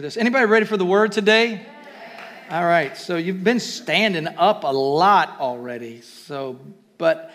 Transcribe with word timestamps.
This. 0.00 0.16
Anybody 0.16 0.46
ready 0.46 0.64
for 0.64 0.78
the 0.78 0.84
word 0.84 1.12
today? 1.12 1.66
All 2.50 2.64
right, 2.64 2.96
so 2.96 3.16
you've 3.16 3.44
been 3.44 3.60
standing 3.60 4.26
up 4.26 4.64
a 4.64 4.72
lot 4.72 5.36
already. 5.38 6.00
So, 6.00 6.58
but 6.96 7.32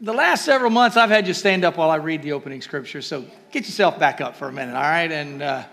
the 0.00 0.12
last 0.12 0.44
several 0.44 0.70
months 0.70 0.96
I've 0.96 1.10
had 1.10 1.26
you 1.26 1.34
stand 1.34 1.64
up 1.64 1.76
while 1.76 1.90
I 1.90 1.96
read 1.96 2.22
the 2.22 2.32
opening 2.32 2.62
scripture. 2.62 3.02
So 3.02 3.24
get 3.50 3.64
yourself 3.64 3.98
back 3.98 4.20
up 4.20 4.36
for 4.36 4.46
a 4.46 4.52
minute, 4.52 4.76
all 4.76 4.82
right? 4.82 5.10
And 5.10 5.42
uh, 5.42 5.64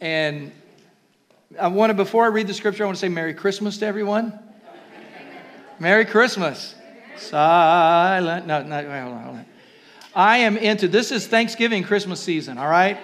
and 0.00 0.50
I 1.60 1.68
want 1.68 1.90
to 1.90 1.94
before 1.94 2.24
I 2.24 2.28
read 2.28 2.48
the 2.48 2.54
scripture, 2.54 2.82
I 2.82 2.86
want 2.86 2.96
to 2.96 3.00
say 3.00 3.08
Merry 3.08 3.34
Christmas 3.34 3.78
to 3.78 3.86
everyone. 3.86 4.36
Merry 5.78 6.04
Christmas. 6.04 6.74
Silent. 7.16 8.46
No, 8.46 8.62
no, 8.64 8.76
hold 8.76 9.14
on, 9.14 9.22
hold 9.22 9.36
on. 9.36 9.46
I 10.14 10.38
am 10.38 10.56
into 10.56 10.88
this 10.88 11.12
is 11.12 11.28
Thanksgiving 11.28 11.84
Christmas 11.84 12.20
season, 12.20 12.58
all 12.58 12.68
right? 12.68 12.98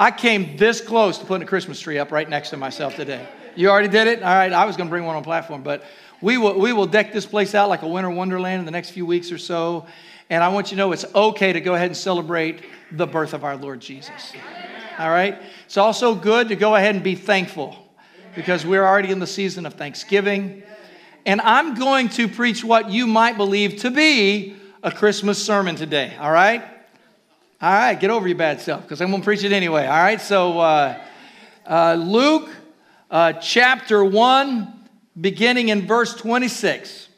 I 0.00 0.10
came 0.10 0.56
this 0.56 0.80
close 0.80 1.18
to 1.18 1.26
putting 1.26 1.42
a 1.42 1.46
Christmas 1.46 1.78
tree 1.78 1.98
up 1.98 2.10
right 2.10 2.26
next 2.26 2.48
to 2.50 2.56
myself 2.56 2.96
today. 2.96 3.28
You 3.54 3.68
already 3.68 3.88
did 3.88 4.06
it? 4.06 4.22
All 4.22 4.34
right, 4.34 4.50
I 4.50 4.64
was 4.64 4.78
going 4.78 4.88
to 4.88 4.90
bring 4.90 5.04
one 5.04 5.14
on 5.14 5.22
platform, 5.22 5.62
but 5.62 5.84
we 6.22 6.38
will, 6.38 6.58
we 6.58 6.72
will 6.72 6.86
deck 6.86 7.12
this 7.12 7.26
place 7.26 7.54
out 7.54 7.68
like 7.68 7.82
a 7.82 7.86
winter 7.86 8.08
wonderland 8.08 8.60
in 8.60 8.64
the 8.64 8.70
next 8.70 8.92
few 8.92 9.04
weeks 9.04 9.30
or 9.30 9.36
so. 9.36 9.84
And 10.30 10.42
I 10.42 10.48
want 10.48 10.68
you 10.70 10.76
to 10.76 10.78
know 10.78 10.92
it's 10.92 11.04
okay 11.14 11.52
to 11.52 11.60
go 11.60 11.74
ahead 11.74 11.88
and 11.88 11.96
celebrate 11.96 12.64
the 12.90 13.06
birth 13.06 13.34
of 13.34 13.44
our 13.44 13.58
Lord 13.58 13.80
Jesus. 13.80 14.32
All 14.98 15.10
right? 15.10 15.38
It's 15.66 15.76
also 15.76 16.14
good 16.14 16.48
to 16.48 16.56
go 16.56 16.76
ahead 16.76 16.94
and 16.94 17.04
be 17.04 17.14
thankful 17.14 17.76
because 18.34 18.64
we're 18.64 18.86
already 18.86 19.10
in 19.10 19.18
the 19.18 19.26
season 19.26 19.66
of 19.66 19.74
Thanksgiving. 19.74 20.62
And 21.26 21.42
I'm 21.42 21.74
going 21.74 22.08
to 22.10 22.26
preach 22.26 22.64
what 22.64 22.88
you 22.88 23.06
might 23.06 23.36
believe 23.36 23.80
to 23.80 23.90
be 23.90 24.56
a 24.82 24.90
Christmas 24.90 25.44
sermon 25.44 25.76
today. 25.76 26.16
All 26.18 26.32
right? 26.32 26.79
All 27.62 27.70
right, 27.70 28.00
get 28.00 28.08
over 28.08 28.26
your 28.26 28.38
bad 28.38 28.62
self 28.62 28.80
because 28.80 29.02
I'm 29.02 29.10
going 29.10 29.20
to 29.20 29.24
preach 29.24 29.44
it 29.44 29.52
anyway. 29.52 29.86
All 29.86 30.02
right, 30.02 30.18
so 30.18 30.58
uh, 30.60 30.98
uh, 31.66 31.92
Luke 31.92 32.48
uh, 33.10 33.34
chapter 33.34 34.02
1, 34.02 34.88
beginning 35.20 35.68
in 35.68 35.86
verse 35.86 36.14
26. 36.14 37.08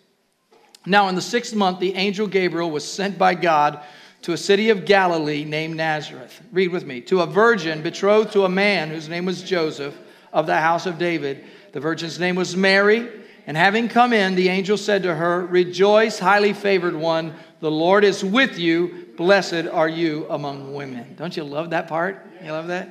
Now, 0.84 1.06
in 1.06 1.14
the 1.14 1.22
sixth 1.22 1.54
month, 1.54 1.78
the 1.78 1.94
angel 1.94 2.26
Gabriel 2.26 2.72
was 2.72 2.84
sent 2.84 3.18
by 3.18 3.36
God 3.36 3.84
to 4.22 4.32
a 4.32 4.36
city 4.36 4.70
of 4.70 4.84
Galilee 4.84 5.44
named 5.44 5.76
Nazareth. 5.76 6.40
Read 6.50 6.72
with 6.72 6.84
me. 6.84 7.02
To 7.02 7.20
a 7.20 7.26
virgin 7.26 7.80
betrothed 7.80 8.32
to 8.32 8.44
a 8.44 8.48
man 8.48 8.88
whose 8.88 9.08
name 9.08 9.26
was 9.26 9.44
Joseph 9.44 9.96
of 10.32 10.48
the 10.48 10.56
house 10.56 10.86
of 10.86 10.98
David. 10.98 11.44
The 11.70 11.78
virgin's 11.78 12.18
name 12.18 12.34
was 12.34 12.56
Mary. 12.56 13.08
And 13.46 13.56
having 13.56 13.88
come 13.88 14.12
in, 14.12 14.34
the 14.34 14.48
angel 14.48 14.76
said 14.76 15.04
to 15.04 15.14
her, 15.14 15.46
Rejoice, 15.46 16.18
highly 16.18 16.52
favored 16.52 16.96
one, 16.96 17.34
the 17.62 17.70
Lord 17.70 18.02
is 18.02 18.24
with 18.24 18.58
you. 18.58 19.06
Blessed 19.16 19.68
are 19.70 19.88
you 19.88 20.26
among 20.28 20.74
women. 20.74 21.14
Don't 21.16 21.36
you 21.36 21.44
love 21.44 21.70
that 21.70 21.86
part? 21.86 22.26
You 22.44 22.50
love 22.50 22.66
that? 22.66 22.88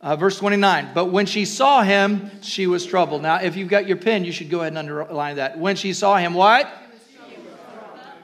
Uh, 0.00 0.16
verse 0.16 0.38
29. 0.38 0.92
But 0.94 1.12
when 1.12 1.26
she 1.26 1.44
saw 1.44 1.82
him, 1.82 2.30
she 2.40 2.66
was 2.66 2.86
troubled. 2.86 3.20
Now, 3.20 3.42
if 3.42 3.56
you've 3.56 3.68
got 3.68 3.86
your 3.86 3.98
pen, 3.98 4.24
you 4.24 4.32
should 4.32 4.48
go 4.48 4.60
ahead 4.60 4.72
and 4.72 4.78
underline 4.78 5.36
that. 5.36 5.58
When 5.58 5.76
she 5.76 5.92
saw 5.92 6.16
him, 6.16 6.32
what? 6.32 6.72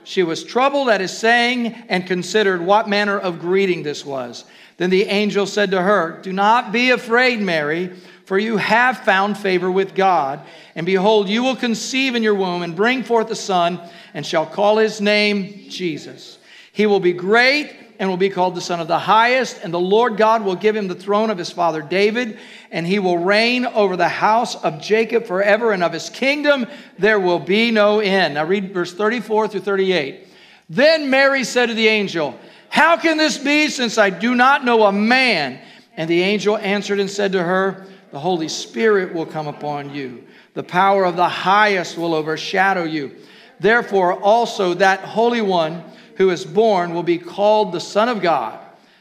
She 0.02 0.22
was 0.22 0.44
troubled 0.44 0.88
at 0.88 1.02
his 1.02 1.14
saying 1.14 1.74
and 1.90 2.06
considered 2.06 2.62
what 2.62 2.88
manner 2.88 3.18
of 3.18 3.38
greeting 3.38 3.82
this 3.82 4.02
was. 4.02 4.46
Then 4.78 4.88
the 4.88 5.04
angel 5.04 5.44
said 5.44 5.72
to 5.72 5.82
her, 5.82 6.20
Do 6.22 6.32
not 6.32 6.72
be 6.72 6.88
afraid, 6.88 7.38
Mary, 7.40 7.92
for 8.26 8.38
you 8.38 8.56
have 8.56 8.98
found 8.98 9.38
favor 9.38 9.70
with 9.70 9.94
God. 9.94 10.40
And 10.74 10.84
behold, 10.84 11.28
you 11.28 11.44
will 11.44 11.56
conceive 11.56 12.16
in 12.16 12.24
your 12.24 12.34
womb 12.34 12.62
and 12.62 12.74
bring 12.74 13.04
forth 13.04 13.30
a 13.30 13.36
son, 13.36 13.80
and 14.12 14.26
shall 14.26 14.44
call 14.44 14.78
his 14.78 15.00
name 15.00 15.66
Jesus. 15.68 16.38
He 16.72 16.86
will 16.86 17.00
be 17.00 17.12
great 17.12 17.74
and 17.98 18.10
will 18.10 18.16
be 18.16 18.28
called 18.28 18.54
the 18.54 18.60
Son 18.60 18.80
of 18.80 18.88
the 18.88 18.98
Highest, 18.98 19.60
and 19.62 19.72
the 19.72 19.80
Lord 19.80 20.16
God 20.16 20.44
will 20.44 20.56
give 20.56 20.76
him 20.76 20.88
the 20.88 20.94
throne 20.94 21.30
of 21.30 21.38
his 21.38 21.50
father 21.50 21.80
David, 21.80 22.38
and 22.70 22.84
he 22.84 22.98
will 22.98 23.16
reign 23.16 23.64
over 23.64 23.96
the 23.96 24.08
house 24.08 24.56
of 24.56 24.82
Jacob 24.82 25.24
forever, 25.24 25.72
and 25.72 25.82
of 25.82 25.92
his 25.92 26.10
kingdom 26.10 26.66
there 26.98 27.20
will 27.20 27.38
be 27.38 27.70
no 27.70 28.00
end. 28.00 28.34
Now 28.34 28.44
read 28.44 28.74
verse 28.74 28.92
34 28.92 29.48
through 29.48 29.60
38. 29.60 30.26
Then 30.68 31.10
Mary 31.10 31.44
said 31.44 31.66
to 31.66 31.74
the 31.74 31.88
angel, 31.88 32.38
How 32.68 32.96
can 32.96 33.16
this 33.16 33.38
be 33.38 33.68
since 33.68 33.98
I 33.98 34.10
do 34.10 34.34
not 34.34 34.64
know 34.64 34.82
a 34.82 34.92
man? 34.92 35.60
And 35.96 36.10
the 36.10 36.22
angel 36.22 36.58
answered 36.58 37.00
and 37.00 37.08
said 37.08 37.32
to 37.32 37.42
her, 37.42 37.86
The 38.16 38.20
Holy 38.20 38.48
Spirit 38.48 39.12
will 39.12 39.26
come 39.26 39.46
upon 39.46 39.94
you, 39.94 40.24
the 40.54 40.62
power 40.62 41.04
of 41.04 41.16
the 41.16 41.28
highest 41.28 41.98
will 41.98 42.14
overshadow 42.14 42.84
you. 42.84 43.14
Therefore, 43.60 44.14
also 44.14 44.72
that 44.72 45.00
Holy 45.00 45.42
One, 45.42 45.84
who 46.14 46.30
is 46.30 46.42
born 46.42 46.94
will 46.94 47.02
be 47.02 47.18
called 47.18 47.72
the 47.72 47.78
Son 47.78 48.08
of 48.08 48.22
God. 48.22 48.58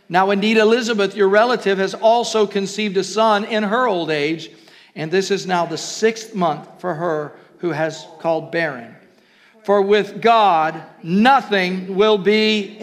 Now, 0.10 0.32
indeed, 0.32 0.58
Elizabeth, 0.58 1.16
your 1.16 1.30
relative, 1.30 1.78
has 1.78 1.94
also 1.94 2.46
conceived 2.46 2.98
a 2.98 3.06
son 3.06 3.46
in 3.46 3.64
her 3.64 3.88
old 3.88 4.12
age, 4.12 4.52
and 4.96 5.10
this 5.10 5.32
is 5.32 5.48
now 5.48 5.66
the 5.66 5.78
sixth 5.78 6.36
month 6.36 6.68
for 6.82 6.94
her 6.94 7.38
who 7.60 7.72
has 7.72 8.06
called 8.20 8.52
barren. 8.52 8.98
For 9.64 9.82
with 9.82 10.22
God, 10.22 10.84
nothing 11.02 11.96
will 11.96 12.18
be. 12.18 12.78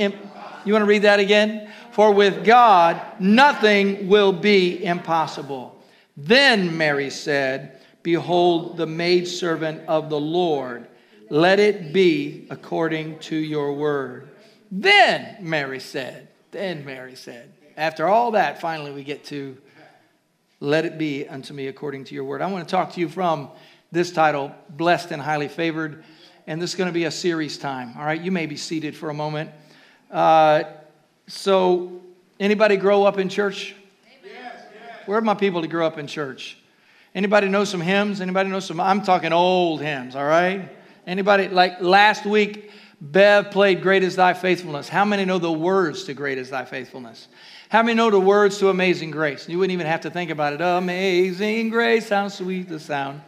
You 0.64 0.72
want 0.72 0.82
to 0.82 0.86
read 0.86 1.02
that 1.02 1.20
again? 1.20 1.70
For 1.90 2.10
with 2.10 2.42
God, 2.42 3.02
nothing 3.20 4.08
will 4.08 4.32
be 4.32 4.82
impossible. 4.82 5.71
Then 6.16 6.76
Mary 6.76 7.10
said, 7.10 7.80
Behold, 8.02 8.76
the 8.76 8.86
maidservant 8.86 9.88
of 9.88 10.10
the 10.10 10.20
Lord 10.20 10.88
let 11.32 11.58
it 11.60 11.94
be 11.94 12.46
according 12.50 13.18
to 13.20 13.36
your 13.36 13.72
word. 13.72 14.28
Then 14.70 15.38
Mary 15.40 15.80
said, 15.80 16.28
then 16.50 16.84
Mary 16.84 17.14
said, 17.14 17.50
after 17.76 18.06
all 18.06 18.32
that, 18.32 18.60
finally 18.60 18.92
we 18.92 19.02
get 19.02 19.24
to 19.24 19.56
let 20.60 20.84
it 20.84 20.98
be 20.98 21.26
unto 21.26 21.54
me 21.54 21.68
according 21.68 22.04
to 22.04 22.14
your 22.14 22.24
word. 22.24 22.42
I 22.42 22.46
want 22.46 22.68
to 22.68 22.70
talk 22.70 22.92
to 22.92 23.00
you 23.00 23.08
from 23.08 23.50
this 23.90 24.12
title, 24.12 24.52
Blessed 24.68 25.10
and 25.10 25.22
Highly 25.22 25.48
Favored. 25.48 26.04
And 26.46 26.60
this 26.60 26.70
is 26.70 26.76
going 26.76 26.88
to 26.88 26.92
be 26.92 27.04
a 27.04 27.10
series 27.10 27.56
time. 27.56 27.94
All 27.96 28.04
right, 28.04 28.20
you 28.20 28.30
may 28.30 28.44
be 28.44 28.56
seated 28.56 28.94
for 28.94 29.08
a 29.08 29.14
moment. 29.14 29.50
Uh, 30.10 30.64
so, 31.28 32.02
anybody 32.38 32.76
grow 32.76 33.04
up 33.04 33.18
in 33.18 33.28
church? 33.28 33.74
Where 35.06 35.18
are 35.18 35.22
my 35.22 35.34
people 35.34 35.62
to 35.62 35.68
grow 35.68 35.86
up 35.86 35.98
in 35.98 36.06
church? 36.06 36.58
Anybody 37.14 37.48
know 37.48 37.64
some 37.64 37.80
hymns? 37.80 38.20
Anybody 38.20 38.48
know 38.48 38.60
some? 38.60 38.80
I'm 38.80 39.02
talking 39.02 39.32
old 39.32 39.82
hymns, 39.82 40.16
all 40.16 40.24
right? 40.24 40.70
Anybody, 41.06 41.48
like 41.48 41.80
last 41.80 42.24
week, 42.24 42.70
Bev 43.00 43.50
played 43.50 43.82
Great 43.82 44.02
is 44.02 44.16
Thy 44.16 44.32
Faithfulness. 44.32 44.88
How 44.88 45.04
many 45.04 45.24
know 45.24 45.38
the 45.38 45.52
words 45.52 46.04
to 46.04 46.14
Great 46.14 46.38
is 46.38 46.50
Thy 46.50 46.64
Faithfulness? 46.64 47.28
How 47.68 47.82
many 47.82 47.94
know 47.94 48.10
the 48.10 48.20
words 48.20 48.58
to 48.58 48.68
Amazing 48.68 49.10
Grace? 49.10 49.48
You 49.48 49.58
wouldn't 49.58 49.72
even 49.72 49.86
have 49.86 50.02
to 50.02 50.10
think 50.10 50.30
about 50.30 50.52
it. 50.52 50.60
Amazing 50.60 51.70
Grace, 51.70 52.08
how 52.08 52.28
sweet 52.28 52.68
the 52.68 52.78
sound. 52.78 53.20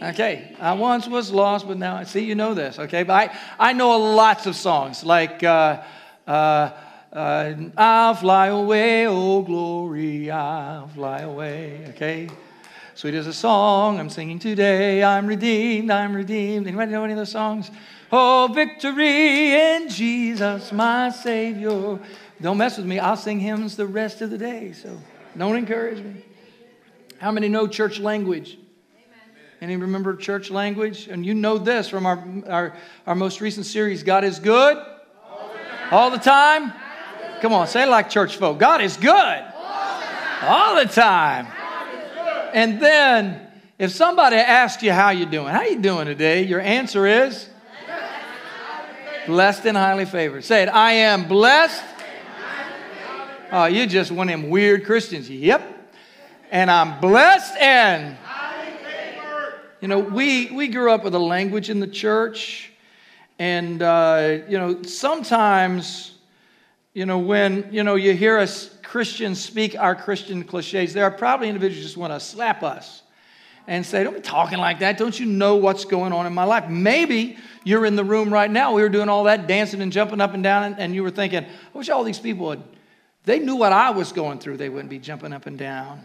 Okay, 0.00 0.54
I 0.60 0.74
once 0.74 1.08
was 1.08 1.32
lost, 1.32 1.66
but 1.66 1.76
now 1.76 1.96
I 1.96 2.04
see 2.04 2.24
you 2.24 2.36
know 2.36 2.54
this. 2.54 2.78
Okay, 2.78 3.02
but 3.02 3.14
I, 3.30 3.38
I 3.58 3.72
know 3.72 3.98
lots 3.98 4.46
of 4.46 4.54
songs 4.54 5.02
like 5.02 5.42
uh, 5.42 5.82
uh, 6.26 6.70
uh, 7.12 7.54
I'll 7.76 8.14
fly 8.14 8.48
away, 8.48 9.06
oh 9.06 9.42
glory, 9.42 10.30
I'll 10.30 10.88
fly 10.88 11.20
away. 11.20 11.86
Okay, 11.90 12.28
Sweet 12.98 13.14
as 13.14 13.28
a 13.28 13.32
song 13.32 14.00
I'm 14.00 14.10
singing 14.10 14.40
today. 14.40 15.04
I'm 15.04 15.28
redeemed, 15.28 15.88
I'm 15.88 16.12
redeemed. 16.16 16.66
Anybody 16.66 16.90
know 16.90 17.04
any 17.04 17.12
of 17.12 17.18
those 17.20 17.30
songs? 17.30 17.70
Oh, 18.10 18.50
victory 18.52 19.52
in 19.54 19.88
Jesus, 19.88 20.72
my 20.72 21.10
Savior. 21.10 22.00
Don't 22.40 22.58
mess 22.58 22.76
with 22.76 22.86
me. 22.86 22.98
I'll 22.98 23.16
sing 23.16 23.38
hymns 23.38 23.76
the 23.76 23.86
rest 23.86 24.20
of 24.20 24.30
the 24.30 24.36
day. 24.38 24.72
So 24.72 24.98
don't 25.36 25.54
encourage 25.54 26.02
me. 26.02 26.24
How 27.18 27.30
many 27.30 27.48
know 27.48 27.68
church 27.68 28.00
language? 28.00 28.58
Any 29.60 29.76
remember 29.76 30.16
church 30.16 30.50
language? 30.50 31.06
And 31.06 31.24
you 31.24 31.34
know 31.34 31.56
this 31.56 31.88
from 31.88 32.04
our, 32.04 32.24
our, 32.48 32.76
our 33.06 33.14
most 33.14 33.40
recent 33.40 33.66
series 33.66 34.02
God 34.02 34.24
is 34.24 34.40
good 34.40 34.76
all 34.76 35.50
the 35.52 35.58
time. 35.58 35.92
All 35.92 36.10
the 36.10 36.18
time? 36.18 36.72
Come 37.40 37.52
on, 37.52 37.66
say 37.66 37.84
it 37.84 37.88
like 37.88 38.10
church 38.10 38.36
folk 38.36 38.58
God 38.58 38.80
is 38.80 38.96
good 38.96 39.44
all 40.42 40.76
the 40.76 40.90
time. 40.90 41.46
And 42.52 42.80
then 42.80 43.46
if 43.78 43.92
somebody 43.92 44.36
asks 44.36 44.82
you 44.82 44.92
how 44.92 45.10
you 45.10 45.26
doing, 45.26 45.48
how 45.48 45.62
you 45.62 45.80
doing 45.80 46.06
today? 46.06 46.44
Your 46.44 46.60
answer 46.60 47.06
is 47.06 47.48
blessed 49.26 49.66
and 49.66 49.76
highly 49.76 50.04
favored. 50.04 50.44
Say 50.44 50.62
it, 50.62 50.68
I 50.68 50.92
am 50.92 51.28
blessed. 51.28 51.84
Oh, 53.50 53.66
you 53.66 53.86
just 53.86 54.10
one 54.10 54.28
of 54.28 54.40
them 54.40 54.50
weird 54.50 54.84
Christians. 54.84 55.30
Yep. 55.30 55.62
And 56.50 56.70
I'm 56.70 57.00
blessed 57.00 57.56
and 57.56 58.16
you 59.80 59.86
know, 59.86 60.00
we, 60.00 60.50
we 60.50 60.66
grew 60.66 60.90
up 60.90 61.04
with 61.04 61.14
a 61.14 61.20
language 61.20 61.70
in 61.70 61.78
the 61.78 61.86
church, 61.86 62.72
and, 63.38 63.80
uh, 63.80 64.38
you 64.48 64.58
know, 64.58 64.82
sometimes, 64.82 66.17
you 66.94 67.06
know, 67.06 67.18
when, 67.18 67.68
you 67.70 67.84
know, 67.84 67.94
you 67.94 68.14
hear 68.14 68.38
us 68.38 68.76
Christians 68.82 69.40
speak 69.40 69.76
our 69.78 69.94
Christian 69.94 70.44
cliches, 70.44 70.94
there 70.94 71.04
are 71.04 71.10
probably 71.10 71.48
individuals 71.48 71.84
just 71.84 71.96
want 71.96 72.12
to 72.12 72.20
slap 72.20 72.62
us 72.62 73.02
and 73.66 73.84
say, 73.84 74.02
Don't 74.02 74.14
be 74.14 74.20
talking 74.20 74.58
like 74.58 74.80
that. 74.80 74.98
Don't 74.98 75.18
you 75.18 75.26
know 75.26 75.56
what's 75.56 75.84
going 75.84 76.12
on 76.12 76.26
in 76.26 76.32
my 76.32 76.44
life? 76.44 76.68
Maybe 76.68 77.36
you're 77.64 77.84
in 77.84 77.96
the 77.96 78.04
room 78.04 78.32
right 78.32 78.50
now. 78.50 78.72
We 78.72 78.82
were 78.82 78.88
doing 78.88 79.08
all 79.08 79.24
that 79.24 79.46
dancing 79.46 79.82
and 79.82 79.92
jumping 79.92 80.20
up 80.20 80.34
and 80.34 80.42
down, 80.42 80.74
and 80.78 80.94
you 80.94 81.02
were 81.02 81.10
thinking, 81.10 81.44
I 81.44 81.78
wish 81.78 81.90
all 81.90 82.02
these 82.02 82.18
people 82.18 82.46
would 82.46 82.62
they 83.28 83.40
knew 83.40 83.56
what 83.56 83.74
I 83.74 83.90
was 83.90 84.12
going 84.12 84.38
through, 84.38 84.56
they 84.56 84.70
wouldn't 84.70 84.88
be 84.88 84.98
jumping 84.98 85.34
up 85.34 85.44
and 85.44 85.58
down. 85.58 86.00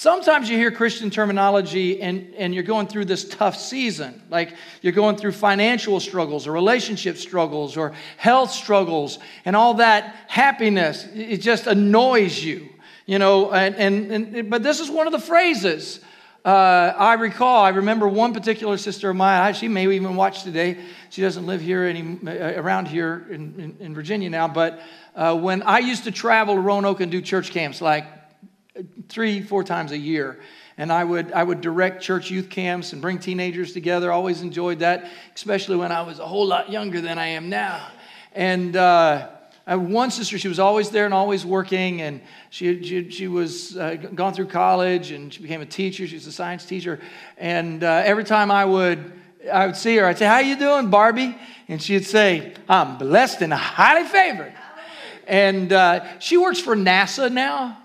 Sometimes 0.00 0.48
you 0.48 0.56
hear 0.56 0.70
Christian 0.70 1.10
terminology 1.10 2.00
and, 2.00 2.32
and 2.36 2.54
you're 2.54 2.62
going 2.62 2.86
through 2.86 3.06
this 3.06 3.28
tough 3.28 3.58
season, 3.58 4.22
like 4.30 4.54
you're 4.80 4.92
going 4.92 5.16
through 5.16 5.32
financial 5.32 5.98
struggles 5.98 6.46
or 6.46 6.52
relationship 6.52 7.16
struggles 7.16 7.76
or 7.76 7.92
health 8.16 8.52
struggles, 8.52 9.18
and 9.44 9.56
all 9.56 9.74
that 9.74 10.14
happiness, 10.28 11.04
it 11.16 11.38
just 11.38 11.66
annoys 11.66 12.44
you, 12.44 12.68
you 13.06 13.18
know. 13.18 13.50
And, 13.50 13.74
and, 13.74 14.36
and 14.36 14.48
but 14.48 14.62
this 14.62 14.78
is 14.78 14.88
one 14.88 15.08
of 15.08 15.12
the 15.12 15.18
phrases 15.18 15.98
uh, 16.44 16.94
I 16.96 17.14
recall. 17.14 17.64
I 17.64 17.70
remember 17.70 18.06
one 18.06 18.32
particular 18.32 18.76
sister 18.76 19.10
of 19.10 19.16
mine, 19.16 19.52
she 19.54 19.66
may 19.66 19.92
even 19.92 20.14
watch 20.14 20.44
today. 20.44 20.78
She 21.10 21.22
doesn't 21.22 21.44
live 21.44 21.60
here 21.60 21.82
any, 21.82 22.20
uh, 22.24 22.60
around 22.62 22.86
here 22.86 23.26
in, 23.30 23.58
in, 23.58 23.76
in 23.80 23.94
Virginia 23.96 24.30
now, 24.30 24.46
but 24.46 24.80
uh, 25.16 25.36
when 25.36 25.62
I 25.64 25.80
used 25.80 26.04
to 26.04 26.12
travel 26.12 26.54
to 26.54 26.60
Roanoke 26.60 27.00
and 27.00 27.10
do 27.10 27.20
church 27.20 27.50
camps, 27.50 27.80
like 27.80 28.04
three, 29.08 29.42
four 29.42 29.64
times 29.64 29.92
a 29.92 29.98
year. 29.98 30.40
And 30.76 30.92
I 30.92 31.02
would, 31.02 31.32
I 31.32 31.42
would 31.42 31.60
direct 31.60 32.02
church 32.02 32.30
youth 32.30 32.48
camps 32.48 32.92
and 32.92 33.02
bring 33.02 33.18
teenagers 33.18 33.72
together. 33.72 34.12
Always 34.12 34.42
enjoyed 34.42 34.78
that, 34.80 35.10
especially 35.34 35.76
when 35.76 35.90
I 35.90 36.02
was 36.02 36.18
a 36.20 36.26
whole 36.26 36.46
lot 36.46 36.70
younger 36.70 37.00
than 37.00 37.18
I 37.18 37.26
am 37.26 37.48
now. 37.48 37.88
And 38.32 38.76
uh, 38.76 39.28
I 39.66 39.72
had 39.72 39.90
one 39.90 40.10
sister, 40.10 40.38
she 40.38 40.48
was 40.48 40.58
always 40.58 40.90
there 40.90 41.04
and 41.04 41.12
always 41.12 41.44
working, 41.44 42.00
and 42.00 42.20
she, 42.50 42.82
she, 42.82 43.10
she 43.10 43.28
was 43.28 43.76
uh, 43.76 43.96
gone 44.14 44.32
through 44.32 44.46
college 44.46 45.10
and 45.10 45.34
she 45.34 45.42
became 45.42 45.60
a 45.60 45.66
teacher. 45.66 46.06
She 46.06 46.14
was 46.14 46.26
a 46.26 46.32
science 46.32 46.64
teacher. 46.64 47.00
And 47.36 47.82
uh, 47.82 48.02
every 48.04 48.24
time 48.24 48.50
I 48.50 48.64
would, 48.64 49.12
I 49.52 49.66
would 49.66 49.76
see 49.76 49.96
her, 49.96 50.06
I'd 50.06 50.16
say, 50.16 50.26
How 50.26 50.38
you 50.38 50.56
doing, 50.56 50.90
Barbie? 50.90 51.36
And 51.68 51.82
she'd 51.82 52.06
say, 52.06 52.54
I'm 52.68 52.98
blessed 52.98 53.42
and 53.42 53.52
highly 53.52 54.08
favored. 54.08 54.54
And 55.26 55.72
uh, 55.72 56.18
she 56.18 56.38
works 56.38 56.60
for 56.60 56.74
NASA 56.74 57.30
now. 57.30 57.76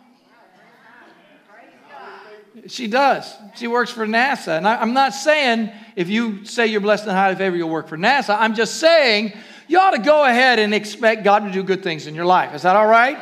She 2.67 2.87
does. 2.87 3.33
She 3.55 3.67
works 3.67 3.91
for 3.91 4.05
NASA. 4.05 4.57
And 4.57 4.67
I, 4.67 4.81
am 4.81 4.93
not 4.93 5.13
saying 5.13 5.71
if 5.95 6.09
you 6.09 6.45
say 6.45 6.67
you're 6.67 6.81
blessed 6.81 7.03
and 7.03 7.11
highly 7.11 7.35
favored, 7.35 7.57
you'll 7.57 7.69
work 7.69 7.87
for 7.87 7.97
NASA. 7.97 8.37
I'm 8.39 8.55
just 8.55 8.75
saying 8.75 9.33
you 9.67 9.79
ought 9.79 9.91
to 9.91 10.01
go 10.01 10.25
ahead 10.25 10.59
and 10.59 10.73
expect 10.73 11.23
God 11.23 11.39
to 11.39 11.51
do 11.51 11.63
good 11.63 11.83
things 11.83 12.07
in 12.07 12.15
your 12.15 12.25
life. 12.25 12.53
Is 12.53 12.61
that 12.61 12.75
all 12.75 12.87
right? 12.87 13.17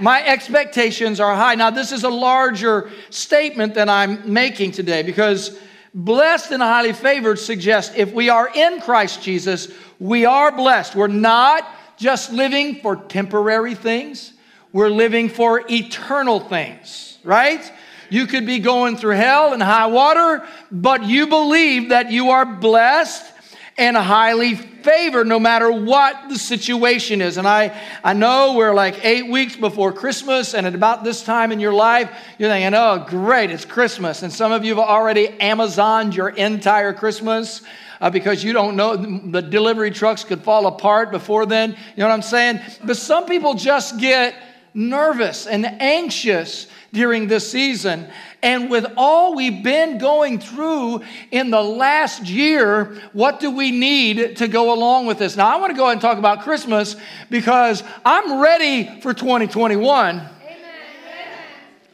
My 0.00 0.24
expectations 0.24 1.18
are 1.18 1.34
high. 1.34 1.56
Now, 1.56 1.70
this 1.70 1.90
is 1.90 2.04
a 2.04 2.08
larger 2.08 2.90
statement 3.10 3.74
that 3.74 3.88
I'm 3.88 4.32
making 4.32 4.72
today 4.72 5.02
because 5.02 5.58
blessed 5.92 6.52
and 6.52 6.62
highly 6.62 6.92
favored 6.92 7.38
suggests 7.40 7.96
if 7.96 8.12
we 8.12 8.28
are 8.28 8.48
in 8.54 8.80
Christ 8.80 9.22
Jesus, 9.22 9.72
we 9.98 10.24
are 10.24 10.52
blessed. 10.52 10.94
We're 10.94 11.08
not 11.08 11.66
just 11.96 12.32
living 12.32 12.76
for 12.76 12.94
temporary 12.94 13.74
things, 13.74 14.32
we're 14.72 14.90
living 14.90 15.28
for 15.28 15.64
eternal 15.68 16.38
things, 16.38 17.18
right? 17.24 17.72
You 18.10 18.26
could 18.26 18.46
be 18.46 18.58
going 18.58 18.96
through 18.96 19.16
hell 19.16 19.52
and 19.52 19.62
high 19.62 19.86
water, 19.86 20.46
but 20.70 21.04
you 21.04 21.26
believe 21.26 21.90
that 21.90 22.10
you 22.10 22.30
are 22.30 22.44
blessed 22.46 23.34
and 23.78 23.96
highly 23.96 24.56
favored 24.56 25.26
no 25.26 25.38
matter 25.38 25.70
what 25.70 26.28
the 26.28 26.38
situation 26.38 27.20
is. 27.20 27.36
And 27.36 27.46
I, 27.46 27.80
I 28.02 28.12
know 28.12 28.54
we're 28.54 28.74
like 28.74 29.04
eight 29.04 29.28
weeks 29.28 29.54
before 29.54 29.92
Christmas, 29.92 30.54
and 30.54 30.66
at 30.66 30.74
about 30.74 31.04
this 31.04 31.22
time 31.22 31.52
in 31.52 31.60
your 31.60 31.72
life, 31.72 32.10
you're 32.38 32.48
thinking, 32.48 32.74
oh, 32.74 33.06
great, 33.08 33.52
it's 33.52 33.64
Christmas. 33.64 34.22
And 34.22 34.32
some 34.32 34.50
of 34.50 34.64
you 34.64 34.74
have 34.74 34.84
already 34.84 35.28
Amazoned 35.40 36.16
your 36.16 36.30
entire 36.30 36.92
Christmas. 36.92 37.62
Uh, 38.00 38.08
because 38.08 38.44
you 38.44 38.52
don't 38.52 38.76
know 38.76 38.94
the 38.94 39.42
delivery 39.42 39.90
trucks 39.90 40.22
could 40.22 40.40
fall 40.44 40.68
apart 40.68 41.10
before 41.10 41.46
then. 41.46 41.70
You 41.70 41.76
know 41.96 42.06
what 42.06 42.14
I'm 42.14 42.22
saying? 42.22 42.60
But 42.84 42.96
some 42.96 43.26
people 43.26 43.54
just 43.54 43.98
get 43.98 44.36
nervous 44.72 45.48
and 45.48 45.66
anxious 45.66 46.68
during 46.92 47.28
this 47.28 47.50
season. 47.50 48.08
And 48.42 48.70
with 48.70 48.86
all 48.96 49.34
we've 49.34 49.62
been 49.62 49.98
going 49.98 50.38
through 50.38 51.02
in 51.30 51.50
the 51.50 51.62
last 51.62 52.24
year, 52.24 52.96
what 53.12 53.40
do 53.40 53.50
we 53.50 53.70
need 53.70 54.36
to 54.36 54.48
go 54.48 54.72
along 54.72 55.06
with 55.06 55.18
this? 55.18 55.36
Now, 55.36 55.48
I 55.48 55.60
want 55.60 55.70
to 55.72 55.76
go 55.76 55.84
ahead 55.84 55.94
and 55.94 56.00
talk 56.00 56.18
about 56.18 56.42
Christmas 56.42 56.96
because 57.30 57.82
I'm 58.04 58.40
ready 58.40 59.00
for 59.00 59.12
2021. 59.12 60.22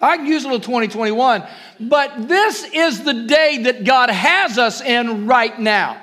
I 0.01 0.17
can 0.19 0.27
use 0.27 0.45
a 0.45 0.49
little 0.49 0.61
2021, 0.61 1.45
but 1.81 2.29
this 2.29 2.65
is 2.75 3.05
the 3.05 3.25
day 3.25 3.63
that 3.63 3.85
God 3.85 4.11
has 4.11 4.59
us 4.59 4.83
in 4.83 5.27
right 5.27 5.59
now. 5.59 6.01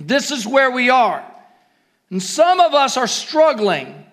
This 0.00 0.32
is 0.32 0.44
where 0.46 0.70
we 0.72 0.90
are. 0.90 1.24
And 2.10 2.20
some 2.20 2.58
of 2.58 2.74
us 2.74 2.96
are 2.96 3.06
struggling. 3.06 4.04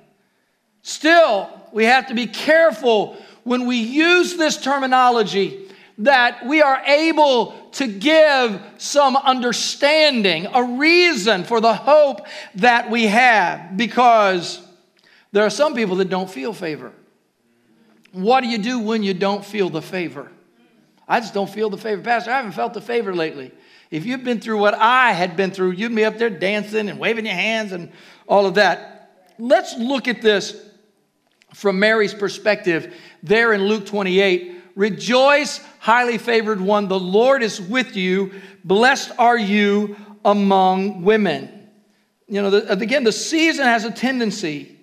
Still, 0.84 1.50
we 1.74 1.86
have 1.86 2.08
to 2.08 2.14
be 2.14 2.28
careful 2.28 3.18
when 3.48 3.66
we 3.66 3.78
use 3.78 4.36
this 4.36 4.58
terminology 4.58 5.70
that 6.00 6.46
we 6.46 6.62
are 6.62 6.82
able 6.86 7.54
to 7.72 7.88
give 7.88 8.62
some 8.78 9.16
understanding, 9.16 10.48
a 10.54 10.62
reason 10.62 11.46
for 11.46 11.62
the 11.62 11.74
hope 11.74 12.28
that 12.56 12.92
we 12.92 13.06
have, 13.06 13.78
because 13.78 14.62
there 15.32 15.46
are 15.46 15.50
some 15.50 15.76
people 15.76 15.96
that 15.96 16.10
don't 16.10 16.30
feel 16.30 16.52
favor. 16.52 16.92
What 18.12 18.42
do 18.42 18.48
you 18.48 18.58
do 18.58 18.80
when 18.80 19.02
you 19.02 19.14
don't 19.14 19.46
feel 19.46 19.70
the 19.70 19.82
favor? 19.82 20.30
I 21.08 21.22
just 21.22 21.34
don't 21.34 21.50
feel 21.50 21.70
the 21.70 21.78
favor. 21.78 22.02
Pastor, 22.02 22.32
I 22.32 22.38
haven't 22.38 22.52
felt 22.52 22.74
the 22.74 22.82
favor 22.82 23.16
lately. 23.16 23.54
If 23.90 24.06
you've 24.06 24.26
been 24.26 24.42
through 24.42 24.60
what 24.60 24.74
I 24.74 25.14
had 25.14 25.38
been 25.38 25.52
through, 25.52 25.72
you'd 25.72 25.96
be 25.96 26.04
up 26.04 26.18
there 26.18 26.30
dancing 26.30 26.90
and 26.90 27.00
waving 27.00 27.26
your 27.26 27.36
hands 27.36 27.72
and 27.72 27.94
all 28.28 28.46
of 28.46 28.56
that. 28.56 29.32
Let's 29.40 29.78
look 29.78 30.10
at 30.10 30.22
this 30.22 30.67
from 31.54 31.80
Mary's 31.80 32.14
perspective 32.14 32.94
there 33.24 33.54
in 33.54 33.66
Luke 33.66 33.86
28 33.86 34.58
Rejoice, 34.78 35.60
highly 35.80 36.20
favored 36.20 36.62
one, 36.62 36.88
the 36.88 37.00
Lord 37.00 37.42
is 37.42 37.60
with 37.60 37.96
you. 37.96 38.32
Blessed 38.64 39.12
are 39.18 39.38
you 39.38 39.96
among 40.24 41.02
women. 41.02 41.68
You 42.28 42.44
know, 42.44 42.52
the, 42.52 42.72
again, 42.72 43.04
the 43.04 43.12
season 43.12 43.66
has 43.66 43.86
a 43.86 43.92
tendency, 43.92 44.78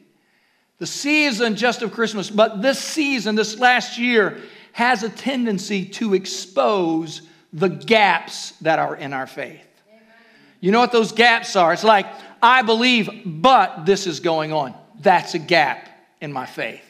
the 0.79 0.87
season 0.87 1.55
just 1.55 1.83
of 1.83 1.93
Christmas, 1.93 2.29
but 2.29 2.61
this 2.61 2.81
season, 2.81 3.37
this 3.37 3.61
last 3.61 3.97
year, 3.97 4.41
has 4.73 5.05
a 5.05 5.11
tendency 5.11 5.85
to 5.85 6.15
expose 6.15 7.23
the 7.53 7.69
gaps 7.69 8.51
that 8.63 8.81
are 8.81 8.97
in 8.97 9.13
our 9.13 9.29
faith. 9.29 9.65
You 10.59 10.73
know 10.73 10.81
what 10.81 10.91
those 10.91 11.13
gaps 11.13 11.55
are? 11.55 11.73
It's 11.73 11.85
like, 11.85 12.07
I 12.43 12.63
believe, 12.63 13.09
but 13.25 13.87
this 13.87 14.09
is 14.09 14.19
going 14.19 14.53
on. 14.53 14.75
That's 14.99 15.35
a 15.35 15.39
gap 15.39 15.89
in 16.21 16.33
my 16.33 16.47
faith. 16.47 16.85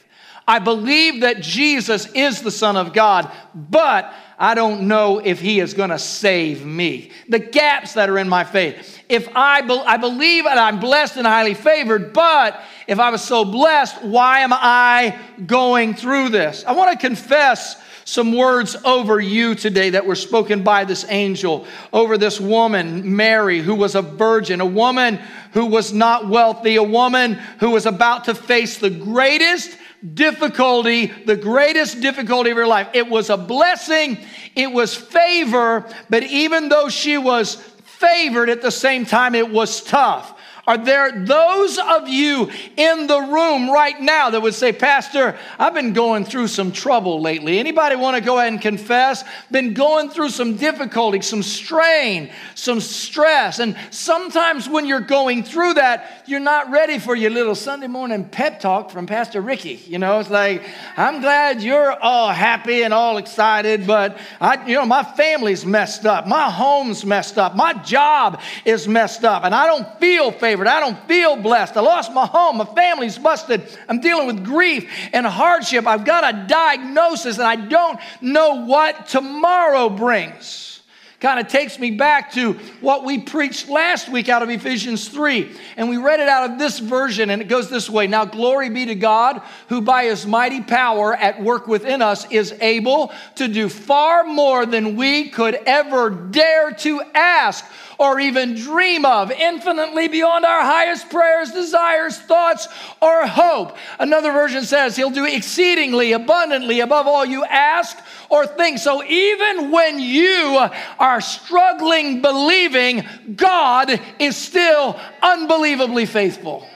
I 0.46 0.58
believe 0.58 1.22
that 1.22 1.40
Jesus 1.40 2.06
is 2.12 2.42
the 2.42 2.50
Son 2.50 2.76
of 2.76 2.92
God, 2.92 3.32
but 3.54 4.12
I 4.38 4.54
don't 4.54 4.88
know 4.88 5.18
if 5.18 5.40
He 5.40 5.60
is 5.60 5.72
going 5.72 5.90
to 5.90 5.98
save 5.98 6.66
me. 6.66 7.12
The 7.28 7.38
gaps 7.38 7.94
that 7.94 8.10
are 8.10 8.18
in 8.18 8.28
my 8.28 8.44
faith. 8.44 9.02
If 9.08 9.28
I, 9.34 9.62
be, 9.62 9.72
I 9.72 9.96
believe 9.96 10.44
that 10.44 10.58
I'm 10.58 10.80
blessed 10.80 11.16
and 11.16 11.26
highly 11.26 11.54
favored, 11.54 12.12
but 12.12 12.60
if 12.86 12.98
I 12.98 13.08
was 13.08 13.22
so 13.22 13.44
blessed, 13.44 14.02
why 14.02 14.40
am 14.40 14.52
I 14.52 15.18
going 15.46 15.94
through 15.94 16.28
this? 16.28 16.62
I 16.66 16.72
want 16.72 16.92
to 16.92 17.06
confess 17.06 17.82
some 18.04 18.36
words 18.36 18.76
over 18.84 19.18
you 19.18 19.54
today 19.54 19.90
that 19.90 20.04
were 20.04 20.14
spoken 20.14 20.62
by 20.62 20.84
this 20.84 21.06
angel 21.08 21.66
over 21.92 22.18
this 22.18 22.38
woman, 22.38 23.16
Mary, 23.16 23.60
who 23.60 23.74
was 23.74 23.94
a 23.94 24.02
virgin, 24.02 24.60
a 24.60 24.66
woman 24.66 25.18
who 25.54 25.66
was 25.66 25.92
not 25.92 26.28
wealthy, 26.28 26.76
a 26.76 26.82
woman 26.82 27.34
who 27.60 27.70
was 27.70 27.86
about 27.86 28.24
to 28.24 28.34
face 28.34 28.78
the 28.78 28.90
greatest 28.90 29.78
difficulty, 30.12 31.06
the 31.06 31.36
greatest 31.36 32.00
difficulty 32.00 32.50
of 32.50 32.56
her 32.56 32.66
life. 32.66 32.88
It 32.92 33.08
was 33.08 33.30
a 33.30 33.36
blessing, 33.36 34.18
it 34.54 34.70
was 34.70 34.94
favor, 34.94 35.88
but 36.10 36.24
even 36.24 36.68
though 36.68 36.88
she 36.88 37.16
was 37.16 37.54
favored 37.54 38.50
at 38.50 38.60
the 38.62 38.70
same 38.70 39.06
time, 39.06 39.34
it 39.34 39.48
was 39.48 39.82
tough. 39.82 40.33
Are 40.66 40.78
there 40.78 41.12
those 41.12 41.78
of 41.78 42.08
you 42.08 42.50
in 42.76 43.06
the 43.06 43.20
room 43.20 43.70
right 43.70 44.00
now 44.00 44.30
that 44.30 44.40
would 44.40 44.54
say, 44.54 44.72
Pastor, 44.72 45.36
I've 45.58 45.74
been 45.74 45.92
going 45.92 46.24
through 46.24 46.48
some 46.48 46.72
trouble 46.72 47.20
lately? 47.20 47.58
Anybody 47.58 47.96
want 47.96 48.16
to 48.16 48.22
go 48.22 48.38
ahead 48.38 48.52
and 48.52 48.62
confess? 48.62 49.24
Been 49.50 49.74
going 49.74 50.08
through 50.08 50.30
some 50.30 50.56
difficulty, 50.56 51.20
some 51.20 51.42
strain, 51.42 52.30
some 52.54 52.80
stress. 52.80 53.58
And 53.58 53.76
sometimes 53.90 54.66
when 54.66 54.86
you're 54.86 55.00
going 55.00 55.42
through 55.42 55.74
that, 55.74 56.22
you're 56.26 56.40
not 56.40 56.70
ready 56.70 56.98
for 56.98 57.14
your 57.14 57.30
little 57.30 57.54
Sunday 57.54 57.88
morning 57.88 58.24
pep 58.24 58.58
talk 58.60 58.90
from 58.90 59.06
Pastor 59.06 59.42
Ricky. 59.42 59.82
You 59.86 59.98
know, 59.98 60.18
it's 60.20 60.30
like, 60.30 60.64
I'm 60.96 61.20
glad 61.20 61.62
you're 61.62 61.92
all 61.92 62.30
happy 62.30 62.84
and 62.84 62.94
all 62.94 63.18
excited, 63.18 63.86
but 63.86 64.18
I, 64.40 64.66
you 64.66 64.76
know, 64.76 64.86
my 64.86 65.02
family's 65.02 65.66
messed 65.66 66.06
up. 66.06 66.26
My 66.26 66.50
home's 66.50 67.04
messed 67.04 67.36
up. 67.36 67.54
My 67.54 67.74
job 67.74 68.40
is 68.64 68.88
messed 68.88 69.24
up. 69.24 69.44
And 69.44 69.54
I 69.54 69.66
don't 69.66 70.00
feel 70.00 70.32
favorable 70.32 70.53
favored. 70.54 70.68
I 70.68 70.78
don't 70.78 71.08
feel 71.08 71.34
blessed. 71.34 71.76
I 71.76 71.80
lost 71.80 72.12
my 72.12 72.26
home. 72.26 72.58
My 72.58 72.64
family's 72.64 73.18
busted. 73.18 73.66
I'm 73.88 74.00
dealing 74.00 74.28
with 74.28 74.44
grief 74.44 74.88
and 75.12 75.26
hardship. 75.26 75.84
I've 75.84 76.04
got 76.04 76.32
a 76.32 76.46
diagnosis 76.46 77.38
and 77.38 77.46
I 77.46 77.56
don't 77.56 77.98
know 78.20 78.64
what 78.64 79.08
tomorrow 79.08 79.88
brings. 79.88 80.80
kind 81.18 81.40
of 81.40 81.48
takes 81.48 81.80
me 81.80 81.90
back 81.90 82.30
to 82.34 82.52
what 82.80 83.04
we 83.04 83.18
preached 83.18 83.68
last 83.68 84.08
week 84.08 84.28
out 84.28 84.44
of 84.44 84.48
Ephesians 84.48 85.08
3. 85.08 85.50
And 85.76 85.88
we 85.88 85.96
read 85.96 86.20
it 86.20 86.28
out 86.28 86.48
of 86.48 86.58
this 86.60 86.78
version, 86.78 87.30
and 87.30 87.42
it 87.42 87.48
goes 87.48 87.68
this 87.68 87.90
way 87.90 88.06
Now, 88.06 88.24
glory 88.24 88.68
be 88.68 88.86
to 88.86 88.94
God, 88.94 89.42
who 89.68 89.80
by 89.80 90.04
his 90.04 90.24
mighty 90.24 90.60
power 90.60 91.16
at 91.16 91.42
work 91.42 91.66
within 91.66 92.00
us 92.00 92.30
is 92.30 92.52
able 92.60 93.12
to 93.36 93.48
do 93.48 93.68
far 93.68 94.22
more 94.22 94.66
than 94.66 94.94
we 94.94 95.30
could 95.30 95.56
ever 95.66 96.10
dare 96.10 96.70
to 96.70 97.02
ask 97.12 97.64
or 97.98 98.20
even 98.20 98.54
dream 98.54 99.04
of, 99.04 99.30
infinitely 99.30 100.08
beyond 100.08 100.44
our 100.44 100.62
highest 100.62 101.10
prayers, 101.10 101.52
desires, 101.52 102.18
thoughts, 102.18 102.68
or 103.00 103.26
hope. 103.26 103.76
Another 103.98 104.32
version 104.32 104.64
says 104.64 104.96
he'll 104.96 105.10
do 105.10 105.24
exceedingly 105.24 106.12
abundantly 106.12 106.80
above 106.80 107.06
all 107.06 107.24
you 107.24 107.44
ask 107.44 107.98
or 108.28 108.46
think. 108.46 108.78
So 108.78 109.02
even 109.04 109.70
when 109.70 109.98
you 109.98 110.66
are 110.98 111.20
struggling 111.20 112.22
believing, 112.22 113.04
God 113.36 114.00
is 114.18 114.36
still 114.36 114.98
unbelievably 115.22 116.06
faithful. 116.06 116.66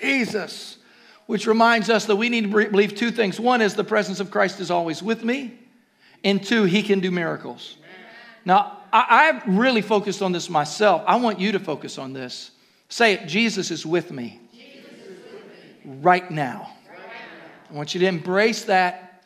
Jesus. 0.00 0.72
Which 1.26 1.46
reminds 1.46 1.88
us 1.88 2.04
that 2.04 2.16
we 2.16 2.28
need 2.28 2.52
to 2.52 2.68
believe 2.68 2.94
two 2.94 3.10
things. 3.10 3.40
One 3.40 3.62
is 3.62 3.74
the 3.74 3.82
presence 3.82 4.20
of 4.20 4.30
Christ 4.30 4.60
is 4.60 4.70
always 4.70 5.02
with 5.02 5.24
me, 5.24 5.58
and 6.22 6.44
two, 6.44 6.64
he 6.64 6.82
can 6.82 7.00
do 7.00 7.10
miracles. 7.10 7.78
Now, 8.44 8.80
I, 8.96 9.24
have 9.24 9.42
really 9.46 9.82
focused 9.82 10.22
on 10.22 10.30
this 10.30 10.48
myself. 10.48 11.02
I 11.06 11.16
want 11.16 11.40
you 11.40 11.52
to 11.52 11.58
focus 11.58 11.98
on 11.98 12.12
this. 12.12 12.52
Say 12.88 13.14
it 13.14 13.26
Jesus 13.26 13.72
is 13.72 13.84
with 13.84 14.12
me, 14.12 14.40
is 14.52 14.84
with 15.32 15.84
me. 15.84 15.98
Right, 16.00 16.30
now. 16.30 16.70
right 16.88 16.98
now. 16.98 17.70
I 17.70 17.74
want 17.74 17.94
you 17.94 18.00
to 18.00 18.06
embrace 18.06 18.64
that 18.66 19.24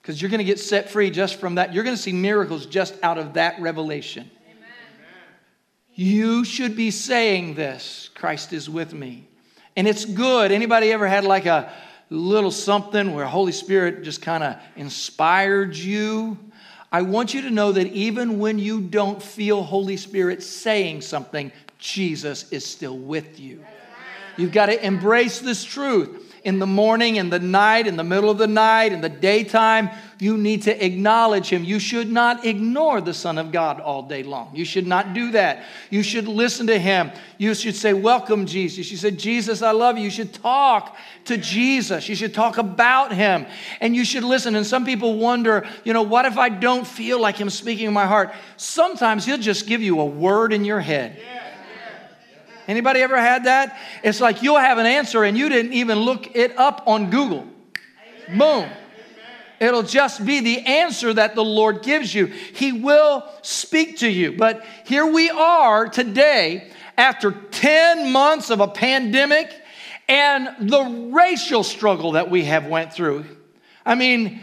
because 0.00 0.22
you're 0.22 0.30
going 0.30 0.38
to 0.38 0.44
get 0.44 0.60
set 0.60 0.88
free 0.88 1.10
just 1.10 1.40
from 1.40 1.56
that. 1.56 1.74
You're 1.74 1.82
going 1.82 1.96
to 1.96 2.02
see 2.02 2.12
miracles 2.12 2.64
just 2.64 2.94
out 3.02 3.18
of 3.18 3.34
that 3.34 3.60
revelation. 3.60 4.30
Amen. 4.48 4.68
You 5.94 6.44
should 6.44 6.76
be 6.76 6.92
saying 6.92 7.54
this 7.54 8.08
Christ 8.14 8.52
is 8.52 8.70
with 8.70 8.94
me. 8.94 9.26
And 9.74 9.88
it's 9.88 10.04
good. 10.04 10.52
Anybody 10.52 10.92
ever 10.92 11.08
had 11.08 11.24
like 11.24 11.46
a 11.46 11.72
little 12.08 12.52
something 12.52 13.14
where 13.14 13.26
Holy 13.26 13.52
Spirit 13.52 14.04
just 14.04 14.22
kind 14.22 14.44
of 14.44 14.56
inspired 14.76 15.74
you? 15.74 16.38
I 16.92 17.00
want 17.02 17.32
you 17.32 17.40
to 17.42 17.50
know 17.50 17.72
that 17.72 17.86
even 17.86 18.38
when 18.38 18.58
you 18.58 18.82
don't 18.82 19.22
feel 19.22 19.62
Holy 19.62 19.96
Spirit 19.96 20.42
saying 20.42 21.00
something, 21.00 21.50
Jesus 21.78 22.52
is 22.52 22.66
still 22.66 22.98
with 22.98 23.40
you. 23.40 23.64
You've 24.36 24.52
got 24.52 24.66
to 24.66 24.86
embrace 24.86 25.40
this 25.40 25.64
truth. 25.64 26.21
In 26.44 26.58
the 26.58 26.66
morning, 26.66 27.16
in 27.16 27.30
the 27.30 27.38
night, 27.38 27.86
in 27.86 27.96
the 27.96 28.02
middle 28.02 28.28
of 28.28 28.36
the 28.36 28.48
night, 28.48 28.92
in 28.92 29.00
the 29.00 29.08
daytime, 29.08 29.90
you 30.18 30.36
need 30.36 30.62
to 30.62 30.84
acknowledge 30.84 31.48
him. 31.48 31.62
You 31.62 31.78
should 31.78 32.10
not 32.10 32.44
ignore 32.44 33.00
the 33.00 33.14
Son 33.14 33.38
of 33.38 33.52
God 33.52 33.80
all 33.80 34.02
day 34.02 34.24
long. 34.24 34.50
You 34.54 34.64
should 34.64 34.86
not 34.86 35.14
do 35.14 35.32
that. 35.32 35.64
You 35.90 36.02
should 36.02 36.26
listen 36.26 36.66
to 36.66 36.78
him. 36.78 37.12
You 37.38 37.54
should 37.54 37.76
say, 37.76 37.92
Welcome, 37.92 38.46
Jesus. 38.46 38.90
You 38.90 38.96
said, 38.96 39.18
Jesus, 39.18 39.62
I 39.62 39.70
love 39.70 39.98
you. 39.98 40.04
You 40.04 40.10
should 40.10 40.32
talk 40.32 40.96
to 41.26 41.36
Jesus. 41.36 42.08
You 42.08 42.16
should 42.16 42.34
talk 42.34 42.58
about 42.58 43.12
him 43.12 43.46
and 43.80 43.94
you 43.94 44.04
should 44.04 44.24
listen. 44.24 44.56
And 44.56 44.66
some 44.66 44.84
people 44.84 45.18
wonder, 45.18 45.66
you 45.84 45.92
know, 45.92 46.02
what 46.02 46.24
if 46.24 46.38
I 46.38 46.48
don't 46.48 46.86
feel 46.86 47.20
like 47.20 47.36
him 47.36 47.50
speaking 47.50 47.86
in 47.86 47.92
my 47.92 48.06
heart? 48.06 48.32
Sometimes 48.56 49.24
he'll 49.24 49.38
just 49.38 49.66
give 49.66 49.80
you 49.80 50.00
a 50.00 50.06
word 50.06 50.52
in 50.52 50.64
your 50.64 50.80
head. 50.80 51.20
Anybody 52.68 53.00
ever 53.00 53.18
had 53.18 53.44
that? 53.44 53.78
It's 54.02 54.20
like 54.20 54.42
you'll 54.42 54.58
have 54.58 54.78
an 54.78 54.86
answer 54.86 55.24
and 55.24 55.36
you 55.36 55.48
didn't 55.48 55.72
even 55.72 55.98
look 55.98 56.36
it 56.36 56.56
up 56.58 56.84
on 56.86 57.10
Google. 57.10 57.46
Boom. 58.36 58.68
It'll 59.60 59.82
just 59.82 60.24
be 60.24 60.40
the 60.40 60.66
answer 60.66 61.12
that 61.14 61.34
the 61.34 61.44
Lord 61.44 61.82
gives 61.82 62.12
you. 62.12 62.26
He 62.26 62.72
will 62.72 63.24
speak 63.42 63.98
to 63.98 64.08
you. 64.08 64.32
But 64.32 64.64
here 64.84 65.06
we 65.06 65.30
are 65.30 65.88
today 65.88 66.70
after 66.96 67.30
10 67.30 68.10
months 68.10 68.50
of 68.50 68.60
a 68.60 68.68
pandemic 68.68 69.52
and 70.08 70.68
the 70.68 71.10
racial 71.12 71.62
struggle 71.62 72.12
that 72.12 72.28
we 72.28 72.44
have 72.44 72.66
went 72.66 72.92
through. 72.92 73.24
I 73.86 73.94
mean, 73.94 74.40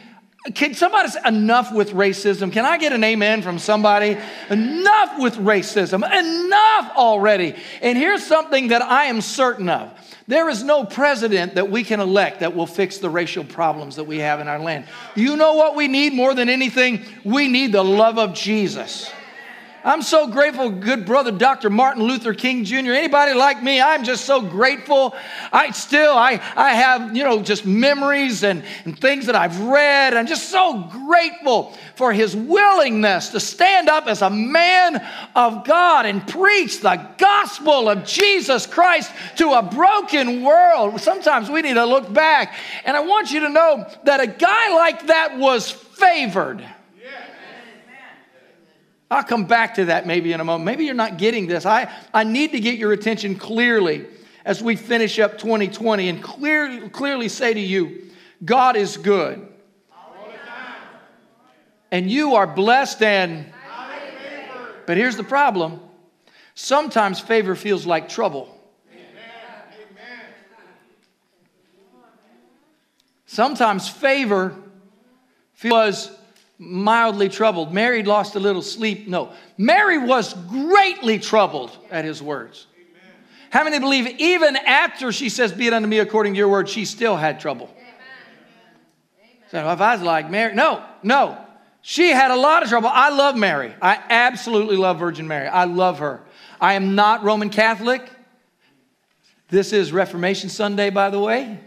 can 0.55 0.74
somebody 0.74 1.10
say 1.10 1.19
enough 1.25 1.74
with 1.74 1.91
racism? 1.91 2.51
Can 2.51 2.65
I 2.65 2.77
get 2.77 2.93
an 2.93 3.03
amen 3.03 3.41
from 3.41 3.60
somebody? 3.60 4.17
Enough 4.50 5.19
with 5.19 5.36
racism. 5.36 5.98
Enough 5.98 6.91
already. 6.96 7.55
And 7.81 7.98
here's 7.98 8.25
something 8.25 8.69
that 8.69 8.81
I 8.81 9.05
am 9.05 9.22
certain 9.22 9.69
of 9.69 9.91
there 10.29 10.48
is 10.48 10.63
no 10.63 10.86
president 10.86 11.55
that 11.55 11.72
we 11.72 11.84
can 11.84 12.00
elect 12.00 12.41
that 12.41 12.55
will 12.55 12.67
fix 12.67 13.00
the 13.00 13.10
racial 13.10 13.43
problems 13.43 13.96
that 13.96 14.03
we 14.03 14.19
have 14.19 14.39
in 14.39 14.48
our 14.48 14.60
land. 14.60 14.86
You 15.15 15.36
know 15.36 15.55
what 15.55 15.75
we 15.75 15.88
need 15.88 16.13
more 16.13 16.36
than 16.36 16.50
anything? 16.50 17.03
We 17.25 17.48
need 17.48 17.72
the 17.72 17.84
love 17.84 18.19
of 18.19 18.36
Jesus. 18.36 19.12
I'm 19.84 20.02
so 20.02 20.28
grateful, 20.28 20.70
good 20.70 21.06
brother 21.06 21.32
Dr. 21.32 21.70
Martin 21.70 22.04
Luther 22.04 22.34
King 22.34 22.66
Jr. 22.66 22.92
Anybody 22.92 23.34
like 23.34 23.64
me, 23.64 23.80
I'm 23.80 24.04
just 24.04 24.26
so 24.26 24.42
grateful. 24.42 25.16
I 25.54 25.72
still, 25.72 26.12
I, 26.12 26.42
I 26.56 26.74
have, 26.74 27.16
you 27.16 27.24
know, 27.24 27.42
just 27.42 27.66
memories 27.66 28.44
and, 28.44 28.64
and 28.84 29.00
things 29.00 29.28
that 29.28 29.36
I've 29.36 29.60
read. 29.62 30.16
I'm 30.16 30.28
just 30.28 30.50
so 30.50 30.84
grateful 30.92 31.78
for 31.96 32.12
his 32.12 32.36
willingness 32.36 33.30
to 33.30 33.40
stand 33.40 33.88
up 33.88 34.08
as 34.08 34.22
a 34.22 34.30
man 34.30 35.06
of 35.36 35.66
God 35.66 36.06
and 36.06 36.28
preach 36.28 36.82
the 36.82 37.08
gospel 37.18 37.90
of 37.90 38.04
Jesus 38.04 38.66
Christ 38.66 39.12
to 39.38 39.54
a 39.54 39.62
broken 39.62 40.44
world. 40.44 41.00
Sometimes 41.00 41.50
we 41.50 41.62
need 41.62 41.76
to 41.76 41.86
look 41.86 42.12
back. 42.14 42.56
And 42.84 42.98
I 42.98 43.00
want 43.00 43.32
you 43.32 43.42
to 43.42 43.50
know 43.50 43.88
that 44.04 44.20
a 44.20 44.28
guy 44.28 44.76
like 44.76 45.08
that 45.08 45.38
was 45.38 45.72
favored. 45.72 46.66
I'll 49.12 49.24
come 49.24 49.46
back 49.46 49.75
to 49.75 49.86
that 49.86 50.06
maybe 50.06 50.34
in 50.34 50.39
a 50.39 50.44
moment. 50.44 50.66
Maybe 50.66 50.86
you're 50.86 50.94
not 50.94 51.18
getting 51.18 51.48
this. 51.48 51.66
I, 51.66 51.92
I 52.13 52.24
need 52.24 52.51
to 52.51 52.60
get 52.60 52.78
your 52.78 52.94
attention 52.94 53.36
clearly 53.36 54.06
as 54.46 54.62
we 54.62 54.75
finish 54.75 55.20
up 55.20 55.38
2020 55.38 56.10
and 56.10 56.24
clear, 56.24 56.89
clearly 56.89 57.28
say 57.28 57.54
to 57.54 57.60
you, 57.60 58.10
God 58.44 58.75
is 58.75 58.98
good. 58.98 59.48
And 61.92 62.10
you 62.10 62.36
are 62.36 62.46
blessed 62.46 63.01
and. 63.01 63.51
But 64.86 64.98
here's 64.98 65.18
the 65.18 65.24
problem 65.24 65.82
sometimes 66.56 67.20
favor 67.20 67.56
feels 67.56 67.86
like 67.86 68.10
trouble. 68.10 68.56
Sometimes 73.25 73.88
favor 73.88 74.56
feels 75.54 76.10
mildly 76.60 77.30
troubled. 77.30 77.74
Mary 77.74 78.04
lost 78.04 78.36
a 78.36 78.39
little 78.39 78.62
sleep. 78.62 79.08
No, 79.08 79.32
Mary 79.58 79.98
was 79.98 80.34
greatly 80.34 81.18
troubled 81.18 81.75
at 81.89 82.06
his 82.06 82.22
words. 82.22 82.68
Amen. 82.75 83.16
How 83.50 83.63
many 83.63 83.80
believe 83.80 84.08
even 84.20 84.58
after 84.58 85.12
she 85.12 85.30
says, 85.30 85.54
Be 85.54 85.68
it 85.68 85.74
unto 85.74 85.88
me 85.88 86.00
according 86.00 86.34
to 86.34 86.38
your 86.38 86.50
word, 86.50 86.70
she 86.70 86.86
still 86.86 87.16
had 87.16 87.39
trouble? 87.39 87.74
Amen. 87.75 87.88
So 89.50 89.72
if 89.72 89.82
I 89.82 89.96
was 89.96 90.04
like 90.04 90.30
Mary, 90.30 90.54
no, 90.54 90.84
no. 91.01 91.38
She 91.82 92.10
had 92.10 92.30
a 92.30 92.36
lot 92.36 92.62
of 92.62 92.70
trouble. 92.70 92.89
I 92.92 93.10
love 93.10 93.38
Mary. 93.38 93.74
I 93.82 93.98
absolutely 94.10 94.75
love 94.75 95.00
Virgin 95.00 95.28
Mary. 95.28 95.48
I 95.48 95.63
love 95.63 96.00
her. 96.00 96.22
I 96.60 96.74
am 96.74 96.94
not 96.94 97.24
Roman 97.24 97.50
Catholic. 97.50 98.08
This 99.48 99.72
is 99.72 99.94
Reformation 99.94 100.50
Sunday, 100.50 100.89
by 100.89 101.10
the 101.10 101.20
way. 101.20 101.60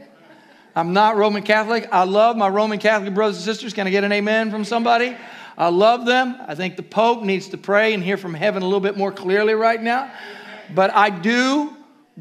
I'm 0.75 0.95
not 0.95 1.17
Roman 1.17 1.43
Catholic. 1.43 1.89
I 1.93 2.05
love 2.05 2.37
my 2.37 2.49
Roman 2.49 2.79
Catholic 2.79 3.13
brothers 3.13 3.37
and 3.37 3.45
sisters. 3.45 3.75
Can 3.75 3.87
I 3.87 3.91
get 3.91 4.05
an 4.05 4.13
amen 4.13 4.51
from 4.51 4.65
somebody? 4.65 5.15
I 5.59 5.69
love 5.69 6.07
them. 6.07 6.37
I 6.47 6.55
think 6.55 6.77
the 6.77 6.83
Pope 6.83 7.23
needs 7.23 7.49
to 7.49 7.59
pray 7.59 7.93
and 7.93 8.03
hear 8.03 8.17
from 8.17 8.33
heaven 8.33 8.63
a 8.63 8.65
little 8.65 8.81
bit 8.81 8.97
more 8.97 9.13
clearly 9.13 9.53
right 9.53 9.81
now. 9.81 10.11
But 10.75 10.95
I 10.95 11.11
do, 11.11 11.77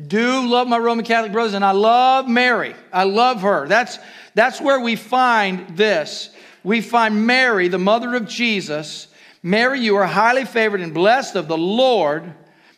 do 0.07 0.45
love 0.47 0.67
my 0.67 0.77
Roman 0.77 1.05
Catholic 1.05 1.31
brothers, 1.31 1.53
and 1.53 1.63
I 1.63 1.71
love 1.71 2.27
Mary. 2.27 2.75
I 2.91 3.05
love 3.05 3.41
her. 3.41 3.67
That's, 3.69 3.97
that's 4.35 4.59
where 4.59 4.81
we 4.81 4.97
find 4.97 5.77
this. 5.77 6.29
We 6.61 6.81
find 6.81 7.25
Mary, 7.25 7.69
the 7.69 7.79
mother 7.79 8.15
of 8.15 8.27
Jesus. 8.27 9.07
Mary, 9.41 9.79
you 9.79 9.95
are 9.95 10.05
highly 10.05 10.43
favored 10.43 10.81
and 10.81 10.93
blessed 10.93 11.37
of 11.37 11.47
the 11.47 11.57
Lord. 11.57 12.33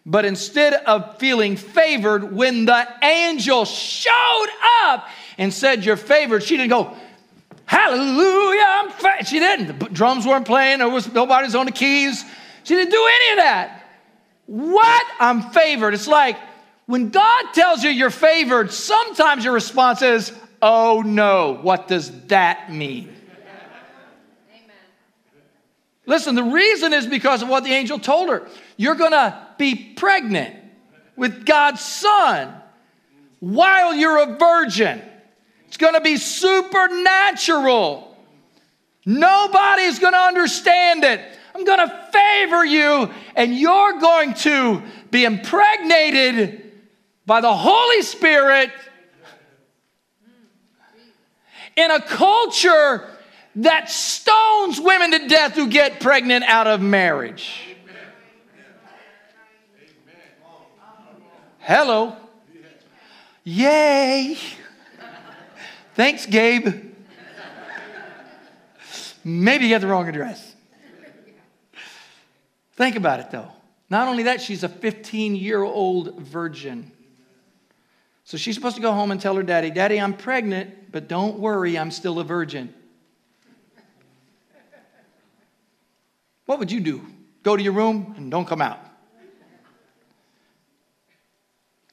But 0.05 0.25
instead 0.25 0.73
of 0.73 1.17
feeling 1.17 1.55
favored, 1.55 2.31
when 2.31 2.65
the 2.65 2.87
angel 3.01 3.65
showed 3.65 4.47
up, 4.83 5.07
and 5.37 5.53
said 5.53 5.85
you're 5.85 5.97
favored, 5.97 6.43
she 6.43 6.57
didn't 6.57 6.69
go, 6.69 6.95
Hallelujah, 7.65 8.65
I'm 8.65 8.91
fa-. 8.91 9.25
She 9.25 9.39
didn't. 9.39 9.79
The 9.79 9.85
drums 9.89 10.25
weren't 10.25 10.45
playing, 10.45 10.79
there 10.79 10.89
was 10.89 11.11
nobody's 11.11 11.55
on 11.55 11.65
the 11.65 11.71
keys. 11.71 12.23
She 12.63 12.75
didn't 12.75 12.91
do 12.91 13.09
any 13.15 13.31
of 13.31 13.37
that. 13.37 13.85
What? 14.45 15.05
I'm 15.19 15.49
favored. 15.51 15.93
It's 15.93 16.07
like 16.07 16.37
when 16.85 17.09
God 17.09 17.45
tells 17.53 17.83
you 17.83 17.89
you're 17.89 18.09
favored, 18.09 18.71
sometimes 18.71 19.43
your 19.43 19.53
response 19.53 20.01
is, 20.01 20.31
Oh 20.61 21.01
no, 21.05 21.59
what 21.61 21.87
does 21.87 22.25
that 22.27 22.71
mean? 22.71 23.09
Listen, 26.05 26.35
the 26.35 26.43
reason 26.43 26.91
is 26.93 27.07
because 27.07 27.41
of 27.41 27.49
what 27.49 27.63
the 27.63 27.71
angel 27.71 27.97
told 27.97 28.29
her. 28.29 28.47
You're 28.75 28.95
gonna 28.95 29.47
be 29.57 29.93
pregnant 29.95 30.55
with 31.15 31.45
God's 31.45 31.81
son 31.81 32.53
while 33.39 33.93
you're 33.93 34.19
a 34.19 34.37
virgin. 34.37 35.01
It's 35.73 35.77
going 35.77 35.95
to 35.95 36.01
be 36.01 36.17
supernatural. 36.17 38.15
Nobody's 39.07 39.97
going 39.97 40.13
to 40.13 40.19
understand 40.19 41.03
it 41.03 41.19
I'm 41.55 41.65
going 41.65 41.87
to 41.87 42.09
favor 42.11 42.65
you, 42.65 43.11
and 43.35 43.55
you're 43.55 43.99
going 43.99 44.33
to 44.35 44.81
be 45.11 45.23
impregnated 45.23 46.71
by 47.25 47.41
the 47.41 47.53
Holy 47.53 48.01
Spirit 48.01 48.71
in 51.75 51.91
a 51.91 52.01
culture 52.01 53.07
that 53.57 53.89
stones 53.89 54.81
women 54.81 55.11
to 55.11 55.27
death 55.27 55.53
who 55.53 55.67
get 55.67 55.99
pregnant 55.99 56.43
out 56.45 56.65
of 56.65 56.81
marriage. 56.81 57.75
Hello. 61.59 62.17
Yay. 63.43 64.37
Thanks, 65.95 66.25
Gabe. 66.25 66.91
Maybe 69.23 69.65
you 69.65 69.75
got 69.75 69.81
the 69.81 69.87
wrong 69.87 70.09
address. 70.09 70.55
Think 72.73 72.95
about 72.95 73.19
it 73.19 73.31
though. 73.31 73.51
Not 73.89 74.07
only 74.07 74.23
that, 74.23 74.41
she's 74.41 74.63
a 74.63 74.69
15 74.69 75.35
year 75.35 75.61
old 75.61 76.19
virgin. 76.19 76.91
So 78.25 78.37
she's 78.37 78.55
supposed 78.55 78.75
to 78.75 78.81
go 78.81 78.91
home 78.91 79.11
and 79.11 79.21
tell 79.21 79.35
her 79.35 79.43
daddy, 79.43 79.69
Daddy, 79.69 79.99
I'm 79.99 80.13
pregnant, 80.13 80.91
but 80.91 81.07
don't 81.07 81.39
worry, 81.39 81.77
I'm 81.77 81.91
still 81.91 82.19
a 82.19 82.23
virgin. 82.23 82.73
What 86.45 86.59
would 86.59 86.71
you 86.71 86.79
do? 86.79 87.05
Go 87.43 87.55
to 87.55 87.61
your 87.61 87.73
room 87.73 88.15
and 88.17 88.31
don't 88.31 88.45
come 88.47 88.61
out. 88.61 88.79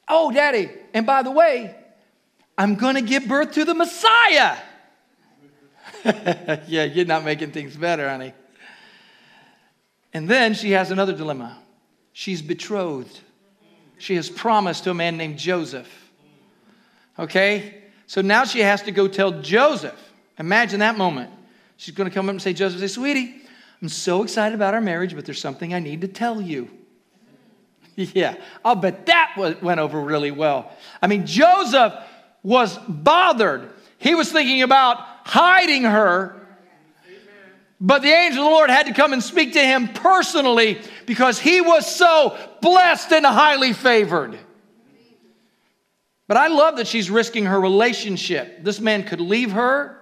Oh, 0.09 0.33
daddy, 0.33 0.71
and 0.93 1.07
by 1.07 1.23
the 1.23 1.31
way, 1.31 1.77
I'm 2.61 2.75
going 2.75 2.97
to 2.97 3.01
give 3.01 3.27
birth 3.27 3.53
to 3.53 3.65
the 3.65 3.73
Messiah. 3.73 4.59
yeah, 6.05 6.85
you're 6.85 7.07
not 7.07 7.25
making 7.25 7.53
things 7.53 7.75
better, 7.75 8.07
honey. 8.07 8.35
And 10.13 10.29
then 10.29 10.53
she 10.53 10.73
has 10.73 10.91
another 10.91 11.15
dilemma. 11.15 11.57
She's 12.13 12.43
betrothed. 12.43 13.19
She 13.97 14.15
has 14.17 14.29
promised 14.29 14.85
to 14.85 14.91
a 14.91 14.95
man 14.95 15.17
named 15.17 15.39
Joseph. 15.39 15.89
Okay? 17.19 17.83
So 18.07 18.21
now 18.21 18.45
she 18.45 18.59
has 18.61 18.83
to 18.83 18.93
go 18.93 19.09
tell 19.09 19.41
Joseph. 19.41 20.13
Imagine 20.39 20.81
that 20.81 20.99
moment. 20.99 21.31
She's 21.79 21.95
going 21.95 22.11
to 22.11 22.15
come 22.15 22.27
up 22.27 22.33
and 22.33 22.43
say, 22.43 22.53
Joseph, 22.53 22.81
say, 22.81 22.89
sweetie, 22.89 23.37
I'm 23.81 23.89
so 23.89 24.23
excited 24.23 24.55
about 24.55 24.75
our 24.75 24.83
marriage, 24.83 25.15
but 25.15 25.25
there's 25.25 25.41
something 25.41 25.73
I 25.73 25.79
need 25.79 26.03
to 26.03 26.09
tell 26.09 26.43
you. 26.43 26.69
yeah, 27.97 28.35
I'll 28.63 28.77
bet 28.77 29.07
that 29.07 29.33
went 29.63 29.81
over 29.81 29.99
really 29.99 30.31
well. 30.31 30.71
I 31.01 31.07
mean, 31.07 31.25
Joseph 31.25 31.95
was 32.43 32.79
bothered. 32.89 33.69
He 33.99 34.15
was 34.15 34.31
thinking 34.33 34.63
about 34.63 34.99
hiding 35.25 35.85
her, 35.85 36.37
but 37.81 38.03
the 38.03 38.09
angel 38.09 38.45
of 38.45 38.51
the 38.51 38.55
Lord 38.55 38.71
had 38.71 38.87
to 38.87 38.95
come 38.95 39.13
and 39.13 39.23
speak 39.23 39.55
to 39.55 39.61
him 39.61 39.89
personally 39.89 40.81
because 41.07 41.39
he 41.39 41.61
was 41.61 41.87
so 41.87 42.37
blessed 42.61 43.13
and 43.13 43.25
highly 43.25 43.73
favored. 43.73 44.39
But 46.29 46.37
I 46.37 46.49
love 46.49 46.77
that 46.77 46.87
she's 46.87 47.11
risking 47.11 47.47
her 47.47 47.61
relationship. 47.61 48.63
This 48.63 48.81
man 48.81 49.05
could 49.05 49.21
leave 49.21 49.53
her. 49.53 49.97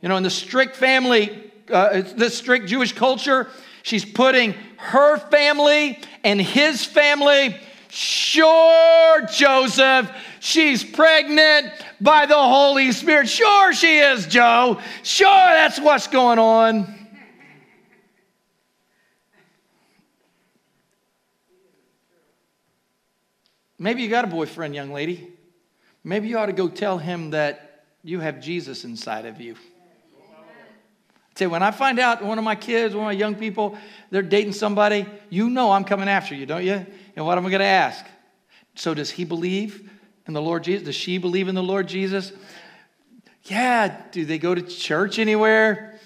You 0.00 0.08
know, 0.08 0.16
in 0.16 0.22
the 0.22 0.30
strict 0.30 0.76
family 0.76 1.52
uh, 1.70 2.02
this 2.16 2.36
strict 2.36 2.68
Jewish 2.68 2.92
culture. 2.92 3.48
She's 3.82 4.04
putting 4.04 4.54
her 4.76 5.16
family 5.16 5.98
and 6.22 6.40
his 6.40 6.84
family. 6.84 7.56
Sure, 7.94 9.26
Joseph, 9.26 10.10
she's 10.40 10.82
pregnant 10.82 11.70
by 12.00 12.24
the 12.24 12.34
Holy 12.34 12.90
Spirit. 12.90 13.28
Sure, 13.28 13.74
she 13.74 13.98
is, 13.98 14.26
Joe. 14.26 14.80
Sure, 15.02 15.28
that's 15.28 15.78
what's 15.78 16.06
going 16.06 16.38
on. 16.38 17.10
Maybe 23.78 24.00
you 24.00 24.08
got 24.08 24.24
a 24.24 24.28
boyfriend, 24.28 24.74
young 24.74 24.90
lady. 24.90 25.28
Maybe 26.02 26.28
you 26.28 26.38
ought 26.38 26.46
to 26.46 26.54
go 26.54 26.70
tell 26.70 26.96
him 26.96 27.32
that 27.32 27.84
you 28.02 28.20
have 28.20 28.40
Jesus 28.40 28.84
inside 28.84 29.26
of 29.26 29.38
you. 29.38 29.54
Say, 31.34 31.46
when 31.46 31.62
I 31.62 31.70
find 31.70 31.98
out 31.98 32.24
one 32.24 32.38
of 32.38 32.44
my 32.44 32.54
kids, 32.54 32.94
one 32.94 33.04
of 33.04 33.08
my 33.08 33.12
young 33.12 33.34
people, 33.34 33.76
they're 34.10 34.22
dating 34.22 34.54
somebody, 34.54 35.04
you 35.28 35.50
know 35.50 35.72
I'm 35.72 35.84
coming 35.84 36.08
after 36.08 36.34
you, 36.34 36.46
don't 36.46 36.64
you? 36.64 36.86
And 37.16 37.26
what 37.26 37.38
am 37.38 37.46
I 37.46 37.50
going 37.50 37.60
to 37.60 37.66
ask? 37.66 38.04
So, 38.74 38.94
does 38.94 39.10
he 39.10 39.24
believe 39.24 39.90
in 40.26 40.32
the 40.32 40.40
Lord 40.40 40.64
Jesus? 40.64 40.86
Does 40.86 40.94
she 40.94 41.18
believe 41.18 41.48
in 41.48 41.54
the 41.54 41.62
Lord 41.62 41.88
Jesus? 41.88 42.32
Yeah. 43.44 43.96
Do 44.12 44.24
they 44.24 44.38
go 44.38 44.54
to 44.54 44.62
church 44.62 45.18
anywhere? 45.18 46.00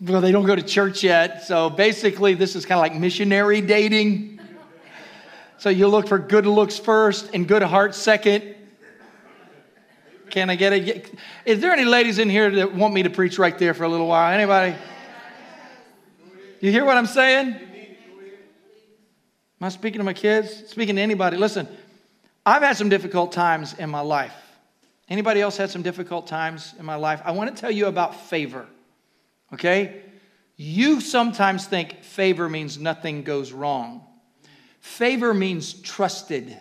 Well, 0.00 0.22
they 0.22 0.32
don't 0.32 0.46
go 0.46 0.56
to 0.56 0.62
church 0.62 1.02
yet. 1.02 1.44
So, 1.44 1.68
basically, 1.68 2.34
this 2.34 2.56
is 2.56 2.64
kind 2.64 2.78
of 2.78 2.82
like 2.82 2.94
missionary 2.98 3.60
dating. 3.60 4.40
So, 5.58 5.68
you 5.68 5.88
look 5.88 6.08
for 6.08 6.18
good 6.18 6.46
looks 6.46 6.78
first 6.78 7.30
and 7.34 7.46
good 7.46 7.62
heart 7.62 7.94
second. 7.94 8.54
Can 10.30 10.48
I 10.48 10.54
get 10.54 10.72
a? 10.72 11.02
Is 11.44 11.60
there 11.60 11.72
any 11.72 11.84
ladies 11.84 12.18
in 12.18 12.30
here 12.30 12.50
that 12.50 12.74
want 12.74 12.94
me 12.94 13.02
to 13.02 13.10
preach 13.10 13.38
right 13.38 13.58
there 13.58 13.74
for 13.74 13.82
a 13.82 13.88
little 13.88 14.06
while? 14.06 14.32
Anybody? 14.32 14.76
You 16.60 16.70
hear 16.70 16.84
what 16.84 16.96
I'm 16.96 17.06
saying? 17.06 17.56
Am 19.60 19.66
I 19.66 19.68
speaking 19.68 19.98
to 19.98 20.04
my 20.04 20.14
kids? 20.14 20.68
Speaking 20.68 20.96
to 20.96 21.02
anybody? 21.02 21.36
Listen, 21.36 21.68
I've 22.46 22.62
had 22.62 22.76
some 22.76 22.88
difficult 22.88 23.32
times 23.32 23.74
in 23.74 23.90
my 23.90 24.00
life. 24.00 24.34
Anybody 25.08 25.40
else 25.40 25.56
had 25.56 25.70
some 25.70 25.82
difficult 25.82 26.26
times 26.26 26.72
in 26.78 26.86
my 26.86 26.94
life? 26.94 27.20
I 27.24 27.32
want 27.32 27.54
to 27.54 27.60
tell 27.60 27.70
you 27.70 27.86
about 27.86 28.14
favor. 28.14 28.66
Okay? 29.52 30.02
You 30.56 31.00
sometimes 31.00 31.66
think 31.66 32.02
favor 32.02 32.48
means 32.48 32.78
nothing 32.78 33.22
goes 33.22 33.52
wrong. 33.52 34.06
Favor 34.80 35.34
means 35.34 35.74
trusted. 35.74 36.56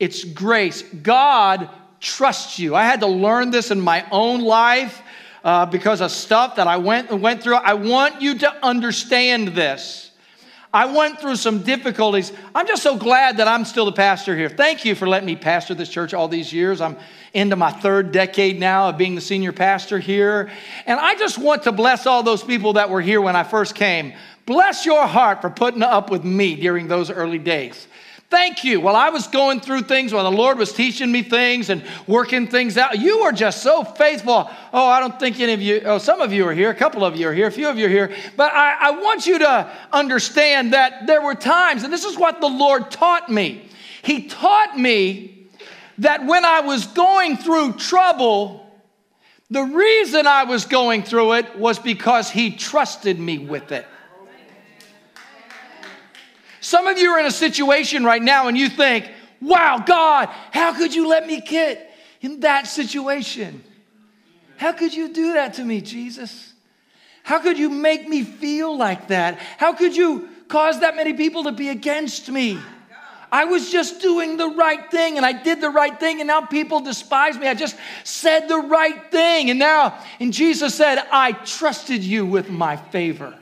It's 0.00 0.24
grace. 0.24 0.82
God 0.82 1.68
trusts 2.00 2.58
you. 2.58 2.74
I 2.74 2.84
had 2.84 3.00
to 3.00 3.06
learn 3.06 3.50
this 3.50 3.70
in 3.70 3.80
my 3.80 4.04
own 4.10 4.40
life 4.40 5.00
uh, 5.44 5.66
because 5.66 6.00
of 6.00 6.10
stuff 6.10 6.56
that 6.56 6.66
I 6.66 6.78
went, 6.78 7.12
went 7.12 7.42
through. 7.42 7.56
I 7.56 7.74
want 7.74 8.22
you 8.22 8.38
to 8.38 8.66
understand 8.66 9.48
this. 9.48 10.11
I 10.74 10.86
went 10.86 11.20
through 11.20 11.36
some 11.36 11.62
difficulties. 11.62 12.32
I'm 12.54 12.66
just 12.66 12.82
so 12.82 12.96
glad 12.96 13.36
that 13.36 13.46
I'm 13.46 13.66
still 13.66 13.84
the 13.84 13.92
pastor 13.92 14.34
here. 14.34 14.48
Thank 14.48 14.86
you 14.86 14.94
for 14.94 15.06
letting 15.06 15.26
me 15.26 15.36
pastor 15.36 15.74
this 15.74 15.90
church 15.90 16.14
all 16.14 16.28
these 16.28 16.50
years. 16.50 16.80
I'm 16.80 16.96
into 17.34 17.56
my 17.56 17.70
third 17.70 18.10
decade 18.10 18.58
now 18.58 18.88
of 18.88 18.96
being 18.96 19.14
the 19.14 19.20
senior 19.20 19.52
pastor 19.52 19.98
here. 19.98 20.50
And 20.86 20.98
I 20.98 21.14
just 21.16 21.36
want 21.36 21.64
to 21.64 21.72
bless 21.72 22.06
all 22.06 22.22
those 22.22 22.42
people 22.42 22.74
that 22.74 22.88
were 22.88 23.02
here 23.02 23.20
when 23.20 23.36
I 23.36 23.42
first 23.42 23.74
came. 23.74 24.14
Bless 24.46 24.86
your 24.86 25.06
heart 25.06 25.42
for 25.42 25.50
putting 25.50 25.82
up 25.82 26.10
with 26.10 26.24
me 26.24 26.56
during 26.56 26.88
those 26.88 27.10
early 27.10 27.38
days. 27.38 27.86
Thank 28.32 28.64
you. 28.64 28.80
While 28.80 28.96
I 28.96 29.10
was 29.10 29.26
going 29.26 29.60
through 29.60 29.82
things, 29.82 30.14
while 30.14 30.24
the 30.24 30.34
Lord 30.34 30.56
was 30.56 30.72
teaching 30.72 31.12
me 31.12 31.22
things 31.22 31.68
and 31.68 31.84
working 32.06 32.46
things 32.46 32.78
out, 32.78 32.98
you 32.98 33.22
were 33.22 33.32
just 33.32 33.62
so 33.62 33.84
faithful. 33.84 34.50
Oh, 34.72 34.86
I 34.86 35.00
don't 35.00 35.20
think 35.20 35.38
any 35.38 35.52
of 35.52 35.60
you, 35.60 35.82
oh, 35.84 35.98
some 35.98 36.22
of 36.22 36.32
you 36.32 36.46
are 36.46 36.54
here, 36.54 36.70
a 36.70 36.74
couple 36.74 37.04
of 37.04 37.14
you 37.14 37.28
are 37.28 37.34
here, 37.34 37.48
a 37.48 37.52
few 37.52 37.68
of 37.68 37.76
you 37.76 37.84
are 37.84 37.90
here. 37.90 38.10
But 38.38 38.54
I, 38.54 38.88
I 38.88 38.90
want 38.92 39.26
you 39.26 39.38
to 39.40 39.70
understand 39.92 40.72
that 40.72 41.06
there 41.06 41.20
were 41.20 41.34
times, 41.34 41.82
and 41.84 41.92
this 41.92 42.06
is 42.06 42.16
what 42.16 42.40
the 42.40 42.48
Lord 42.48 42.90
taught 42.90 43.28
me. 43.28 43.68
He 44.00 44.28
taught 44.28 44.78
me 44.78 45.48
that 45.98 46.24
when 46.24 46.46
I 46.46 46.60
was 46.60 46.86
going 46.86 47.36
through 47.36 47.74
trouble, 47.74 48.66
the 49.50 49.62
reason 49.62 50.26
I 50.26 50.44
was 50.44 50.64
going 50.64 51.02
through 51.02 51.34
it 51.34 51.58
was 51.58 51.78
because 51.78 52.30
He 52.30 52.52
trusted 52.56 53.20
me 53.20 53.36
with 53.36 53.72
it. 53.72 53.86
Some 56.62 56.86
of 56.86 56.96
you 56.96 57.10
are 57.10 57.18
in 57.18 57.26
a 57.26 57.32
situation 57.32 58.04
right 58.04 58.22
now 58.22 58.46
and 58.46 58.56
you 58.56 58.68
think, 58.68 59.10
wow, 59.40 59.82
God, 59.84 60.28
how 60.52 60.72
could 60.72 60.94
you 60.94 61.08
let 61.08 61.26
me 61.26 61.40
get 61.40 61.92
in 62.20 62.40
that 62.40 62.68
situation? 62.68 63.64
How 64.58 64.70
could 64.70 64.94
you 64.94 65.12
do 65.12 65.32
that 65.32 65.54
to 65.54 65.64
me, 65.64 65.80
Jesus? 65.80 66.52
How 67.24 67.40
could 67.40 67.58
you 67.58 67.68
make 67.68 68.08
me 68.08 68.22
feel 68.22 68.78
like 68.78 69.08
that? 69.08 69.40
How 69.58 69.72
could 69.72 69.96
you 69.96 70.28
cause 70.46 70.80
that 70.80 70.94
many 70.94 71.14
people 71.14 71.44
to 71.44 71.52
be 71.52 71.68
against 71.68 72.30
me? 72.30 72.60
I 73.32 73.46
was 73.46 73.72
just 73.72 74.00
doing 74.00 74.36
the 74.36 74.50
right 74.50 74.88
thing 74.88 75.16
and 75.16 75.26
I 75.26 75.32
did 75.32 75.60
the 75.60 75.70
right 75.70 75.98
thing 75.98 76.20
and 76.20 76.28
now 76.28 76.42
people 76.42 76.78
despise 76.80 77.36
me. 77.36 77.48
I 77.48 77.54
just 77.54 77.76
said 78.04 78.46
the 78.46 78.58
right 78.58 79.10
thing. 79.10 79.50
And 79.50 79.58
now, 79.58 79.98
and 80.20 80.32
Jesus 80.32 80.76
said, 80.76 81.02
I 81.10 81.32
trusted 81.32 82.04
you 82.04 82.24
with 82.24 82.50
my 82.50 82.76
favor. 82.76 83.36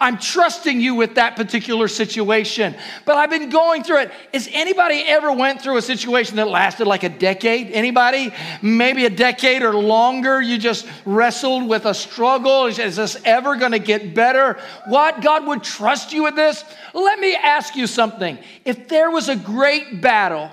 I'm 0.00 0.18
trusting 0.18 0.80
you 0.80 0.94
with 0.94 1.14
that 1.14 1.36
particular 1.36 1.88
situation. 1.88 2.74
But 3.04 3.16
I've 3.16 3.30
been 3.30 3.50
going 3.50 3.82
through 3.82 4.02
it. 4.02 4.12
Has 4.32 4.48
anybody 4.52 5.02
ever 5.06 5.32
went 5.32 5.62
through 5.62 5.76
a 5.76 5.82
situation 5.82 6.36
that 6.36 6.48
lasted 6.48 6.86
like 6.86 7.02
a 7.02 7.08
decade? 7.08 7.70
Anybody? 7.70 8.32
Maybe 8.62 9.04
a 9.04 9.10
decade 9.10 9.62
or 9.62 9.74
longer? 9.74 10.40
You 10.40 10.58
just 10.58 10.86
wrestled 11.04 11.68
with 11.68 11.86
a 11.86 11.94
struggle. 11.94 12.66
Is 12.66 12.96
this 12.96 13.16
ever 13.24 13.56
going 13.56 13.72
to 13.72 13.78
get 13.78 14.14
better? 14.14 14.58
What? 14.86 15.22
God 15.22 15.46
would 15.46 15.62
trust 15.62 16.12
you 16.12 16.24
with 16.24 16.36
this? 16.36 16.64
Let 16.94 17.18
me 17.18 17.34
ask 17.34 17.76
you 17.76 17.86
something. 17.86 18.38
If 18.64 18.88
there 18.88 19.10
was 19.10 19.28
a 19.28 19.36
great 19.36 20.00
battle, 20.00 20.50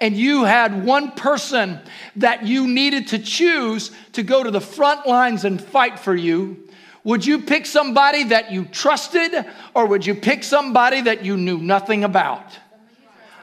and 0.00 0.16
you 0.16 0.42
had 0.42 0.84
one 0.84 1.12
person 1.12 1.78
that 2.16 2.44
you 2.44 2.66
needed 2.66 3.08
to 3.08 3.20
choose 3.20 3.92
to 4.12 4.24
go 4.24 4.42
to 4.42 4.50
the 4.50 4.60
front 4.60 5.06
lines 5.06 5.44
and 5.44 5.62
fight 5.62 5.96
for 5.96 6.14
you, 6.14 6.61
Would 7.04 7.26
you 7.26 7.40
pick 7.40 7.66
somebody 7.66 8.24
that 8.24 8.52
you 8.52 8.64
trusted 8.64 9.32
or 9.74 9.86
would 9.86 10.06
you 10.06 10.14
pick 10.14 10.44
somebody 10.44 11.00
that 11.02 11.24
you 11.24 11.36
knew 11.36 11.58
nothing 11.58 12.04
about? 12.04 12.44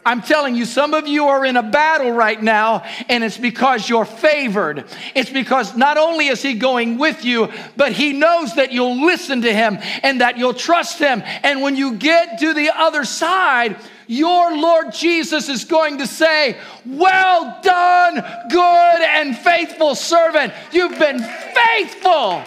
I'm 0.06 0.22
telling 0.22 0.56
you, 0.56 0.66
some 0.66 0.94
of 0.94 1.08
you 1.08 1.26
are 1.26 1.46
in 1.46 1.58
a 1.58 1.62
battle 1.64 2.12
right 2.12 2.42
now, 2.42 2.84
and 3.10 3.24
it's 3.24 3.38
because 3.38 3.88
you're 3.88 4.06
favored. 4.06 4.86
It's 5.14 5.30
because 5.30 5.76
not 5.76 5.98
only 5.98 6.28
is 6.28 6.42
He 6.42 6.54
going 6.54 6.98
with 6.98 7.26
you, 7.26 7.52
but 7.76 7.92
He 7.92 8.14
knows 8.14 8.56
that 8.56 8.72
you'll 8.72 9.06
listen 9.06 9.42
to 9.42 9.54
Him 9.54 9.78
and 10.02 10.22
that 10.22 10.38
you'll 10.38 10.54
trust 10.54 11.00
Him. 11.00 11.22
And 11.44 11.62
when 11.62 11.76
you 11.76 11.96
get 11.96 12.40
to 12.40 12.54
the 12.54 12.72
other 12.76 13.04
side, 13.04 13.76
your 14.08 14.58
Lord 14.58 14.94
Jesus 14.94 15.50
is 15.50 15.66
going 15.66 16.00
to 16.00 16.08
say, 16.08 16.58
Well 16.86 17.60
done, 17.62 18.16
good 18.50 19.02
and 19.02 19.38
faithful 19.38 19.96
servant. 19.96 20.54
You've 20.72 20.98
been 20.98 21.20
faithful. 21.20 22.44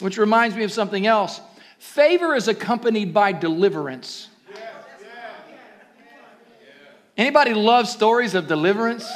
Which 0.00 0.18
reminds 0.18 0.56
me 0.56 0.64
of 0.64 0.72
something 0.72 1.06
else. 1.06 1.40
Favor 1.78 2.34
is 2.34 2.48
accompanied 2.48 3.12
by 3.12 3.32
deliverance. 3.32 4.28
Anybody 7.16 7.54
love 7.54 7.88
stories 7.88 8.34
of 8.34 8.48
deliverance? 8.48 9.08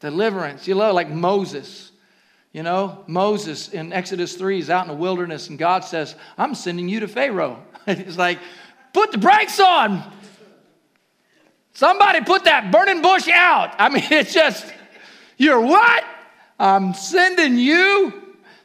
Deliverance. 0.00 0.68
You 0.68 0.76
love 0.76 0.94
like 0.94 1.08
Moses. 1.08 1.90
You 2.52 2.62
know, 2.62 3.04
Moses 3.06 3.68
in 3.68 3.92
Exodus 3.92 4.34
3 4.34 4.58
is 4.58 4.70
out 4.70 4.84
in 4.84 4.88
the 4.88 4.96
wilderness 4.96 5.48
and 5.48 5.58
God 5.58 5.84
says, 5.84 6.14
I'm 6.36 6.54
sending 6.54 6.88
you 6.88 7.00
to 7.00 7.08
Pharaoh. 7.08 7.62
He's 7.86 8.16
like, 8.16 8.38
put 8.92 9.12
the 9.12 9.18
brakes 9.18 9.60
on. 9.60 10.02
Somebody 11.74 12.22
put 12.22 12.44
that 12.44 12.72
burning 12.72 13.02
bush 13.02 13.28
out. 13.28 13.74
I 13.78 13.88
mean, 13.88 14.04
it's 14.10 14.32
just, 14.32 14.66
you're 15.36 15.60
what? 15.60 16.04
I'm 16.58 16.94
sending 16.94 17.58
you 17.58 18.17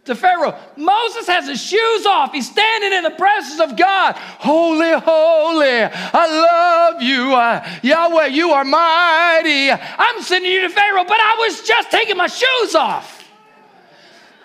to 0.06 0.16
Pharaoh. 0.16 0.58
Moses 0.76 1.28
has 1.28 1.48
his 1.48 1.62
shoes 1.62 2.06
off. 2.06 2.34
He's 2.34 2.50
standing 2.50 2.92
in 2.92 3.04
the 3.04 3.12
presence 3.12 3.60
of 3.60 3.78
God. 3.78 4.16
Holy, 4.16 4.92
holy, 4.92 5.84
I 5.84 6.92
love 6.92 7.02
you. 7.02 7.34
Uh, 7.34 7.68
Yahweh, 7.82 8.28
you 8.28 8.52
are 8.52 8.66
mighty. 8.66 9.72
I'm 9.72 10.22
sending 10.22 10.52
you 10.52 10.62
to 10.62 10.70
Pharaoh, 10.70 11.06
but 11.06 11.20
I 11.20 11.36
was 11.40 11.62
just 11.62 11.90
taking 11.90 12.18
my 12.18 12.28
shoes 12.28 12.76
off. 12.76 13.24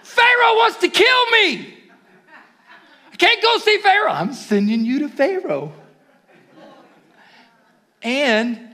Pharaoh 0.03 0.57
wants 0.57 0.79
to 0.79 0.89
kill 0.89 1.31
me. 1.31 1.75
I 3.13 3.17
can't 3.17 3.43
go 3.43 3.59
see 3.59 3.79
Pharaoh. 3.79 4.13
I'm 4.13 4.33
sending 4.33 4.85
you 4.85 5.01
to 5.01 5.09
Pharaoh. 5.09 5.73
And 8.01 8.68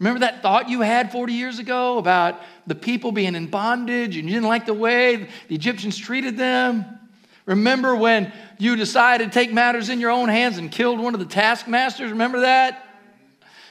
remember 0.00 0.20
that 0.20 0.42
thought 0.42 0.68
you 0.68 0.80
had 0.80 1.12
40 1.12 1.32
years 1.32 1.60
ago 1.60 1.98
about 1.98 2.40
the 2.66 2.74
people 2.74 3.12
being 3.12 3.36
in 3.36 3.46
bondage 3.46 4.16
and 4.16 4.28
you 4.28 4.34
didn't 4.34 4.48
like 4.48 4.66
the 4.66 4.74
way 4.74 5.28
the 5.46 5.54
Egyptians 5.54 5.96
treated 5.96 6.36
them? 6.36 6.84
Remember 7.46 7.94
when 7.94 8.32
you 8.58 8.74
decided 8.74 9.26
to 9.26 9.30
take 9.30 9.52
matters 9.52 9.88
in 9.88 10.00
your 10.00 10.10
own 10.10 10.28
hands 10.28 10.58
and 10.58 10.70
killed 10.70 10.98
one 10.98 11.14
of 11.14 11.20
the 11.20 11.26
taskmasters? 11.26 12.10
Remember 12.10 12.40
that? 12.40 12.84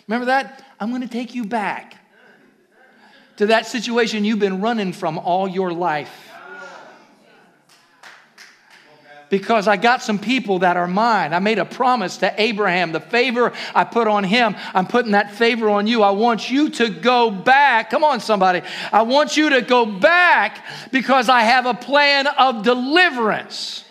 Remember 0.07 0.27
that? 0.27 0.63
I'm 0.79 0.89
going 0.89 1.01
to 1.01 1.07
take 1.07 1.35
you 1.35 1.45
back 1.45 1.97
to 3.37 3.47
that 3.47 3.65
situation 3.65 4.25
you've 4.25 4.39
been 4.39 4.61
running 4.61 4.93
from 4.93 5.17
all 5.17 5.47
your 5.47 5.73
life 5.73 6.28
because 9.29 9.67
I 9.67 9.77
got 9.77 10.01
some 10.01 10.19
people 10.19 10.59
that 10.59 10.77
are 10.77 10.87
mine. 10.87 11.33
I 11.33 11.39
made 11.39 11.59
a 11.59 11.65
promise 11.65 12.17
to 12.17 12.33
Abraham. 12.41 12.91
The 12.91 12.99
favor 12.99 13.53
I 13.73 13.83
put 13.83 14.07
on 14.07 14.23
him, 14.23 14.55
I'm 14.73 14.87
putting 14.87 15.11
that 15.11 15.33
favor 15.35 15.69
on 15.69 15.87
you. 15.87 16.03
I 16.03 16.11
want 16.11 16.49
you 16.49 16.69
to 16.71 16.89
go 16.89 17.31
back. 17.31 17.89
Come 17.89 18.03
on, 18.03 18.19
somebody. 18.19 18.61
I 18.91 19.03
want 19.03 19.37
you 19.37 19.49
to 19.51 19.61
go 19.61 19.85
back 19.85 20.65
because 20.91 21.29
I 21.29 21.41
have 21.41 21.65
a 21.65 21.73
plan 21.73 22.27
of 22.27 22.63
deliverance. 22.63 23.83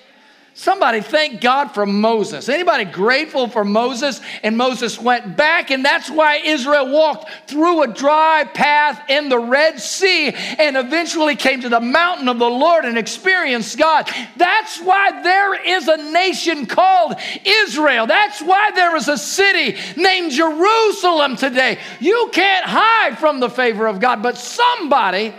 Somebody 0.58 1.02
thank 1.02 1.40
God 1.40 1.68
for 1.68 1.86
Moses. 1.86 2.48
Anybody 2.48 2.84
grateful 2.84 3.46
for 3.46 3.64
Moses? 3.64 4.20
And 4.42 4.56
Moses 4.56 4.98
went 4.98 5.36
back, 5.36 5.70
and 5.70 5.84
that's 5.84 6.10
why 6.10 6.38
Israel 6.38 6.90
walked 6.90 7.30
through 7.48 7.84
a 7.84 7.86
dry 7.86 8.42
path 8.42 9.08
in 9.08 9.28
the 9.28 9.38
Red 9.38 9.78
Sea 9.78 10.30
and 10.58 10.76
eventually 10.76 11.36
came 11.36 11.60
to 11.60 11.68
the 11.68 11.78
mountain 11.78 12.28
of 12.28 12.40
the 12.40 12.50
Lord 12.50 12.84
and 12.84 12.98
experienced 12.98 13.78
God. 13.78 14.10
That's 14.36 14.80
why 14.80 15.22
there 15.22 15.54
is 15.64 15.86
a 15.86 16.10
nation 16.10 16.66
called 16.66 17.14
Israel. 17.44 18.08
That's 18.08 18.42
why 18.42 18.72
there 18.72 18.96
is 18.96 19.06
a 19.06 19.16
city 19.16 19.78
named 19.96 20.32
Jerusalem 20.32 21.36
today. 21.36 21.78
You 22.00 22.30
can't 22.32 22.66
hide 22.66 23.16
from 23.18 23.38
the 23.38 23.48
favor 23.48 23.86
of 23.86 24.00
God, 24.00 24.24
but 24.24 24.36
somebody 24.36 25.32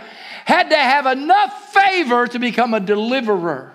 had 0.46 0.70
to 0.70 0.76
have 0.76 1.04
enough 1.04 1.74
favor 1.74 2.26
to 2.26 2.38
become 2.38 2.72
a 2.72 2.80
deliverer. 2.80 3.69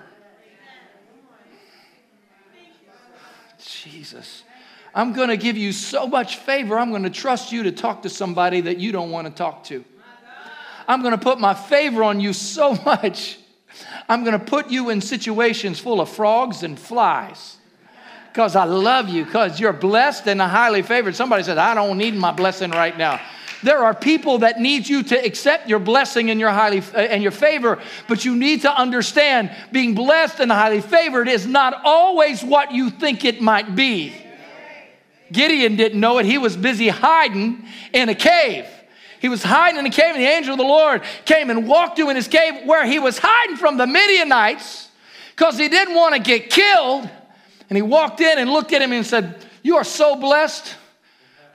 Jesus. 4.05 4.43
I'm 4.93 5.13
going 5.13 5.29
to 5.29 5.37
give 5.37 5.57
you 5.57 5.71
so 5.71 6.05
much 6.05 6.37
favor, 6.37 6.77
I'm 6.77 6.91
going 6.91 7.03
to 7.03 7.09
trust 7.09 7.51
you 7.51 7.63
to 7.63 7.71
talk 7.71 8.03
to 8.03 8.09
somebody 8.09 8.61
that 8.61 8.77
you 8.77 8.91
don't 8.91 9.09
want 9.09 9.25
to 9.25 9.33
talk 9.33 9.63
to. 9.65 9.83
I'm 10.87 11.01
going 11.01 11.13
to 11.13 11.17
put 11.17 11.39
my 11.39 11.55
favor 11.55 12.03
on 12.03 12.19
you 12.19 12.31
so 12.31 12.75
much. 12.85 13.39
I'm 14.07 14.23
going 14.23 14.39
to 14.39 14.45
put 14.45 14.69
you 14.69 14.91
in 14.91 15.01
situations 15.01 15.79
full 15.79 16.01
of 16.01 16.09
frogs 16.09 16.61
and 16.61 16.77
flies 16.79 17.57
because 18.31 18.55
I 18.55 18.65
love 18.65 19.09
you, 19.09 19.25
because 19.25 19.59
you're 19.59 19.73
blessed 19.73 20.27
and 20.27 20.39
highly 20.39 20.83
favored. 20.83 21.15
Somebody 21.15 21.41
said, 21.41 21.57
I 21.57 21.73
don't 21.73 21.97
need 21.97 22.13
my 22.13 22.31
blessing 22.31 22.69
right 22.69 22.95
now. 22.95 23.19
There 23.65 23.83
are 23.83 23.95
people 23.95 24.37
that 24.39 24.59
need 24.59 24.87
you 24.87 25.01
to 25.01 25.25
accept 25.25 25.67
your 25.67 25.79
blessing 25.79 26.29
and 26.29 26.39
your 26.39 26.51
highly 26.51 26.83
uh, 26.93 26.99
and 26.99 27.23
your 27.23 27.31
favor, 27.31 27.81
but 28.07 28.23
you 28.23 28.35
need 28.35 28.61
to 28.61 28.71
understand 28.71 29.49
being 29.71 29.95
blessed 29.95 30.39
and 30.39 30.51
highly 30.51 30.81
favored 30.81 31.27
is 31.27 31.47
not 31.47 31.81
always 31.83 32.43
what 32.43 32.71
you 32.71 32.91
think 32.91 33.25
it 33.25 33.41
might 33.41 33.75
be. 33.75 34.13
Gideon 35.31 35.77
didn't 35.77 35.99
know 35.99 36.19
it. 36.19 36.27
He 36.27 36.37
was 36.37 36.55
busy 36.55 36.89
hiding 36.89 37.65
in 37.91 38.07
a 38.07 38.13
cave. 38.13 38.67
He 39.19 39.29
was 39.29 39.41
hiding 39.41 39.79
in 39.79 39.85
a 39.87 39.89
cave, 39.89 40.13
and 40.13 40.21
the 40.21 40.27
angel 40.27 40.53
of 40.53 40.59
the 40.59 40.63
Lord 40.63 41.01
came 41.25 41.49
and 41.49 41.67
walked 41.67 41.95
through 41.95 42.11
in 42.11 42.17
his 42.17 42.27
cave 42.27 42.67
where 42.67 42.85
he 42.85 42.99
was 42.99 43.17
hiding 43.17 43.57
from 43.57 43.77
the 43.77 43.87
Midianites 43.87 44.89
because 45.35 45.57
he 45.57 45.69
didn't 45.69 45.95
want 45.95 46.13
to 46.13 46.21
get 46.21 46.51
killed. 46.51 47.09
And 47.67 47.75
he 47.75 47.81
walked 47.81 48.21
in 48.21 48.37
and 48.37 48.47
looked 48.47 48.73
at 48.73 48.83
him 48.83 48.91
and 48.91 49.03
said, 49.03 49.43
You 49.63 49.77
are 49.77 49.83
so 49.83 50.17
blessed. 50.17 50.75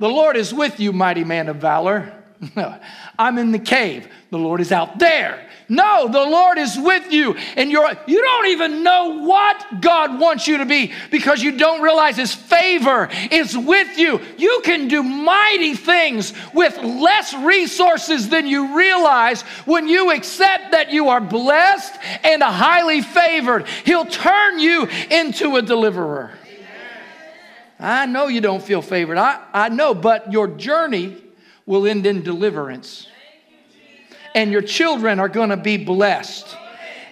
The 0.01 0.09
Lord 0.09 0.37
is 0.37 0.53
with 0.53 0.81
you, 0.81 0.93
mighty 0.93 1.25
man 1.25 1.51
of 1.51 1.57
valor. 1.57 2.11
I'm 3.19 3.37
in 3.37 3.53
the 3.53 3.59
cave. 3.59 4.09
The 4.31 4.39
Lord 4.39 4.63
is 4.63 4.73
out 4.73 4.99
there. 4.99 5.47
No, 5.69 6.09
the 6.09 6.19
Lord 6.19 6.57
is 6.57 6.77
with 6.79 7.13
you. 7.13 7.37
And 7.57 7.71
you're, 7.71 7.89
you 8.07 8.23
don't 8.23 8.47
even 8.47 8.83
know 8.83 9.21
what 9.27 9.83
God 9.83 10.19
wants 10.19 10.49
you 10.49 10.57
to 10.59 10.65
be 10.65 10.93
because 11.11 11.43
you 11.43 11.59
don't 11.59 11.83
realize 11.83 12.17
His 12.17 12.35
favor 12.35 13.11
is 13.31 13.57
with 13.57 13.99
you. 13.99 14.21
You 14.39 14.63
can 14.65 14.89
do 14.89 15.03
mighty 15.03 15.75
things 15.75 16.33
with 16.55 16.79
less 16.79 17.35
resources 17.35 18.31
than 18.31 18.47
you 18.47 18.75
realize 18.75 19.43
when 19.67 19.87
you 19.87 20.11
accept 20.11 20.73
that 20.73 20.93
you 20.93 21.11
are 21.11 21.21
blessed 21.21 21.95
and 22.25 22.43
highly 22.43 23.03
favored. 23.03 23.69
He'll 23.85 24.07
turn 24.07 24.59
you 24.61 24.89
into 25.11 25.57
a 25.57 25.63
deliverer. 25.63 26.33
I 27.81 28.07
know 28.07 28.29
you 28.29 28.41
don't 28.41 28.63
feel 28.63 28.83
favored. 28.83 29.17
I, 29.17 29.43
I 29.53 29.69
know, 29.71 29.95
but 29.95 30.33
your 30.33 30.49
journey 30.49 31.17
will 31.67 31.87
end 31.87 32.07
in 32.07 32.23
deliverance. 32.23 33.07
And 34.35 34.53
your 34.53 34.63
children 34.63 35.19
are 35.19 35.29
going 35.29 35.51
to 35.51 35.57
be 35.57 35.77
blessed. 35.77 36.57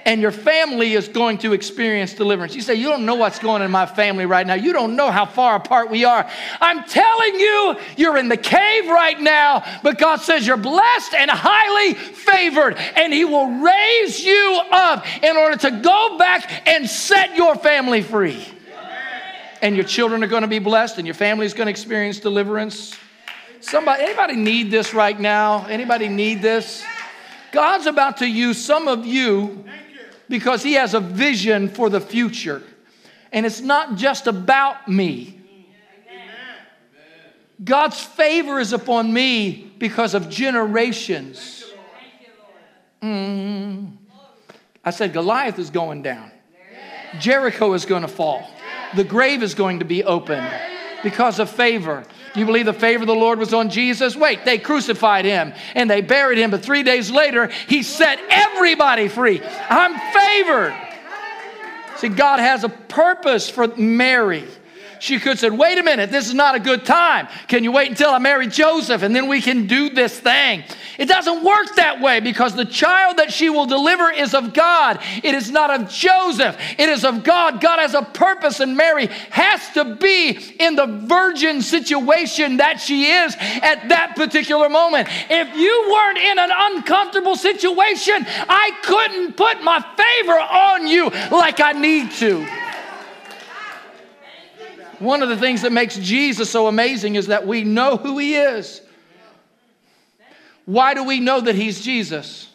And 0.05 0.23
your 0.23 0.31
family 0.31 0.95
is 0.95 1.09
going 1.09 1.39
to 1.39 1.53
experience 1.53 2.15
deliverance. 2.15 2.55
You 2.55 2.63
say, 2.63 2.75
You 2.75 2.89
don't 2.89 3.05
know 3.05 3.17
what's 3.17 3.39
going 3.39 3.57
on 3.57 3.63
in 3.63 3.71
my 3.71 3.85
family 3.85 4.25
right 4.25 4.47
now. 4.47 4.55
You 4.55 4.73
don't 4.73 4.97
know 4.97 5.11
how 5.11 5.27
far 5.27 5.57
apart 5.57 5.91
we 5.91 6.05
are. 6.05 6.29
I'm 6.61 6.85
telling 6.85 7.35
you, 7.35 7.77
you're 7.97 8.17
in 8.17 8.29
the 8.29 8.37
cave 8.37 8.87
right 8.87 9.21
now, 9.21 9.65
but 9.83 9.99
God 9.99 10.21
says 10.21 10.47
you're 10.47 10.57
blessed 10.57 11.13
and 11.13 11.31
highly 11.31 11.95
favored, 11.95 12.77
and 12.97 13.13
He 13.13 13.27
will 13.27 13.61
raise 13.61 14.25
you 14.25 14.63
up 14.71 15.05
in 15.23 15.37
order 15.37 15.57
to 15.59 15.71
go 15.83 16.17
back 16.17 16.67
and 16.67 16.89
set 16.89 17.37
your 17.37 17.55
family 17.57 18.01
free 18.01 18.47
and 19.63 19.75
your 19.75 19.85
children 19.85 20.23
are 20.23 20.29
going 20.29 20.43
to 20.43 20.49
be 20.49 20.59
blessed 20.59 20.99
and 20.99 21.07
your 21.07 21.15
family 21.15 21.47
is 21.47 21.55
going 21.55 21.67
to 21.67 21.71
experience 21.71 22.21
deliverance. 22.21 22.97
Somebody, 23.61 24.05
anybody 24.05 24.37
need 24.37 24.71
this 24.71 24.95
right 24.95 25.19
now? 25.19 25.67
Anybody 25.67 26.09
need 26.09 26.43
this? 26.43 26.85
God's 27.51 27.87
about 27.87 28.19
to 28.19 28.27
use 28.27 28.63
some 28.63 28.89
of 28.89 29.07
you 29.07 29.65
because 30.29 30.63
He 30.63 30.75
has 30.75 30.95
a 30.95 31.01
vision 31.01 31.69
for 31.69 31.91
the 31.91 32.01
future. 32.01 32.63
And 33.33 33.45
it's 33.45 33.61
not 33.61 33.97
just 33.97 34.27
about 34.27 34.89
me. 34.89 35.35
God's 37.63 38.01
favor 38.01 38.61
is 38.61 38.73
upon 38.73 39.13
me 39.13 39.73
because 39.79 40.15
of 40.15 40.29
generations. 40.31 41.65
Mm. 43.03 43.97
I 44.85 44.91
said, 44.91 45.13
Goliath 45.13 45.59
is 45.59 45.71
going 45.71 46.03
down, 46.03 46.31
Jericho 47.19 47.73
is 47.73 47.85
going 47.85 48.03
to 48.03 48.09
fall 48.09 48.49
the 48.97 49.05
grave 49.05 49.43
is 49.43 49.55
going 49.55 49.79
to 49.81 49.85
be 49.85 50.05
open. 50.05 50.45
Because 51.03 51.39
of 51.39 51.49
favor. 51.49 52.05
Do 52.35 52.41
you 52.41 52.47
believe 52.47 52.67
the 52.67 52.73
favor 52.73 53.05
of 53.05 53.07
the 53.07 53.15
Lord 53.15 53.39
was 53.39 53.55
on 53.55 53.71
Jesus? 53.71 54.17
Wait, 54.17 54.45
they 54.45 54.59
crucified 54.59 55.25
him 55.25 55.53
and 55.75 55.89
they 55.89 56.01
buried 56.01 56.39
him, 56.39 56.51
but 56.51 56.65
three 56.65 56.83
days 56.83 57.09
later, 57.11 57.47
he 57.69 57.85
set 57.85 58.19
everybody 58.29 59.07
free. 59.07 59.41
I'm 59.71 59.95
favored. 60.13 60.77
See, 61.99 62.09
God 62.09 62.41
has 62.41 62.65
a 62.65 62.69
purpose 62.69 63.49
for 63.49 63.69
Mary. 63.77 64.45
She 65.01 65.19
could 65.19 65.31
have 65.31 65.39
said, 65.39 65.57
wait 65.57 65.79
a 65.79 65.83
minute, 65.83 66.11
this 66.11 66.27
is 66.27 66.35
not 66.35 66.55
a 66.55 66.61
good 66.61 66.85
time. 66.85 67.29
Can 67.47 67.65
you 67.65 67.73
wait 67.73 67.89
until 67.89 68.11
I 68.11 68.19
marry 68.19 68.47
Joseph 68.47 69.03
and 69.03 69.15
then 69.15 69.29
we 69.29 69.41
can 69.41 69.67
do 69.67 69.91
this 69.91 70.19
thing? 70.19 70.65
It 70.99 71.07
doesn't 71.07 71.45
work 71.45 71.77
that 71.77 72.01
way 72.01 72.21
because 72.21 72.55
the 72.55 72.65
child 72.65 73.19
that 73.19 73.33
she 73.33 73.49
will 73.49 73.67
deliver 73.67 74.11
is 74.11 74.35
of 74.35 74.53
God. 74.53 75.01
It 75.23 75.35
is 75.35 75.51
not 75.51 75.71
of 75.71 75.89
Joseph, 75.89 76.57
it 76.79 76.89
is 76.89 77.05
of 77.05 77.23
God. 77.23 77.61
God 77.61 77.79
has 77.79 77.95
a 77.95 78.03
purpose, 78.03 78.61
and 78.61 78.77
Mary 78.77 79.07
has 79.31 79.71
to 79.71 79.97
be 79.97 80.31
in 80.59 80.75
the 80.75 80.87
virgin 80.87 81.63
situation 81.63 82.57
that 82.57 82.81
she 82.81 83.07
is 83.07 83.37
at 83.39 83.89
that 83.89 84.15
particular 84.17 84.69
moment. 84.69 85.09
If 85.31 85.57
you 85.57 85.89
weren't 85.91 86.19
in 86.19 86.39
an 86.39 86.51
uncomfortable 86.53 87.37
situation, 87.37 88.27
I 88.49 88.73
couldn't 88.83 89.37
put 89.37 89.63
my 89.63 89.81
favor 89.81 90.39
on 90.39 90.87
you 90.87 91.11
like 91.31 91.61
I 91.61 91.73
need 91.73 92.11
to. 92.13 92.68
One 94.99 95.23
of 95.23 95.29
the 95.29 95.37
things 95.37 95.63
that 95.63 95.73
makes 95.73 95.97
Jesus 95.97 96.51
so 96.51 96.67
amazing 96.67 97.15
is 97.15 97.29
that 97.29 97.47
we 97.47 97.65
know 97.65 97.97
who 97.97 98.19
he 98.19 98.37
is. 98.37 98.81
Why 100.65 100.95
do 100.95 101.05
we 101.05 101.21
know 101.21 101.41
that 101.41 101.55
he's 101.55 101.81
Jesus? 101.81 102.49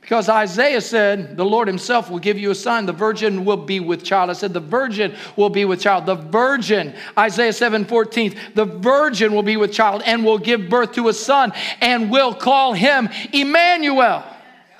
Because 0.00 0.30
Isaiah 0.30 0.80
said, 0.80 1.36
The 1.36 1.44
Lord 1.44 1.68
himself 1.68 2.08
will 2.08 2.18
give 2.18 2.38
you 2.38 2.50
a 2.50 2.54
sign. 2.54 2.86
The 2.86 2.94
virgin 2.94 3.44
will 3.44 3.58
be 3.58 3.78
with 3.78 4.02
child. 4.02 4.30
I 4.30 4.32
said, 4.32 4.54
The 4.54 4.60
virgin 4.60 5.14
will 5.36 5.50
be 5.50 5.66
with 5.66 5.82
child. 5.82 6.06
The 6.06 6.14
virgin, 6.14 6.94
Isaiah 7.18 7.52
7 7.52 7.84
14, 7.84 8.34
the 8.54 8.64
virgin 8.64 9.34
will 9.34 9.42
be 9.42 9.58
with 9.58 9.70
child 9.70 10.02
and 10.06 10.24
will 10.24 10.38
give 10.38 10.70
birth 10.70 10.92
to 10.92 11.08
a 11.08 11.12
son 11.12 11.52
and 11.82 12.10
will 12.10 12.32
call 12.32 12.72
him 12.72 13.10
Emmanuel. 13.34 14.24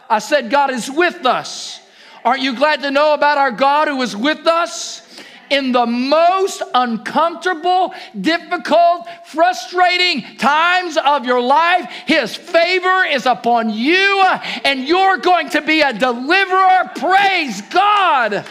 I 0.08 0.20
said, 0.20 0.50
God 0.50 0.70
is 0.70 0.90
with 0.90 1.26
us. 1.26 1.78
Aren't 2.24 2.40
you 2.40 2.56
glad 2.56 2.80
to 2.80 2.90
know 2.90 3.12
about 3.12 3.36
our 3.36 3.52
God 3.52 3.88
who 3.88 4.00
is 4.00 4.16
with 4.16 4.46
us? 4.46 5.02
In 5.50 5.72
the 5.72 5.86
most 5.86 6.62
uncomfortable, 6.74 7.94
difficult, 8.20 9.06
frustrating 9.24 10.22
times 10.36 10.96
of 10.96 11.24
your 11.26 11.40
life, 11.40 11.90
His 12.06 12.36
favor 12.36 13.04
is 13.04 13.26
upon 13.26 13.70
you 13.70 14.22
and 14.64 14.86
you're 14.86 15.18
going 15.18 15.50
to 15.50 15.60
be 15.60 15.80
a 15.80 15.92
deliverer. 15.92 16.90
Praise 16.96 17.62
God. 17.62 18.44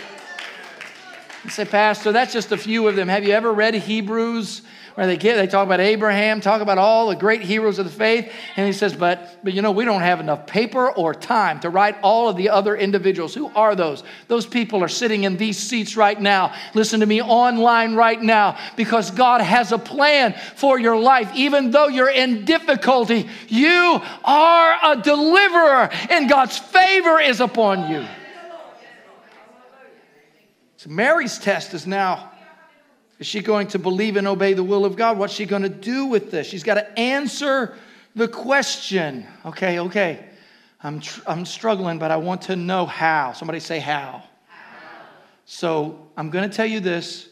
You 1.43 1.49
say, 1.49 1.65
Pastor, 1.65 2.11
that's 2.11 2.33
just 2.33 2.51
a 2.51 2.57
few 2.57 2.87
of 2.87 2.95
them. 2.95 3.07
Have 3.07 3.23
you 3.25 3.33
ever 3.33 3.51
read 3.53 3.73
Hebrews? 3.73 4.61
Where 4.97 5.05
they 5.05 5.15
get, 5.15 5.35
they 5.35 5.45
talk 5.45 5.63
about 5.63 5.79
Abraham, 5.79 6.41
talk 6.41 6.59
about 6.59 6.79
all 6.79 7.09
the 7.09 7.15
great 7.15 7.43
heroes 7.43 7.77
of 7.77 7.85
the 7.85 7.91
faith. 7.91 8.31
And 8.55 8.65
he 8.65 8.73
says, 8.73 8.95
but, 8.95 9.37
but 9.43 9.53
you 9.53 9.61
know, 9.61 9.69
we 9.69 9.85
don't 9.85 10.01
have 10.01 10.19
enough 10.19 10.47
paper 10.47 10.89
or 10.89 11.13
time 11.13 11.59
to 11.59 11.69
write 11.69 11.97
all 12.01 12.29
of 12.29 12.35
the 12.35 12.49
other 12.49 12.75
individuals. 12.75 13.35
Who 13.35 13.51
are 13.53 13.75
those? 13.75 14.03
Those 14.27 14.47
people 14.47 14.83
are 14.83 14.87
sitting 14.87 15.23
in 15.23 15.37
these 15.37 15.59
seats 15.59 15.95
right 15.95 16.19
now. 16.19 16.55
Listen 16.73 17.01
to 17.01 17.05
me 17.05 17.21
online 17.21 17.93
right 17.93 18.19
now 18.19 18.57
because 18.75 19.11
God 19.11 19.39
has 19.39 19.71
a 19.71 19.77
plan 19.77 20.33
for 20.55 20.79
your 20.79 20.97
life. 20.97 21.29
Even 21.35 21.69
though 21.69 21.89
you're 21.89 22.09
in 22.09 22.43
difficulty, 22.43 23.29
you 23.49 24.01
are 24.23 24.79
a 24.83 24.99
deliverer 24.99 25.91
and 26.09 26.27
God's 26.27 26.57
favor 26.57 27.19
is 27.19 27.39
upon 27.39 27.91
you. 27.91 28.03
So 30.77 30.89
Mary's 30.89 31.37
test 31.37 31.75
is 31.75 31.85
now 31.85 32.31
is 33.19 33.25
she 33.25 33.41
going 33.41 33.67
to 33.69 33.79
believe 33.79 34.15
and 34.15 34.27
obey 34.27 34.53
the 34.53 34.63
will 34.63 34.85
of 34.85 34.95
God? 34.95 35.17
What's 35.17 35.33
she 35.33 35.45
going 35.45 35.63
to 35.63 35.69
do 35.69 36.05
with 36.05 36.29
this? 36.29 36.47
She's 36.47 36.63
got 36.63 36.75
to 36.75 36.99
answer 36.99 37.75
the 38.15 38.27
question. 38.27 39.25
Okay, 39.45 39.79
okay. 39.79 40.25
I'm, 40.83 40.99
tr- 40.99 41.21
I'm 41.25 41.45
struggling, 41.45 41.97
but 41.97 42.11
I 42.11 42.17
want 42.17 42.43
to 42.43 42.55
know 42.55 42.85
how. 42.85 43.33
Somebody 43.33 43.59
say 43.59 43.79
how. 43.79 44.23
how. 44.47 44.65
So 45.45 46.07
I'm 46.15 46.29
going 46.29 46.47
to 46.47 46.55
tell 46.55 46.65
you 46.65 46.79
this. 46.79 47.29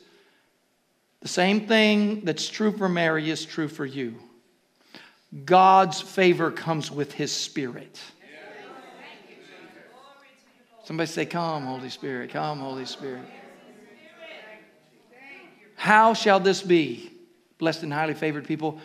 The 1.22 1.28
same 1.28 1.68
thing 1.68 2.22
that's 2.26 2.48
true 2.48 2.76
for 2.76 2.90
Mary 2.90 3.30
is 3.30 3.46
true 3.46 3.68
for 3.68 3.86
you. 3.86 4.16
God's 5.44 6.02
favor 6.02 6.50
comes 6.52 6.92
with 6.92 7.12
his 7.12 7.32
spirit. 7.32 8.00
Somebody 10.84 11.08
say, 11.08 11.26
Come, 11.26 11.66
Holy 11.66 11.90
Spirit. 11.90 12.30
Come, 12.30 12.60
Holy 12.60 12.86
Spirit. 12.86 13.26
How 15.76 16.14
shall 16.14 16.40
this 16.40 16.62
be? 16.62 17.12
Blessed 17.58 17.84
and 17.84 17.94
highly 17.94 18.14
favored 18.14 18.46
people, 18.46 18.80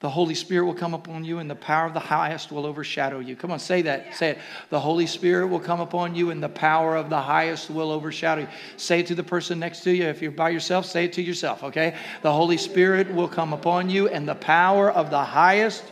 the 0.00 0.08
Holy 0.08 0.34
Spirit 0.34 0.64
will 0.64 0.74
come 0.74 0.94
upon 0.94 1.24
you, 1.24 1.40
and 1.40 1.50
the 1.50 1.56
power 1.56 1.84
of 1.84 1.92
the 1.92 1.98
highest 1.98 2.52
will 2.52 2.66
overshadow 2.66 3.18
you. 3.18 3.34
Come 3.34 3.50
on, 3.50 3.58
say 3.58 3.82
that. 3.82 4.14
Say 4.14 4.30
it. 4.30 4.38
The 4.70 4.78
Holy 4.78 5.06
Spirit 5.06 5.48
will 5.48 5.58
come 5.58 5.80
upon 5.80 6.14
you, 6.14 6.30
and 6.30 6.40
the 6.40 6.48
power 6.48 6.94
of 6.94 7.10
the 7.10 7.20
highest 7.20 7.68
will 7.68 7.90
overshadow 7.90 8.42
you. 8.42 8.48
Say 8.76 9.00
it 9.00 9.08
to 9.08 9.16
the 9.16 9.24
person 9.24 9.58
next 9.58 9.80
to 9.80 9.90
you. 9.90 10.04
If 10.04 10.22
you're 10.22 10.30
by 10.30 10.50
yourself, 10.50 10.86
say 10.86 11.06
it 11.06 11.14
to 11.14 11.22
yourself, 11.22 11.64
okay? 11.64 11.96
The 12.22 12.32
Holy 12.32 12.58
Spirit 12.58 13.12
will 13.12 13.26
come 13.26 13.52
upon 13.52 13.90
you, 13.90 14.08
and 14.08 14.28
the 14.28 14.36
power 14.36 14.88
of 14.88 15.10
the 15.10 15.24
highest. 15.24 15.82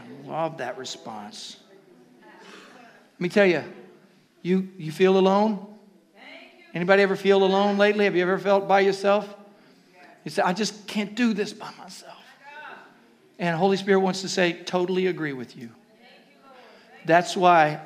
I 0.00 0.28
love 0.28 0.58
that 0.58 0.76
response. 0.76 1.58
Let 2.32 3.20
me 3.20 3.28
tell 3.28 3.46
you, 3.46 3.62
you, 4.42 4.68
you 4.76 4.90
feel 4.90 5.16
alone? 5.18 5.75
Anybody 6.76 7.02
ever 7.02 7.16
feel 7.16 7.42
alone 7.42 7.78
lately? 7.78 8.04
Have 8.04 8.14
you 8.14 8.20
ever 8.20 8.36
felt 8.36 8.68
by 8.68 8.80
yourself? 8.80 9.34
You 10.24 10.30
say, 10.30 10.42
I 10.42 10.52
just 10.52 10.86
can't 10.86 11.14
do 11.14 11.32
this 11.32 11.54
by 11.54 11.70
myself. 11.78 12.18
And 13.38 13.56
Holy 13.56 13.78
Spirit 13.78 14.00
wants 14.00 14.20
to 14.20 14.28
say, 14.28 14.52
totally 14.52 15.06
agree 15.06 15.32
with 15.32 15.56
you. 15.56 15.70
That's 17.06 17.34
why 17.34 17.80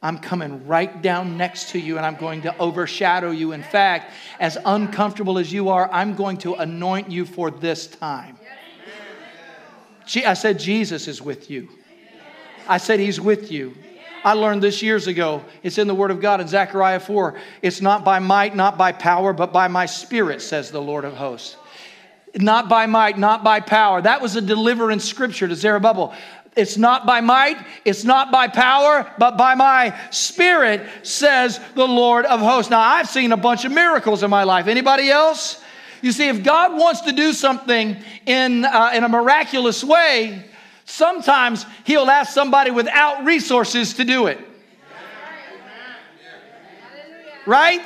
I'm 0.00 0.18
coming 0.18 0.68
right 0.68 1.02
down 1.02 1.36
next 1.36 1.70
to 1.70 1.80
you 1.80 1.96
and 1.96 2.06
I'm 2.06 2.14
going 2.14 2.42
to 2.42 2.56
overshadow 2.58 3.32
you. 3.32 3.50
In 3.50 3.64
fact, 3.64 4.12
as 4.38 4.56
uncomfortable 4.64 5.40
as 5.40 5.52
you 5.52 5.70
are, 5.70 5.90
I'm 5.90 6.14
going 6.14 6.36
to 6.38 6.54
anoint 6.54 7.10
you 7.10 7.24
for 7.24 7.50
this 7.50 7.88
time. 7.88 8.38
I 10.24 10.34
said, 10.34 10.60
Jesus 10.60 11.08
is 11.08 11.20
with 11.20 11.50
you. 11.50 11.70
I 12.68 12.78
said, 12.78 13.00
He's 13.00 13.20
with 13.20 13.50
you. 13.50 13.74
I 14.24 14.34
learned 14.34 14.62
this 14.62 14.82
years 14.82 15.06
ago. 15.06 15.44
It's 15.62 15.78
in 15.78 15.86
the 15.86 15.94
Word 15.94 16.10
of 16.10 16.20
God 16.20 16.40
in 16.40 16.48
Zechariah 16.48 17.00
4. 17.00 17.38
It's 17.62 17.80
not 17.80 18.04
by 18.04 18.18
might, 18.18 18.54
not 18.54 18.76
by 18.76 18.92
power, 18.92 19.32
but 19.32 19.52
by 19.52 19.68
my 19.68 19.86
Spirit, 19.86 20.42
says 20.42 20.70
the 20.70 20.80
Lord 20.80 21.04
of 21.04 21.14
hosts. 21.14 21.56
Not 22.34 22.68
by 22.68 22.86
might, 22.86 23.18
not 23.18 23.42
by 23.42 23.60
power. 23.60 24.02
That 24.02 24.20
was 24.20 24.36
a 24.36 24.40
deliverance 24.40 25.04
scripture 25.04 25.48
to 25.48 25.54
Zerubbabel. 25.54 26.14
It's 26.56 26.76
not 26.76 27.06
by 27.06 27.20
might, 27.20 27.64
it's 27.84 28.02
not 28.02 28.32
by 28.32 28.48
power, 28.48 29.08
but 29.18 29.38
by 29.38 29.54
my 29.54 29.96
spirit, 30.10 30.84
says 31.04 31.60
the 31.74 31.86
Lord 31.86 32.26
of 32.26 32.40
hosts. 32.40 32.70
Now, 32.70 32.80
I've 32.80 33.08
seen 33.08 33.30
a 33.32 33.36
bunch 33.36 33.64
of 33.64 33.70
miracles 33.70 34.22
in 34.22 34.30
my 34.30 34.42
life. 34.42 34.66
Anybody 34.66 35.08
else? 35.08 35.62
You 36.02 36.10
see, 36.12 36.28
if 36.28 36.42
God 36.42 36.76
wants 36.76 37.02
to 37.02 37.12
do 37.12 37.32
something 37.32 37.96
in, 38.26 38.64
uh, 38.64 38.90
in 38.94 39.04
a 39.04 39.08
miraculous 39.08 39.84
way, 39.84 40.44
Sometimes 40.88 41.66
he'll 41.84 42.08
ask 42.08 42.32
somebody 42.32 42.70
without 42.70 43.22
resources 43.26 43.92
to 43.94 44.04
do 44.04 44.26
it. 44.26 44.40
Right? 47.44 47.82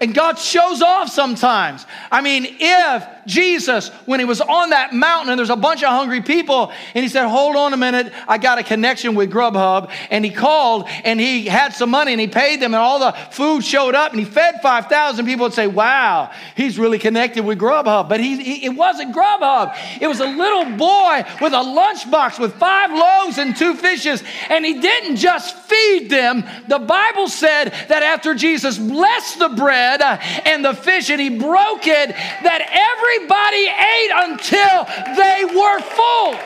And 0.00 0.14
God 0.14 0.38
shows 0.38 0.82
off 0.82 1.08
sometimes. 1.08 1.84
I 2.12 2.20
mean, 2.20 2.46
if 2.60 3.04
Jesus, 3.26 3.88
when 4.06 4.20
he 4.20 4.26
was 4.26 4.40
on 4.40 4.70
that 4.70 4.92
mountain 4.92 5.30
and 5.30 5.38
there's 5.38 5.50
a 5.50 5.56
bunch 5.56 5.82
of 5.82 5.90
hungry 5.90 6.22
people, 6.22 6.72
and 6.94 7.02
he 7.02 7.08
said, 7.08 7.26
Hold 7.26 7.56
on 7.56 7.72
a 7.72 7.76
minute, 7.76 8.12
I 8.28 8.38
got 8.38 8.58
a 8.58 8.62
connection 8.62 9.14
with 9.14 9.30
Grubhub. 9.30 9.90
And 10.10 10.24
he 10.24 10.30
called 10.30 10.88
and 11.04 11.20
he 11.20 11.46
had 11.46 11.74
some 11.74 11.90
money 11.90 12.12
and 12.12 12.20
he 12.20 12.28
paid 12.28 12.60
them, 12.60 12.74
and 12.74 12.82
all 12.82 12.98
the 12.98 13.12
food 13.30 13.64
showed 13.64 13.94
up 13.94 14.12
and 14.12 14.20
he 14.20 14.26
fed 14.26 14.60
5,000 14.62 15.26
people 15.26 15.46
and 15.46 15.54
say, 15.54 15.66
Wow, 15.66 16.30
he's 16.56 16.78
really 16.78 16.98
connected 16.98 17.44
with 17.44 17.58
Grubhub. 17.58 18.08
But 18.08 18.20
he, 18.20 18.42
he, 18.42 18.66
it 18.66 18.76
wasn't 18.76 19.14
Grubhub, 19.14 19.76
it 20.00 20.06
was 20.06 20.20
a 20.20 20.26
little 20.26 20.76
boy 20.76 21.24
with 21.40 21.52
a 21.52 21.56
lunchbox 21.56 22.38
with 22.38 22.54
five 22.54 22.90
loaves 22.90 23.38
and 23.38 23.56
two 23.56 23.74
fishes. 23.74 24.22
And 24.48 24.64
he 24.64 24.80
didn't 24.80 25.16
just 25.16 25.56
feed 25.56 26.10
them. 26.10 26.44
The 26.68 26.78
Bible 26.78 27.28
said 27.28 27.70
that 27.88 28.02
after 28.02 28.34
Jesus 28.34 28.78
blessed 28.78 29.38
the 29.38 29.48
bread 29.50 30.00
and 30.02 30.64
the 30.64 30.74
fish 30.74 31.10
and 31.10 31.20
he 31.20 31.30
broke 31.30 31.86
it, 31.86 32.10
that 32.10 32.60
every 32.60 33.13
Everybody 33.14 33.66
ate 33.66 34.10
until 34.12 34.84
they 35.16 35.44
were 35.44 35.80
full. 35.80 36.38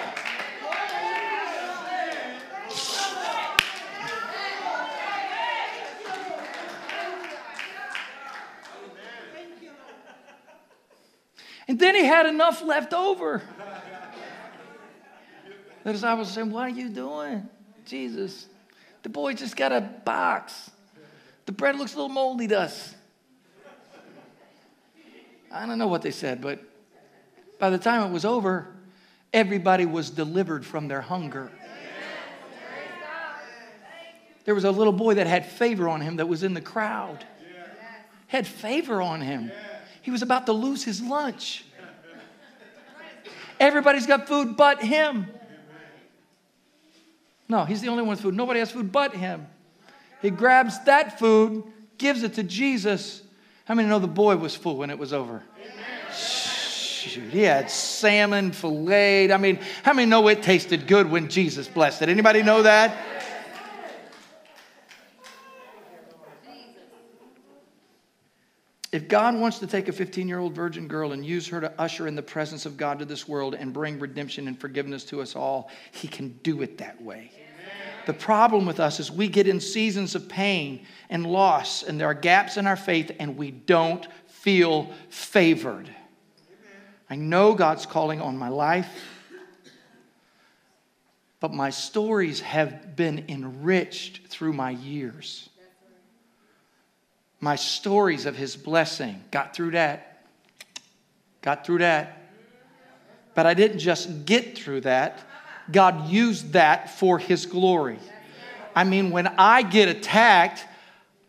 And 11.67 11.79
then 11.79 11.95
he 11.95 12.05
had 12.05 12.27
enough 12.27 12.63
left 12.63 12.93
over. 12.95 13.43
The 15.85 15.93
disciples 15.93 16.33
saying, 16.33 16.51
What 16.51 16.63
are 16.63 16.69
you 16.69 16.89
doing? 16.91 17.49
Jesus, 17.87 18.47
the 19.03 19.09
boy 19.09 19.35
just 19.35 19.57
got 19.57 19.73
a 19.73 19.81
box. 19.81 20.71
The 21.47 21.53
bread 21.53 21.77
looks 21.77 21.95
a 21.95 21.97
little 21.97 22.11
moldy 22.11 22.49
to 22.49 22.61
us. 22.61 22.95
I 25.51 25.67
don't 25.67 25.79
know 25.79 25.89
what 25.89 26.03
they 26.03 26.11
said, 26.11 26.41
but 26.41 26.61
by 27.59 27.71
the 27.71 27.79
time 27.79 28.09
it 28.09 28.13
was 28.13 28.25
over, 28.25 28.69
everybody 29.33 29.87
was 29.87 30.11
delivered 30.11 30.65
from 30.65 30.89
their 30.89 31.01
hunger. 31.01 31.51
There 34.45 34.55
was 34.55 34.65
a 34.65 34.71
little 34.71 34.93
boy 34.93 35.15
that 35.15 35.27
had 35.27 35.45
favor 35.45 35.89
on 35.89 36.01
him 36.01 36.17
that 36.17 36.27
was 36.27 36.43
in 36.43 36.55
the 36.55 36.61
crowd. 36.61 37.25
Had 38.29 38.47
favor 38.47 39.03
on 39.03 39.21
him. 39.21 39.51
He 40.03 40.11
was 40.11 40.23
about 40.23 40.47
to 40.47 40.53
lose 40.53 40.85
his 40.85 41.03
lunch. 41.03 41.65
Everybody's 43.61 44.07
got 44.07 44.29
food 44.29 44.57
but 44.57 44.83
him. 44.83 45.27
No, 47.49 47.65
he's 47.65 47.81
the 47.81 47.89
only 47.89 48.03
one 48.03 48.11
with 48.11 48.21
food. 48.21 48.35
Nobody 48.35 48.61
has 48.61 48.71
food 48.71 48.93
but 48.93 49.15
him. 49.15 49.47
He 50.23 50.31
grabs 50.31 50.83
that 50.85 51.19
food, 51.19 51.65
gives 51.97 52.23
it 52.23 52.35
to 52.35 52.43
Jesus. 52.43 53.23
How 53.69 53.75
many 53.75 53.87
know 53.87 53.99
the 53.99 54.09
boy 54.09 54.35
was 54.37 54.57
full 54.57 54.79
when 54.79 54.89
it 54.89 54.99
was 54.99 55.13
over? 55.13 55.43
Shoot, 56.11 57.31
he 57.31 57.43
had 57.43 57.71
salmon 57.71 58.53
filleted. 58.53 59.31
I 59.31 59.37
mean, 59.37 59.61
how 59.83 59.93
many 59.93 60.09
know 60.09 60.27
it 60.29 60.43
tasted 60.43 60.87
good 60.87 61.11
when 61.11 61.29
Jesus 61.29 61.69
blessed 61.69 62.01
it? 62.01 62.09
Anybody 62.09 62.43
know 62.43 62.63
that? 62.63 62.97
If 68.91 69.07
God 69.07 69.35
wants 69.35 69.59
to 69.59 69.67
take 69.67 69.89
a 69.89 69.93
15 69.93 70.27
year 70.27 70.39
old 70.39 70.55
virgin 70.55 70.89
girl 70.89 71.13
and 71.13 71.23
use 71.23 71.47
her 71.49 71.61
to 71.61 71.71
usher 71.79 72.07
in 72.07 72.15
the 72.15 72.23
presence 72.23 72.65
of 72.65 72.79
God 72.79 73.01
to 73.01 73.05
this 73.05 73.29
world 73.29 73.55
and 73.55 73.71
bring 73.71 73.99
redemption 73.99 74.49
and 74.49 74.59
forgiveness 74.59 75.05
to 75.05 75.21
us 75.21 75.37
all, 75.37 75.71
He 75.93 76.09
can 76.09 76.39
do 76.43 76.63
it 76.63 76.79
that 76.79 77.03
way. 77.03 77.31
The 78.09 78.15
problem 78.15 78.65
with 78.65 78.81
us 78.81 79.01
is 79.01 79.13
we 79.13 79.29
get 79.29 79.47
in 79.47 79.61
seasons 79.61 80.15
of 80.15 80.31
pain 80.31 80.87
and 81.11 81.27
loss, 81.27 81.83
and 81.83 82.01
there 82.01 82.07
are 82.07 82.15
gaps 82.15 82.57
in 82.57 82.67
our 82.67 82.75
faith, 82.75 83.13
and 83.21 83.37
we 83.37 83.51
don't 83.51 84.09
feel 84.27 84.91
favored. 85.11 85.95
I 87.11 87.17
know 87.17 87.53
God's 87.53 87.85
calling 87.85 88.21
on 88.21 88.39
my 88.39 88.49
life, 88.49 88.91
but 91.39 91.53
my 91.53 91.69
stories 91.69 92.41
have 92.41 92.97
been 92.97 93.27
enriched 93.29 94.29
through 94.29 94.55
my 94.55 94.71
years 94.71 95.51
my 97.41 97.57
stories 97.57 98.27
of 98.27 98.37
his 98.37 98.57
blessing. 98.57 99.23
Got 99.31 99.55
through 99.55 99.73
that. 99.73 100.25
Got 101.43 101.65
through 101.65 101.79
that. 101.79 102.31
But 103.35 103.47
I 103.47 103.55
didn't 103.55 103.79
just 103.79 104.25
get 104.25 104.59
through 104.59 104.81
that, 104.83 105.21
God 105.71 106.09
used 106.09 106.53
that 106.53 106.99
for 106.99 107.19
his 107.19 107.47
glory. 107.47 107.99
I 108.75 108.85
mean, 108.85 109.11
when 109.11 109.27
I 109.27 109.63
get 109.63 109.89
attacked, 109.89 110.65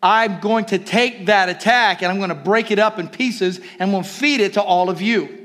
I'm 0.01 0.39
going 0.39 0.65
to 0.65 0.77
take 0.77 1.25
that 1.25 1.49
attack 1.49 2.01
and 2.01 2.11
I'm 2.11 2.17
going 2.17 2.29
to 2.29 2.35
break 2.35 2.71
it 2.71 2.79
up 2.79 2.99
in 2.99 3.09
pieces 3.09 3.59
and 3.79 3.91
we'll 3.91 4.03
feed 4.03 4.39
it 4.39 4.53
to 4.53 4.61
all 4.61 4.89
of 4.89 5.01
you. 5.01 5.38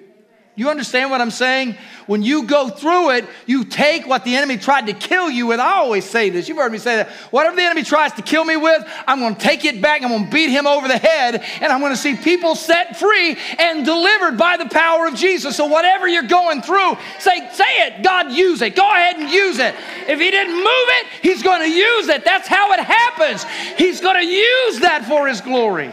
You 0.56 0.70
understand 0.70 1.10
what 1.10 1.20
I'm 1.20 1.32
saying? 1.32 1.76
When 2.06 2.22
you 2.22 2.44
go 2.44 2.68
through 2.68 3.10
it, 3.10 3.24
you 3.44 3.64
take 3.64 4.06
what 4.06 4.24
the 4.24 4.36
enemy 4.36 4.56
tried 4.56 4.86
to 4.86 4.92
kill 4.92 5.28
you 5.28 5.48
with. 5.48 5.58
I 5.58 5.78
always 5.78 6.04
say 6.04 6.30
this. 6.30 6.48
You've 6.48 6.58
heard 6.58 6.70
me 6.70 6.78
say 6.78 6.96
that. 6.96 7.10
Whatever 7.32 7.56
the 7.56 7.62
enemy 7.62 7.82
tries 7.82 8.12
to 8.12 8.22
kill 8.22 8.44
me 8.44 8.56
with, 8.56 8.84
I'm 9.08 9.18
going 9.18 9.34
to 9.34 9.40
take 9.40 9.64
it 9.64 9.82
back. 9.82 10.02
I'm 10.02 10.10
going 10.10 10.26
to 10.26 10.30
beat 10.30 10.50
him 10.50 10.68
over 10.68 10.86
the 10.86 10.96
head. 10.96 11.42
And 11.60 11.72
I'm 11.72 11.80
going 11.80 11.92
to 11.92 11.96
see 11.96 12.14
people 12.14 12.54
set 12.54 12.96
free 12.96 13.36
and 13.58 13.84
delivered 13.84 14.38
by 14.38 14.56
the 14.56 14.68
power 14.68 15.08
of 15.08 15.16
Jesus. 15.16 15.56
So 15.56 15.66
whatever 15.66 16.06
you're 16.06 16.22
going 16.22 16.62
through, 16.62 16.98
say, 17.18 17.48
say 17.52 17.86
it. 17.86 18.04
God, 18.04 18.30
use 18.30 18.62
it. 18.62 18.76
Go 18.76 18.88
ahead 18.88 19.16
and 19.16 19.28
use 19.28 19.58
it. 19.58 19.74
If 20.06 20.20
he 20.20 20.30
didn't 20.30 20.54
move 20.54 20.64
it, 20.66 21.06
he's 21.20 21.42
going 21.42 21.62
to 21.62 21.70
use 21.70 22.06
it. 22.06 22.24
That's 22.24 22.46
how 22.46 22.70
it 22.74 22.80
happens. 22.80 23.44
He's 23.76 24.00
going 24.00 24.20
to 24.20 24.26
use 24.26 24.80
that 24.80 25.04
for 25.08 25.26
his 25.26 25.40
glory. 25.40 25.90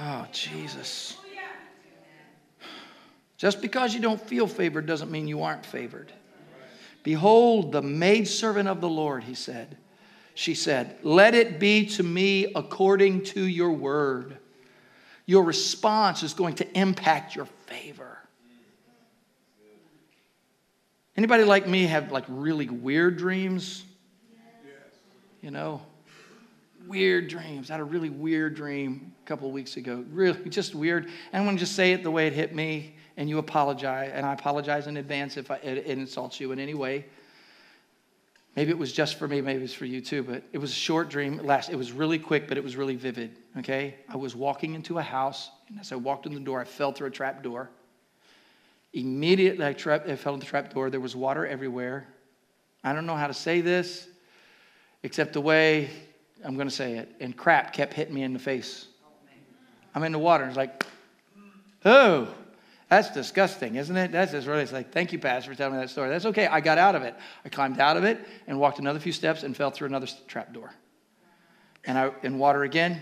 Oh, 0.00 0.26
Jesus. 0.32 1.16
Just 3.36 3.60
because 3.60 3.94
you 3.94 4.00
don't 4.00 4.20
feel 4.20 4.46
favored 4.46 4.86
doesn't 4.86 5.10
mean 5.10 5.28
you 5.28 5.42
aren't 5.42 5.64
favored. 5.64 6.12
Behold, 7.02 7.72
the 7.72 7.82
maidservant 7.82 8.68
of 8.68 8.80
the 8.80 8.88
Lord, 8.88 9.24
he 9.24 9.34
said. 9.34 9.76
She 10.34 10.54
said, 10.54 10.98
Let 11.02 11.34
it 11.34 11.58
be 11.58 11.86
to 11.86 12.02
me 12.02 12.52
according 12.54 13.24
to 13.24 13.44
your 13.44 13.72
word. 13.72 14.38
Your 15.26 15.44
response 15.44 16.22
is 16.22 16.32
going 16.32 16.54
to 16.56 16.78
impact 16.78 17.34
your 17.34 17.46
favor. 17.66 18.18
Anybody 21.16 21.44
like 21.44 21.66
me 21.66 21.86
have 21.86 22.12
like 22.12 22.24
really 22.28 22.68
weird 22.68 23.16
dreams? 23.18 23.84
You 25.42 25.50
know, 25.50 25.82
weird 26.86 27.28
dreams. 27.28 27.70
I 27.70 27.74
had 27.74 27.80
a 27.80 27.84
really 27.84 28.10
weird 28.10 28.54
dream 28.54 29.12
couple 29.28 29.46
of 29.46 29.52
weeks 29.52 29.76
ago. 29.76 30.04
Really, 30.10 30.48
just 30.48 30.74
weird. 30.74 31.04
And 31.04 31.40
I'm 31.40 31.44
going 31.44 31.56
to 31.56 31.60
just 31.60 31.76
say 31.76 31.92
it 31.92 32.02
the 32.02 32.10
way 32.10 32.26
it 32.26 32.32
hit 32.32 32.54
me, 32.54 32.96
and 33.16 33.28
you 33.28 33.38
apologize. 33.38 34.10
And 34.12 34.24
I 34.24 34.32
apologize 34.32 34.86
in 34.86 34.96
advance 34.96 35.36
if 35.36 35.50
I, 35.50 35.56
it, 35.56 35.78
it 35.78 35.86
insults 35.86 36.40
you 36.40 36.50
in 36.52 36.58
any 36.58 36.74
way. 36.74 37.04
Maybe 38.56 38.70
it 38.70 38.78
was 38.78 38.92
just 38.92 39.18
for 39.18 39.28
me, 39.28 39.40
maybe 39.40 39.62
it's 39.62 39.72
for 39.72 39.84
you 39.84 40.00
too, 40.00 40.24
but 40.24 40.42
it 40.52 40.58
was 40.58 40.70
a 40.70 40.74
short 40.74 41.08
dream. 41.10 41.38
It, 41.38 41.44
last, 41.44 41.70
it 41.70 41.76
was 41.76 41.92
really 41.92 42.18
quick, 42.18 42.48
but 42.48 42.56
it 42.56 42.64
was 42.64 42.74
really 42.74 42.96
vivid. 42.96 43.36
Okay? 43.58 43.94
I 44.08 44.16
was 44.16 44.34
walking 44.34 44.74
into 44.74 44.98
a 44.98 45.02
house, 45.02 45.50
and 45.68 45.78
as 45.78 45.92
I 45.92 45.96
walked 45.96 46.26
in 46.26 46.34
the 46.34 46.40
door, 46.40 46.60
I 46.60 46.64
fell 46.64 46.90
through 46.90 47.06
a 47.06 47.10
trap 47.10 47.42
door. 47.42 47.70
Immediately, 48.94 49.64
I, 49.64 49.68
I 49.68 50.16
fell 50.16 50.34
in 50.34 50.40
the 50.40 50.46
trap 50.46 50.72
door. 50.72 50.90
There 50.90 50.98
was 50.98 51.14
water 51.14 51.46
everywhere. 51.46 52.08
I 52.82 52.92
don't 52.92 53.06
know 53.06 53.14
how 53.14 53.26
to 53.26 53.34
say 53.34 53.60
this, 53.60 54.08
except 55.02 55.34
the 55.34 55.40
way 55.40 55.90
I'm 56.44 56.54
going 56.56 56.68
to 56.68 56.74
say 56.74 56.96
it. 56.96 57.14
And 57.20 57.36
crap 57.36 57.72
kept 57.72 57.92
hitting 57.92 58.14
me 58.14 58.22
in 58.22 58.32
the 58.32 58.38
face. 58.38 58.86
I'm 59.94 60.02
in 60.04 60.12
the 60.12 60.18
water. 60.18 60.44
And 60.44 60.50
it's 60.50 60.56
like, 60.56 60.86
oh, 61.84 62.28
that's 62.88 63.10
disgusting, 63.10 63.76
isn't 63.76 63.96
it? 63.96 64.12
That's 64.12 64.32
just 64.32 64.46
really, 64.46 64.62
it's 64.62 64.72
like, 64.72 64.92
thank 64.92 65.12
you, 65.12 65.18
Pastor, 65.18 65.50
for 65.50 65.56
telling 65.56 65.74
me 65.74 65.80
that 65.80 65.90
story. 65.90 66.08
That's 66.08 66.24
okay. 66.26 66.46
I 66.46 66.60
got 66.60 66.78
out 66.78 66.94
of 66.94 67.02
it. 67.02 67.14
I 67.44 67.48
climbed 67.50 67.80
out 67.80 67.96
of 67.96 68.04
it 68.04 68.18
and 68.46 68.58
walked 68.58 68.78
another 68.78 68.98
few 68.98 69.12
steps 69.12 69.42
and 69.42 69.56
fell 69.56 69.70
through 69.70 69.88
another 69.88 70.06
trap 70.26 70.54
door. 70.54 70.72
And 71.84 71.98
I, 71.98 72.10
in 72.22 72.38
water 72.38 72.62
again. 72.62 73.00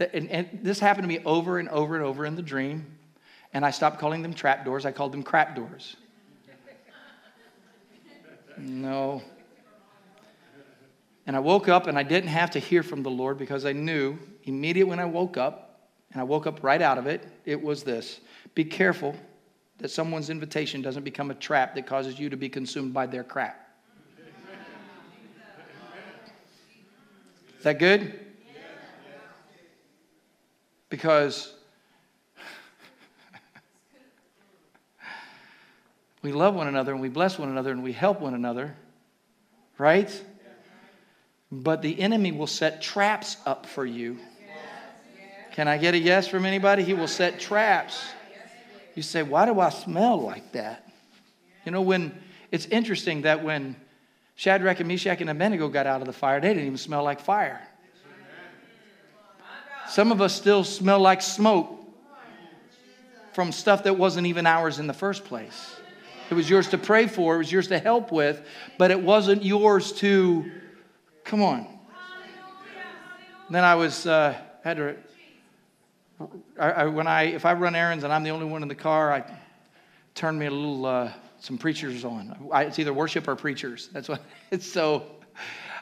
And, 0.00 0.28
and 0.28 0.60
this 0.62 0.80
happened 0.80 1.04
to 1.04 1.08
me 1.08 1.20
over 1.24 1.58
and 1.58 1.68
over 1.68 1.94
and 1.94 2.04
over 2.04 2.26
in 2.26 2.34
the 2.34 2.42
dream. 2.42 2.86
And 3.52 3.64
I 3.64 3.70
stopped 3.70 4.00
calling 4.00 4.22
them 4.22 4.34
trap 4.34 4.64
doors. 4.64 4.84
I 4.84 4.90
called 4.90 5.12
them 5.12 5.22
crap 5.22 5.56
doors. 5.56 5.96
No, 8.56 9.20
and 11.26 11.36
I 11.36 11.38
woke 11.38 11.68
up 11.68 11.86
and 11.86 11.98
I 11.98 12.02
didn't 12.02 12.30
have 12.30 12.50
to 12.52 12.58
hear 12.58 12.82
from 12.82 13.02
the 13.02 13.10
Lord 13.10 13.38
because 13.38 13.64
I 13.64 13.72
knew 13.72 14.18
immediately 14.44 14.90
when 14.90 15.00
I 15.00 15.06
woke 15.06 15.36
up, 15.36 15.64
and 16.12 16.20
I 16.20 16.24
woke 16.24 16.46
up 16.46 16.62
right 16.62 16.80
out 16.80 16.96
of 16.96 17.06
it, 17.06 17.26
it 17.44 17.60
was 17.60 17.82
this 17.82 18.20
Be 18.54 18.64
careful 18.64 19.16
that 19.78 19.90
someone's 19.90 20.30
invitation 20.30 20.80
doesn't 20.80 21.02
become 21.02 21.30
a 21.30 21.34
trap 21.34 21.74
that 21.74 21.86
causes 21.86 22.18
you 22.18 22.30
to 22.30 22.36
be 22.36 22.48
consumed 22.48 22.94
by 22.94 23.06
their 23.06 23.24
crap. 23.24 23.60
Is 27.58 27.64
that 27.64 27.78
good? 27.78 28.20
Because 30.90 31.54
we 36.22 36.30
love 36.30 36.54
one 36.54 36.68
another 36.68 36.92
and 36.92 37.00
we 37.00 37.08
bless 37.08 37.38
one 37.38 37.48
another 37.48 37.72
and 37.72 37.82
we 37.82 37.92
help 37.92 38.20
one 38.20 38.34
another, 38.34 38.76
right? 39.78 40.22
But 41.62 41.82
the 41.82 42.00
enemy 42.00 42.32
will 42.32 42.48
set 42.48 42.82
traps 42.82 43.36
up 43.46 43.64
for 43.64 43.86
you. 43.86 44.18
Can 45.52 45.68
I 45.68 45.78
get 45.78 45.94
a 45.94 45.98
yes 45.98 46.26
from 46.26 46.46
anybody? 46.46 46.82
He 46.82 46.94
will 46.94 47.06
set 47.06 47.38
traps. 47.38 48.04
You 48.96 49.02
say, 49.02 49.22
Why 49.22 49.46
do 49.46 49.60
I 49.60 49.70
smell 49.70 50.20
like 50.20 50.50
that? 50.52 50.88
You 51.64 51.70
know, 51.70 51.80
when 51.80 52.12
it's 52.50 52.66
interesting 52.66 53.22
that 53.22 53.44
when 53.44 53.76
Shadrach 54.34 54.80
and 54.80 54.88
Meshach 54.88 55.20
and 55.20 55.30
Abednego 55.30 55.68
got 55.68 55.86
out 55.86 56.00
of 56.00 56.08
the 56.08 56.12
fire, 56.12 56.40
they 56.40 56.48
didn't 56.48 56.66
even 56.66 56.76
smell 56.76 57.04
like 57.04 57.20
fire. 57.20 57.62
Some 59.88 60.10
of 60.10 60.20
us 60.20 60.34
still 60.34 60.64
smell 60.64 60.98
like 60.98 61.22
smoke 61.22 61.70
from 63.32 63.52
stuff 63.52 63.84
that 63.84 63.96
wasn't 63.96 64.26
even 64.26 64.44
ours 64.44 64.80
in 64.80 64.88
the 64.88 64.92
first 64.92 65.24
place. 65.24 65.76
It 66.30 66.34
was 66.34 66.50
yours 66.50 66.68
to 66.70 66.78
pray 66.78 67.06
for, 67.06 67.36
it 67.36 67.38
was 67.38 67.52
yours 67.52 67.68
to 67.68 67.78
help 67.78 68.10
with, 68.10 68.44
but 68.76 68.90
it 68.90 69.00
wasn't 69.00 69.44
yours 69.44 69.92
to 69.92 70.50
Come 71.24 71.42
on. 71.42 71.66
Then 73.50 73.64
I 73.64 73.74
was 73.74 74.06
uh, 74.06 74.34
had 74.62 74.76
to. 74.76 74.96
I, 76.58 76.70
I, 76.70 76.84
when 76.86 77.06
I 77.06 77.24
if 77.24 77.44
I 77.44 77.52
run 77.54 77.74
errands 77.74 78.04
and 78.04 78.12
I'm 78.12 78.22
the 78.22 78.30
only 78.30 78.46
one 78.46 78.62
in 78.62 78.68
the 78.68 78.74
car, 78.74 79.12
I 79.12 79.24
turn 80.14 80.38
me 80.38 80.46
a 80.46 80.50
little 80.50 80.86
uh, 80.86 81.12
some 81.40 81.58
preachers 81.58 82.04
on. 82.04 82.50
I, 82.52 82.64
it's 82.64 82.78
either 82.78 82.92
worship 82.92 83.28
or 83.28 83.36
preachers. 83.36 83.88
That's 83.92 84.08
what 84.08 84.22
it's 84.50 84.66
so. 84.66 85.04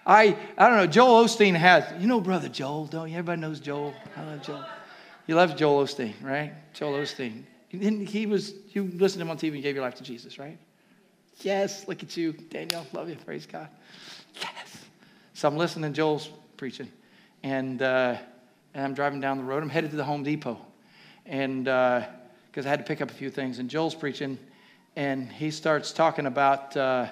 I 0.05 0.37
I 0.59 0.69
don't 0.69 0.79
know. 0.79 0.87
Joel 0.87 1.25
Osteen 1.25 1.55
has 1.55 1.85
you 2.01 2.09
know 2.09 2.21
brother 2.21 2.49
Joel 2.49 2.87
don't 2.87 3.09
you? 3.09 3.15
Everybody 3.19 3.41
knows 3.41 3.61
Joel. 3.61 3.95
I 4.17 4.25
love 4.25 4.43
Joel. 4.43 4.65
You 5.27 5.37
love 5.37 5.57
Joel 5.57 5.85
Osteen, 5.85 6.15
right? 6.23 6.53
Joel 6.75 6.95
Osteen. 6.95 7.45
He, 7.69 8.05
he 8.05 8.27
was 8.27 8.55
you 8.71 8.85
listened 8.85 9.21
to 9.21 9.27
him 9.27 9.31
on 9.31 9.39
TV 9.39 9.55
and 9.55 9.63
gave 9.63 9.77
your 9.77 9.85
life 9.85 9.95
to 9.97 10.03
Jesus, 10.03 10.39
right? 10.39 10.59
Yes. 11.41 11.87
Look 11.87 12.03
at 12.03 12.17
you, 12.17 12.33
Daniel. 12.33 12.87
Love 12.93 13.09
you. 13.09 13.17
Praise 13.17 13.47
God. 13.47 13.69
Yes. 14.35 14.72
So 15.35 15.49
I'm 15.49 15.57
listening 15.57 15.91
to 15.93 15.97
Joel's 15.97 16.29
preaching. 16.57 16.91
and, 17.43 17.81
uh, 17.81 18.17
and 18.75 18.85
I'm 18.85 18.95
driving 18.95 19.21
down 19.21 19.39
the 19.39 19.45
road. 19.45 19.63
I'm 19.63 19.69
headed 19.69 19.91
to 19.91 19.97
the 19.97 20.05
Home 20.05 20.23
Depot, 20.23 20.59
and 21.27 21.65
because 21.65 22.65
uh, 22.65 22.67
I 22.67 22.69
had 22.69 22.79
to 22.79 22.85
pick 22.85 23.01
up 23.01 23.11
a 23.11 23.15
few 23.15 23.31
things. 23.31 23.59
And 23.59 23.69
Joel's 23.69 23.95
preaching, 23.95 24.39
and 24.97 25.31
he 25.31 25.51
starts 25.51 25.93
talking 25.93 26.27
about. 26.27 26.77
Uh, 26.77 27.11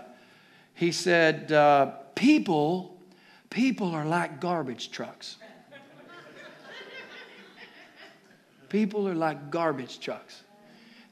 he 0.75 0.93
said, 0.93 1.53
uh, 1.53 1.93
"People, 2.15 2.99
people 3.51 3.91
are 3.95 4.05
like 4.05 4.41
garbage 4.41 4.91
trucks." 4.91 5.37
People 8.69 9.09
are 9.09 9.17
like 9.17 9.51
garbage 9.51 9.99
trucks. 9.99 10.45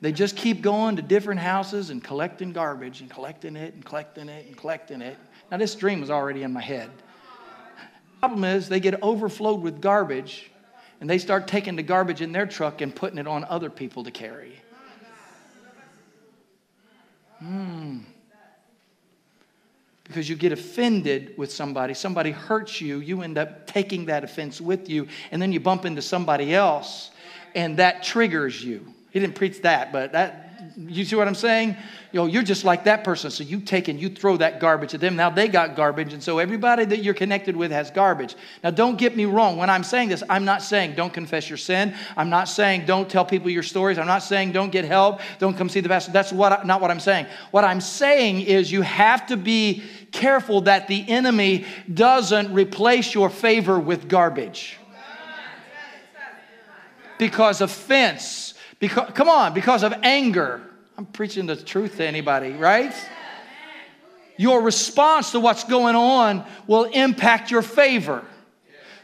They 0.00 0.12
just 0.12 0.36
keep 0.36 0.62
going 0.62 0.94
to 0.94 1.02
different 1.02 1.40
houses 1.40 1.90
and 1.90 2.02
collecting 2.02 2.52
garbage 2.52 3.00
and 3.00 3.10
collecting 3.10 3.56
it 3.56 3.74
and 3.74 3.84
collecting 3.84 4.28
it 4.28 4.46
and 4.46 4.56
collecting 4.56 5.02
it. 5.02 5.18
Now, 5.50 5.56
this 5.56 5.74
dream 5.74 6.00
was 6.00 6.10
already 6.10 6.42
in 6.42 6.52
my 6.52 6.60
head. 6.60 6.90
The 6.90 8.20
problem 8.20 8.44
is, 8.44 8.68
they 8.68 8.80
get 8.80 9.02
overflowed 9.02 9.62
with 9.62 9.80
garbage 9.80 10.50
and 11.00 11.08
they 11.08 11.18
start 11.18 11.46
taking 11.46 11.76
the 11.76 11.82
garbage 11.82 12.20
in 12.20 12.32
their 12.32 12.46
truck 12.46 12.80
and 12.80 12.94
putting 12.94 13.18
it 13.18 13.26
on 13.26 13.44
other 13.44 13.70
people 13.70 14.04
to 14.04 14.10
carry. 14.10 14.60
Hmm. 17.38 17.98
Because 20.04 20.28
you 20.28 20.36
get 20.36 20.52
offended 20.52 21.34
with 21.36 21.52
somebody, 21.52 21.94
somebody 21.94 22.30
hurts 22.30 22.80
you, 22.80 22.98
you 22.98 23.22
end 23.22 23.38
up 23.38 23.66
taking 23.66 24.06
that 24.06 24.24
offense 24.24 24.60
with 24.60 24.88
you, 24.88 25.06
and 25.30 25.40
then 25.40 25.52
you 25.52 25.60
bump 25.60 25.84
into 25.84 26.02
somebody 26.02 26.54
else, 26.54 27.10
and 27.54 27.76
that 27.76 28.02
triggers 28.02 28.64
you. 28.64 28.92
He 29.10 29.20
didn't 29.20 29.34
preach 29.34 29.62
that, 29.62 29.92
but 29.92 30.12
that 30.12 30.47
you 30.76 31.04
see 31.04 31.16
what 31.16 31.28
I'm 31.28 31.34
saying? 31.34 31.76
You 32.12 32.20
know, 32.20 32.26
you're 32.26 32.42
just 32.42 32.64
like 32.64 32.84
that 32.84 33.04
person. 33.04 33.30
So 33.30 33.44
you 33.44 33.60
take 33.60 33.88
and 33.88 34.00
you 34.00 34.08
throw 34.08 34.36
that 34.38 34.60
garbage 34.60 34.94
at 34.94 35.00
them. 35.00 35.16
Now 35.16 35.30
they 35.30 35.48
got 35.48 35.76
garbage. 35.76 36.12
And 36.12 36.22
so 36.22 36.38
everybody 36.38 36.84
that 36.84 37.02
you're 37.02 37.14
connected 37.14 37.56
with 37.56 37.70
has 37.70 37.90
garbage. 37.90 38.34
Now 38.64 38.70
don't 38.70 38.96
get 38.96 39.16
me 39.16 39.24
wrong. 39.24 39.56
When 39.56 39.70
I'm 39.70 39.84
saying 39.84 40.08
this, 40.08 40.22
I'm 40.28 40.44
not 40.44 40.62
saying 40.62 40.94
don't 40.94 41.12
confess 41.12 41.48
your 41.48 41.58
sin. 41.58 41.94
I'm 42.16 42.30
not 42.30 42.48
saying 42.48 42.86
don't 42.86 43.08
tell 43.08 43.24
people 43.24 43.50
your 43.50 43.62
stories. 43.62 43.98
I'm 43.98 44.06
not 44.06 44.22
saying 44.22 44.52
don't 44.52 44.70
get 44.70 44.84
help. 44.84 45.20
Don't 45.38 45.56
come 45.56 45.68
see 45.68 45.80
the 45.80 45.88
pastor. 45.88 46.12
That's 46.12 46.32
what, 46.32 46.52
I, 46.52 46.62
not 46.64 46.80
what 46.80 46.90
I'm 46.90 47.00
saying. 47.00 47.26
What 47.50 47.64
I'm 47.64 47.80
saying 47.80 48.40
is 48.42 48.72
you 48.72 48.82
have 48.82 49.26
to 49.28 49.36
be 49.36 49.82
careful 50.12 50.62
that 50.62 50.88
the 50.88 51.08
enemy 51.08 51.66
doesn't 51.92 52.52
replace 52.52 53.14
your 53.14 53.30
favor 53.30 53.78
with 53.78 54.08
garbage. 54.08 54.78
Because 57.18 57.60
offense 57.60 58.54
because, 58.78 59.10
come 59.14 59.28
on, 59.28 59.54
because 59.54 59.82
of 59.82 59.92
anger. 60.02 60.62
I'm 60.96 61.06
preaching 61.06 61.46
the 61.46 61.56
truth 61.56 61.96
to 61.96 62.06
anybody, 62.06 62.52
right? 62.52 62.94
Your 64.36 64.62
response 64.62 65.32
to 65.32 65.40
what's 65.40 65.64
going 65.64 65.96
on 65.96 66.44
will 66.66 66.84
impact 66.84 67.50
your 67.50 67.62
favor. 67.62 68.24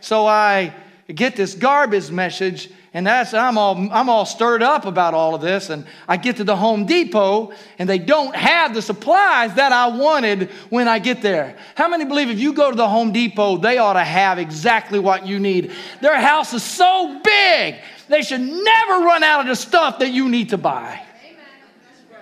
So 0.00 0.26
I 0.26 0.74
get 1.12 1.34
this 1.36 1.54
garbage 1.54 2.10
message, 2.10 2.70
and 2.94 3.04
that's 3.04 3.34
I'm 3.34 3.58
all 3.58 3.76
I'm 3.92 4.08
all 4.08 4.24
stirred 4.24 4.62
up 4.62 4.86
about 4.86 5.14
all 5.14 5.34
of 5.34 5.40
this. 5.40 5.68
And 5.68 5.84
I 6.06 6.16
get 6.16 6.36
to 6.36 6.44
the 6.44 6.54
Home 6.54 6.86
Depot, 6.86 7.52
and 7.76 7.88
they 7.88 7.98
don't 7.98 8.34
have 8.36 8.72
the 8.72 8.80
supplies 8.80 9.54
that 9.54 9.72
I 9.72 9.88
wanted 9.88 10.50
when 10.70 10.86
I 10.86 11.00
get 11.00 11.20
there. 11.20 11.58
How 11.74 11.88
many 11.88 12.04
believe 12.04 12.30
if 12.30 12.38
you 12.38 12.52
go 12.52 12.70
to 12.70 12.76
the 12.76 12.88
Home 12.88 13.10
Depot, 13.12 13.56
they 13.56 13.78
ought 13.78 13.94
to 13.94 14.04
have 14.04 14.38
exactly 14.38 15.00
what 15.00 15.26
you 15.26 15.40
need? 15.40 15.72
Their 16.00 16.18
house 16.20 16.54
is 16.54 16.62
so 16.62 17.20
big. 17.22 17.74
They 18.08 18.22
should 18.22 18.40
never 18.40 19.04
run 19.04 19.24
out 19.24 19.40
of 19.40 19.48
the 19.48 19.56
stuff 19.56 19.98
that 19.98 20.12
you 20.12 20.28
need 20.28 20.50
to 20.50 20.58
buy. 20.58 21.02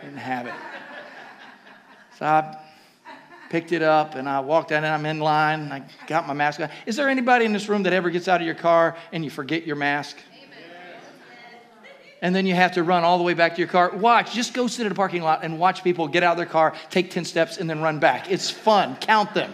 Didn't 0.01 0.17
have 0.17 0.47
it. 0.47 0.55
So 2.19 2.25
I 2.25 2.57
picked 3.51 3.73
it 3.73 3.83
up 3.83 4.15
and 4.15 4.27
I 4.27 4.41
walked 4.41 4.73
out 4.73 4.85
and 4.85 4.87
I'm 4.87 5.05
in 5.05 5.21
line. 5.21 5.61
And 5.61 5.73
I 5.75 5.83
got 6.07 6.27
my 6.27 6.33
mask 6.33 6.61
on. 6.61 6.71
Is 6.87 6.97
there 6.97 7.11
anybody 7.11 7.45
in 7.45 7.53
this 7.53 7.69
room 7.69 7.83
that 7.83 7.93
ever 7.93 8.09
gets 8.09 8.27
out 8.27 8.41
of 8.41 8.47
your 8.47 8.55
car 8.55 8.97
and 9.13 9.23
you 9.23 9.31
forget 9.31 9.67
your 9.67 9.77
mask? 9.77 10.17
And 12.23 12.35
then 12.35 12.47
you 12.47 12.55
have 12.55 12.73
to 12.73 12.85
run 12.85 13.03
all 13.03 13.19
the 13.19 13.25
way 13.25 13.35
back 13.35 13.57
to 13.57 13.59
your 13.59 13.69
car. 13.69 13.91
Watch, 13.91 14.33
just 14.33 14.55
go 14.55 14.69
sit 14.69 14.87
in 14.87 14.93
a 14.93 14.95
parking 14.95 15.23
lot 15.23 15.45
and 15.45 15.59
watch 15.59 15.83
people 15.83 16.07
get 16.07 16.23
out 16.23 16.31
of 16.33 16.37
their 16.39 16.47
car, 16.47 16.73
take 16.89 17.11
10 17.11 17.25
steps, 17.25 17.59
and 17.59 17.69
then 17.69 17.83
run 17.83 17.99
back. 17.99 18.31
It's 18.31 18.49
fun. 18.49 18.97
Count 18.97 19.35
them. 19.35 19.53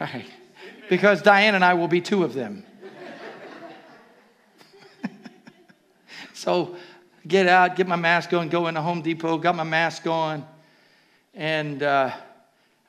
All 0.00 0.06
right. 0.14 0.24
Because 0.88 1.22
Diane 1.22 1.56
and 1.56 1.64
I 1.64 1.74
will 1.74 1.88
be 1.88 2.00
two 2.00 2.24
of 2.24 2.32
them. 2.32 2.64
So 6.32 6.74
get 7.28 7.46
out, 7.46 7.76
get 7.76 7.86
my 7.86 7.96
mask 7.96 8.32
on, 8.32 8.48
go 8.48 8.66
into 8.66 8.80
Home 8.80 9.02
Depot, 9.02 9.36
got 9.36 9.54
my 9.54 9.64
mask 9.64 10.06
on. 10.06 10.46
And 11.34 11.82
uh, 11.82 12.12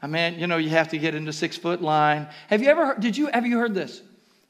I 0.01 0.07
mean, 0.07 0.39
you 0.39 0.47
know, 0.47 0.55
you 0.55 0.69
have 0.69 0.87
to 0.89 0.97
get 0.97 1.15
into 1.15 1.33
six 1.33 1.57
foot 1.57 1.81
line. 1.81 2.29
Have 2.47 2.61
you 2.61 2.69
ever 2.69 2.95
did 2.97 3.17
you, 3.17 3.27
have 3.27 3.45
you 3.45 3.57
heard 3.57 3.73
this? 3.73 4.03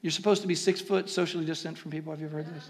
You're 0.03 0.11
supposed 0.11 0.43
to 0.43 0.47
be 0.47 0.53
six 0.53 0.81
foot 0.81 1.09
socially 1.09 1.45
distant 1.45 1.79
from 1.79 1.89
people. 1.89 2.13
Have 2.13 2.19
you 2.19 2.27
ever 2.27 2.43
heard 2.43 2.55
this? 2.55 2.69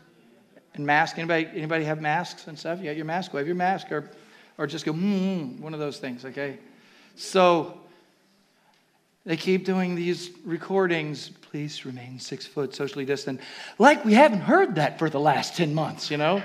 And 0.74 0.86
mask, 0.86 1.18
anybody, 1.18 1.48
anybody 1.54 1.84
have 1.84 2.02
masks 2.02 2.48
and 2.48 2.58
stuff? 2.58 2.80
You 2.80 2.86
got 2.86 2.96
your 2.96 3.06
mask, 3.06 3.34
wave 3.34 3.46
your 3.46 3.56
mask 3.56 3.92
or, 3.92 4.10
or 4.58 4.68
just 4.68 4.86
go, 4.86 4.94
mm, 4.94 5.60
one 5.60 5.74
of 5.74 5.80
those 5.80 5.98
things, 5.98 6.24
okay? 6.24 6.58
So 7.16 7.78
they 9.26 9.38
keep 9.38 9.66
doing 9.66 9.96
these 9.96 10.32
recordings. 10.46 11.30
Please 11.30 11.86
remain 11.86 12.20
six 12.20 12.46
foot 12.48 12.74
socially 12.74 13.06
distant. 13.06 13.42
Like 13.78 14.06
we 14.06 14.14
haven't 14.14 14.42
heard 14.42 14.76
that 14.76 14.98
for 14.98 15.10
the 15.10 15.20
last 15.20 15.58
10 15.58 15.74
months, 15.74 16.10
you 16.10 16.18
know? 16.18 16.42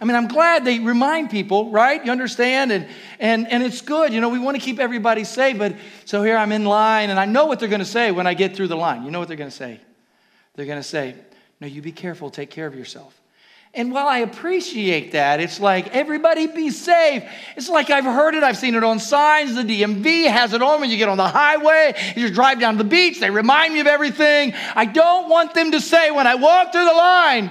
I 0.00 0.04
mean, 0.04 0.16
I'm 0.16 0.26
glad 0.26 0.64
they 0.64 0.80
remind 0.80 1.30
people, 1.30 1.70
right? 1.70 2.04
You 2.04 2.10
understand? 2.10 2.72
And, 2.72 2.88
and, 3.20 3.46
and 3.46 3.62
it's 3.62 3.80
good. 3.82 4.12
You 4.12 4.20
know, 4.20 4.30
we 4.30 4.40
want 4.40 4.56
to 4.56 4.60
keep 4.60 4.80
everybody 4.80 5.22
safe. 5.22 5.56
But 5.58 5.76
so 6.06 6.24
here 6.24 6.36
I'm 6.36 6.50
in 6.50 6.64
line, 6.64 7.10
and 7.10 7.20
I 7.20 7.24
know 7.24 7.46
what 7.46 7.60
they're 7.60 7.68
going 7.68 7.78
to 7.78 7.84
say 7.84 8.10
when 8.10 8.26
I 8.26 8.34
get 8.34 8.56
through 8.56 8.66
the 8.66 8.76
line. 8.76 9.04
You 9.04 9.12
know 9.12 9.20
what 9.20 9.28
they're 9.28 9.36
going 9.36 9.50
to 9.50 9.56
say? 9.56 9.80
They're 10.56 10.66
going 10.66 10.80
to 10.80 10.82
say, 10.82 11.14
No, 11.60 11.68
you 11.68 11.82
be 11.82 11.92
careful, 11.92 12.30
take 12.30 12.50
care 12.50 12.66
of 12.66 12.74
yourself. 12.74 13.21
And 13.74 13.90
while 13.90 14.06
I 14.06 14.18
appreciate 14.18 15.12
that, 15.12 15.40
it's 15.40 15.58
like 15.58 15.94
everybody 15.94 16.46
be 16.46 16.68
safe. 16.68 17.24
It's 17.56 17.70
like 17.70 17.88
I've 17.88 18.04
heard 18.04 18.34
it, 18.34 18.42
I've 18.42 18.58
seen 18.58 18.74
it 18.74 18.84
on 18.84 18.98
signs. 18.98 19.54
The 19.54 19.62
DMV 19.62 20.28
has 20.28 20.52
it 20.52 20.60
on 20.60 20.82
when 20.82 20.90
you 20.90 20.98
get 20.98 21.08
on 21.08 21.16
the 21.16 21.28
highway, 21.28 21.94
you 22.14 22.22
just 22.22 22.34
drive 22.34 22.60
down 22.60 22.76
to 22.76 22.82
the 22.82 22.88
beach, 22.88 23.18
they 23.18 23.30
remind 23.30 23.72
me 23.72 23.80
of 23.80 23.86
everything. 23.86 24.52
I 24.74 24.84
don't 24.84 25.30
want 25.30 25.54
them 25.54 25.70
to 25.72 25.80
say 25.80 26.10
when 26.10 26.26
I 26.26 26.34
walk 26.34 26.72
through 26.72 26.84
the 26.84 26.92
line, 26.92 27.50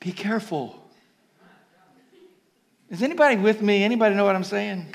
be 0.00 0.12
careful. 0.12 0.80
Is 2.88 3.02
anybody 3.02 3.36
with 3.36 3.60
me? 3.60 3.84
Anybody 3.84 4.14
know 4.14 4.24
what 4.24 4.36
I'm 4.36 4.44
saying? 4.44 4.86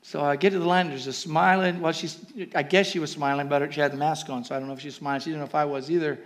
So 0.00 0.22
I 0.22 0.36
get 0.36 0.50
to 0.50 0.58
the 0.58 0.66
line, 0.66 0.88
there's 0.88 1.06
a 1.08 1.12
smiling, 1.12 1.80
well, 1.80 1.92
she's, 1.92 2.18
I 2.54 2.62
guess 2.62 2.86
she 2.86 3.00
was 3.00 3.10
smiling, 3.10 3.48
but 3.48 3.74
she 3.74 3.80
had 3.80 3.92
the 3.92 3.96
mask 3.96 4.30
on, 4.30 4.44
so 4.44 4.54
I 4.54 4.58
don't 4.60 4.68
know 4.68 4.74
if 4.74 4.80
she 4.80 4.88
was 4.88 4.94
smiling. 4.94 5.20
She 5.20 5.26
didn't 5.26 5.40
know 5.40 5.46
if 5.46 5.54
I 5.54 5.64
was 5.64 5.90
either 5.90 6.20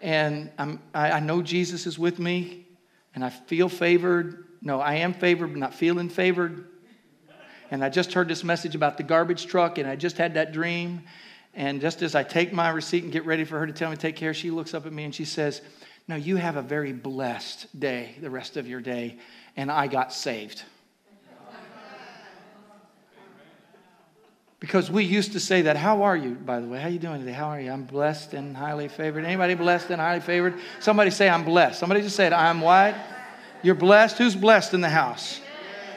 and 0.00 0.50
I'm, 0.58 0.80
I, 0.94 1.12
I 1.12 1.20
know 1.20 1.42
Jesus 1.42 1.86
is 1.86 1.98
with 1.98 2.18
me, 2.18 2.66
and 3.14 3.24
I 3.24 3.30
feel 3.30 3.68
favored. 3.68 4.44
No, 4.60 4.80
I 4.80 4.94
am 4.96 5.14
favored, 5.14 5.48
but 5.48 5.58
not 5.58 5.74
feeling 5.74 6.08
favored. 6.08 6.66
And 7.70 7.82
I 7.84 7.88
just 7.88 8.12
heard 8.12 8.28
this 8.28 8.44
message 8.44 8.74
about 8.74 8.96
the 8.96 9.02
garbage 9.02 9.46
truck, 9.46 9.78
and 9.78 9.88
I 9.88 9.96
just 9.96 10.18
had 10.18 10.34
that 10.34 10.52
dream. 10.52 11.02
And 11.54 11.80
just 11.80 12.02
as 12.02 12.14
I 12.14 12.22
take 12.22 12.52
my 12.52 12.68
receipt 12.68 13.02
and 13.02 13.12
get 13.12 13.24
ready 13.24 13.44
for 13.44 13.58
her 13.58 13.66
to 13.66 13.72
tell 13.72 13.90
me 13.90 13.96
to 13.96 14.02
take 14.02 14.16
care, 14.16 14.34
she 14.34 14.50
looks 14.50 14.74
up 14.74 14.86
at 14.86 14.92
me 14.92 15.04
and 15.04 15.14
she 15.14 15.24
says, 15.24 15.62
No, 16.06 16.14
you 16.14 16.36
have 16.36 16.56
a 16.56 16.62
very 16.62 16.92
blessed 16.92 17.78
day, 17.78 18.14
the 18.20 18.30
rest 18.30 18.56
of 18.56 18.68
your 18.68 18.80
day, 18.80 19.18
and 19.56 19.70
I 19.70 19.86
got 19.86 20.12
saved. 20.12 20.62
Because 24.58 24.90
we 24.90 25.04
used 25.04 25.32
to 25.32 25.40
say 25.40 25.62
that. 25.62 25.76
How 25.76 26.02
are 26.02 26.16
you, 26.16 26.30
by 26.30 26.60
the 26.60 26.66
way? 26.66 26.78
How 26.78 26.88
are 26.88 26.90
you 26.90 26.98
doing 26.98 27.20
today? 27.20 27.32
How 27.32 27.48
are 27.48 27.60
you? 27.60 27.70
I'm 27.70 27.84
blessed 27.84 28.32
and 28.32 28.56
highly 28.56 28.88
favored. 28.88 29.24
Anybody 29.24 29.54
blessed 29.54 29.90
and 29.90 30.00
highly 30.00 30.20
favored? 30.20 30.54
Somebody 30.80 31.10
say 31.10 31.28
I'm 31.28 31.44
blessed. 31.44 31.78
Somebody 31.78 32.00
just 32.00 32.16
said 32.16 32.32
I'm 32.32 32.60
what? 32.62 32.94
You're 33.62 33.74
blessed. 33.74 34.16
Who's 34.18 34.34
blessed 34.34 34.72
in 34.72 34.80
the 34.80 34.88
house? 34.88 35.40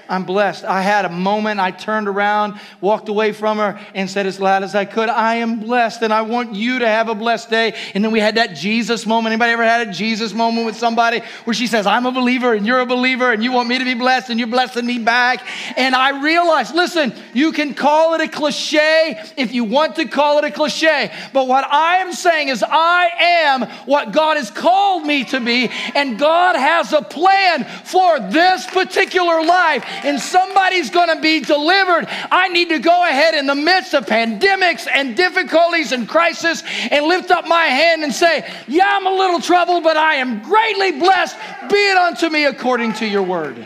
I'm 0.10 0.24
blessed. 0.24 0.66
I 0.66 0.82
had 0.82 1.05
a 1.05 1.10
moment. 1.10 1.60
I 1.60 1.70
turned 1.70 2.07
around, 2.07 2.60
walked 2.82 3.10
away 3.10 3.32
from 3.32 3.60
her, 3.60 3.80
and 3.93 4.10
said 4.10 4.26
as 4.26 4.39
loud 4.39 4.64
as 4.64 4.74
I 4.74 4.86
could, 4.86 5.07
I 5.07 5.36
am 5.36 5.60
blessed, 5.60 6.01
and 6.01 6.12
I 6.12 6.24
want 6.24 6.55
you 6.55 6.80
to 6.80 6.88
have 6.88 7.10
a 7.10 7.16
blessed 7.16 7.51
day. 7.51 7.76
And 7.93 8.03
then 8.03 8.12
we 8.12 8.20
had 8.20 8.36
that 8.36 8.55
Jesus 8.55 9.05
moment. 9.05 9.34
Anybody 9.34 9.51
ever 9.51 9.64
had 9.64 9.88
a 9.88 9.91
Jesus 9.91 10.34
moment 10.34 10.66
with 10.66 10.76
somebody 10.76 11.22
where 11.43 11.53
she 11.53 11.68
says, 11.68 11.86
I'm 11.86 12.07
a 12.07 12.12
believer, 12.12 12.53
and 12.53 12.66
you're 12.66 12.80
a 12.80 12.88
believer, 12.88 13.32
and 13.32 13.43
you 13.43 13.51
want 13.51 13.70
me 13.70 13.78
to 13.78 13.86
be 13.86 13.93
blessed, 13.93 14.32
and 14.32 14.39
you're 14.39 14.47
blessing 14.47 14.86
me 14.86 14.97
back? 14.97 15.45
And 15.78 15.93
I 15.93 16.24
realized, 16.24 16.74
listen, 16.74 17.14
you 17.34 17.51
can 17.51 17.76
call 17.76 18.16
it 18.16 18.22
a 18.22 18.28
cliche 18.28 19.22
if 19.38 19.53
you 19.53 19.64
want 19.64 19.97
to 19.97 20.05
call 20.05 20.39
it 20.39 20.43
a 20.43 20.51
cliche. 20.51 21.12
But 21.34 21.47
what 21.47 21.66
I 21.66 21.97
am 21.97 22.14
saying 22.14 22.47
is, 22.47 22.64
I 22.68 23.12
am 23.20 23.62
what 23.86 24.12
God 24.12 24.38
has 24.38 24.49
called 24.49 25.05
me 25.05 25.24
to 25.26 25.39
be, 25.39 25.70
and 25.93 26.18
God 26.18 26.55
has 26.55 26.93
a 26.93 27.03
plan 27.03 27.64
for 27.84 28.20
this 28.20 28.66
particular 28.66 29.43
life 29.45 29.86
and 30.04 30.20
somebody's 30.20 30.89
going 30.89 31.14
to 31.16 31.22
be 31.22 31.39
delivered, 31.39 32.08
I 32.32 32.50
need 32.50 32.70
to 32.70 32.80
go 32.80 33.08
ahead 33.08 33.34
in 33.34 33.47
the 33.47 33.56
midst 33.56 33.93
of 33.93 34.06
pandemics 34.06 34.88
and 34.91 35.16
difficulties 35.16 35.91
and 35.91 36.08
crisis 36.08 36.64
and 36.91 37.06
lift 37.06 37.32
up 37.32 37.47
my 37.47 37.66
hand 37.66 38.04
and 38.04 38.14
say, 38.14 38.50
Yeah, 38.68 38.86
I'm 38.88 39.06
a 39.06 39.14
little 39.14 39.39
troubled, 39.39 39.84
but 39.84 39.97
I 39.97 40.16
am 40.16 40.41
greatly 40.43 40.91
blessed. 40.91 41.38
Be 41.70 41.78
it 41.78 41.97
unto 41.97 42.30
me 42.30 42.45
according 42.45 42.93
to 42.93 43.08
your 43.08 43.24
word. 43.24 43.66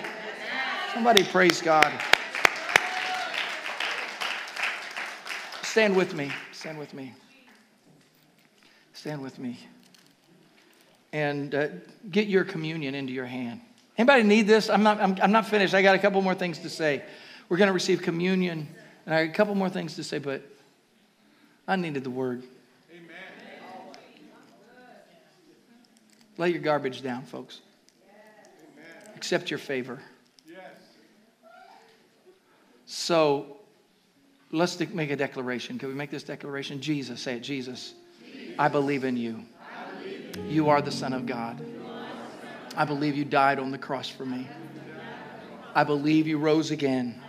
Somebody 0.93 1.23
praise 1.23 1.61
God. 1.61 1.91
Stand 5.63 5.95
with 5.95 6.13
me. 6.13 6.31
Stand 6.51 6.77
with 6.77 6.93
me. 6.93 7.13
Stand 8.93 9.21
with 9.21 9.39
me. 9.39 9.57
And 11.11 11.55
uh, 11.55 11.67
get 12.11 12.27
your 12.27 12.43
communion 12.43 12.93
into 12.93 13.11
your 13.11 13.25
hand. 13.25 13.59
Anybody 13.97 14.23
need 14.23 14.47
this? 14.47 14.69
I'm 14.69 14.83
not, 14.83 14.99
I'm, 14.99 15.17
I'm 15.21 15.31
not 15.31 15.47
finished. 15.47 15.73
I 15.73 15.81
got 15.81 15.95
a 15.95 15.99
couple 15.99 16.21
more 16.21 16.35
things 16.35 16.59
to 16.59 16.69
say. 16.69 17.03
We're 17.47 17.57
going 17.57 17.67
to 17.67 17.73
receive 17.73 18.01
communion, 18.01 18.67
and 19.05 19.13
I 19.13 19.25
got 19.25 19.33
a 19.33 19.37
couple 19.37 19.55
more 19.55 19.69
things 19.69 19.95
to 19.97 20.03
say, 20.03 20.17
but 20.17 20.41
I 21.67 21.75
needed 21.75 22.03
the 22.03 22.09
word. 22.09 22.43
Amen. 22.91 23.07
Lay 26.37 26.49
your 26.49 26.61
garbage 26.61 27.03
down, 27.03 27.23
folks. 27.23 27.59
Amen. 28.73 29.13
Accept 29.15 29.51
your 29.51 29.59
favor. 29.59 30.01
Yes. 30.49 30.57
So 32.87 33.57
let's 34.51 34.79
make 34.79 35.11
a 35.11 35.15
declaration. 35.15 35.77
Can 35.77 35.89
we 35.89 35.95
make 35.95 36.09
this 36.09 36.23
declaration? 36.23 36.81
Jesus, 36.81 37.21
say 37.21 37.35
it. 37.35 37.41
Jesus, 37.41 37.93
Jesus. 38.25 38.55
I 38.57 38.69
believe 38.69 39.03
in 39.03 39.17
you. 39.17 39.43
Believe 40.01 40.37
in 40.37 40.45
you. 40.47 40.51
you 40.51 40.69
are 40.69 40.81
the 40.81 40.91
Son 40.91 41.13
of 41.13 41.27
God. 41.27 41.63
I 42.75 42.85
believe 42.85 43.15
you 43.15 43.25
died 43.25 43.59
on 43.59 43.71
the 43.71 43.77
cross 43.77 44.09
for 44.09 44.25
me. 44.25 44.47
I 45.75 45.83
believe 45.83 46.27
you 46.27 46.37
rose 46.37 46.71
again. 46.71 47.21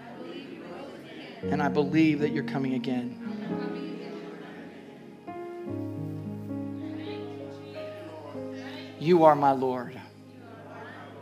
And 1.43 1.63
I 1.63 1.69
believe 1.69 2.21
that 2.21 2.33
you're 2.33 2.45
coming 2.45 2.75
again. 2.75 3.21
You 8.99 9.25
are 9.25 9.35
my 9.35 9.53
Lord. 9.53 10.01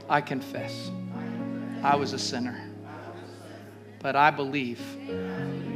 I 0.08 0.20
confess 0.20 0.90
I 1.82 1.96
was 1.96 2.12
a 2.12 2.18
sinner. 2.18 2.70
But 3.98 4.14
I 4.14 4.30
believe 4.30 4.80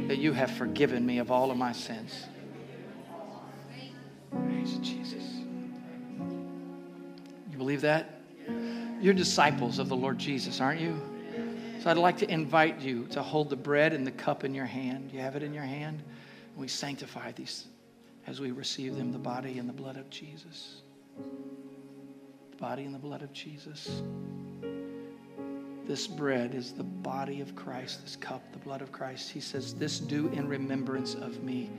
that 0.07 0.17
you 0.17 0.31
have 0.31 0.51
forgiven 0.51 1.05
me 1.05 1.17
of 1.17 1.31
all 1.31 1.51
of 1.51 1.57
my 1.57 1.73
sins. 1.73 2.25
Praise 4.31 4.77
Jesus. 4.77 5.23
You 7.51 7.57
believe 7.57 7.81
that? 7.81 8.16
You're 8.99 9.13
disciples 9.13 9.79
of 9.79 9.89
the 9.89 9.95
Lord 9.95 10.17
Jesus, 10.17 10.59
aren't 10.59 10.81
you? 10.81 10.99
So 11.81 11.91
I'd 11.91 11.97
like 11.97 12.17
to 12.17 12.31
invite 12.31 12.79
you 12.81 13.05
to 13.11 13.21
hold 13.21 13.49
the 13.49 13.55
bread 13.55 13.93
and 13.93 14.05
the 14.05 14.11
cup 14.11 14.43
in 14.43 14.53
your 14.55 14.65
hand. 14.65 15.11
You 15.13 15.19
have 15.19 15.35
it 15.35 15.43
in 15.43 15.53
your 15.53 15.63
hand? 15.63 16.01
We 16.55 16.67
sanctify 16.67 17.33
these 17.33 17.67
as 18.25 18.41
we 18.41 18.51
receive 18.51 18.97
them, 18.97 19.11
the 19.11 19.19
body 19.19 19.59
and 19.59 19.69
the 19.69 19.73
blood 19.73 19.95
of 19.97 20.09
Jesus. 20.09 20.81
The 22.51 22.57
body 22.57 22.83
and 22.83 22.93
the 22.93 22.99
blood 22.99 23.21
of 23.21 23.31
Jesus. 23.31 24.01
This 25.85 26.07
bread 26.07 26.53
is 26.53 26.73
the 26.73 26.83
body 26.83 27.39
of 27.39 27.55
Christ, 27.55 28.01
this 28.03 28.17
cup, 28.17 28.41
the 28.51 28.59
blood 28.59 28.81
of 28.81 28.91
Christ. 28.91 29.29
He 29.31 29.39
says, 29.39 29.73
This 29.73 29.99
do 29.99 30.27
in 30.29 30.47
remembrance 30.47 31.13
of 31.13 31.43
me. 31.43 31.69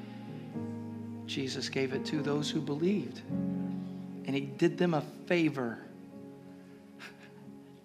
Jesus 1.27 1.69
gave 1.69 1.93
it 1.93 2.07
to 2.07 2.23
those 2.23 2.49
who 2.49 2.61
believed, 2.61 3.21
and 4.25 4.35
He 4.35 4.41
did 4.41 4.79
them 4.79 4.95
a 4.95 5.03
favor 5.27 5.79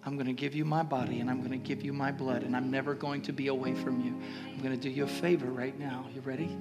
I'm 0.06 0.16
going 0.16 0.26
to 0.26 0.32
give 0.34 0.54
you 0.54 0.64
my 0.64 0.82
body 0.82 1.20
and 1.20 1.30
I'm 1.30 1.38
going 1.38 1.52
to 1.52 1.56
give 1.56 1.82
you 1.82 1.92
my 1.92 2.12
blood, 2.12 2.42
and 2.42 2.54
I'm 2.54 2.70
never 2.70 2.94
going 2.94 3.22
to 3.22 3.32
be 3.32 3.48
away 3.48 3.74
from 3.74 4.00
you. 4.04 4.14
I'm 4.52 4.60
going 4.62 4.74
to 4.74 4.80
do 4.80 4.90
you 4.90 5.04
a 5.04 5.08
favor 5.08 5.46
right 5.46 5.78
now. 5.78 6.06
You 6.14 6.20
ready? 6.20 6.56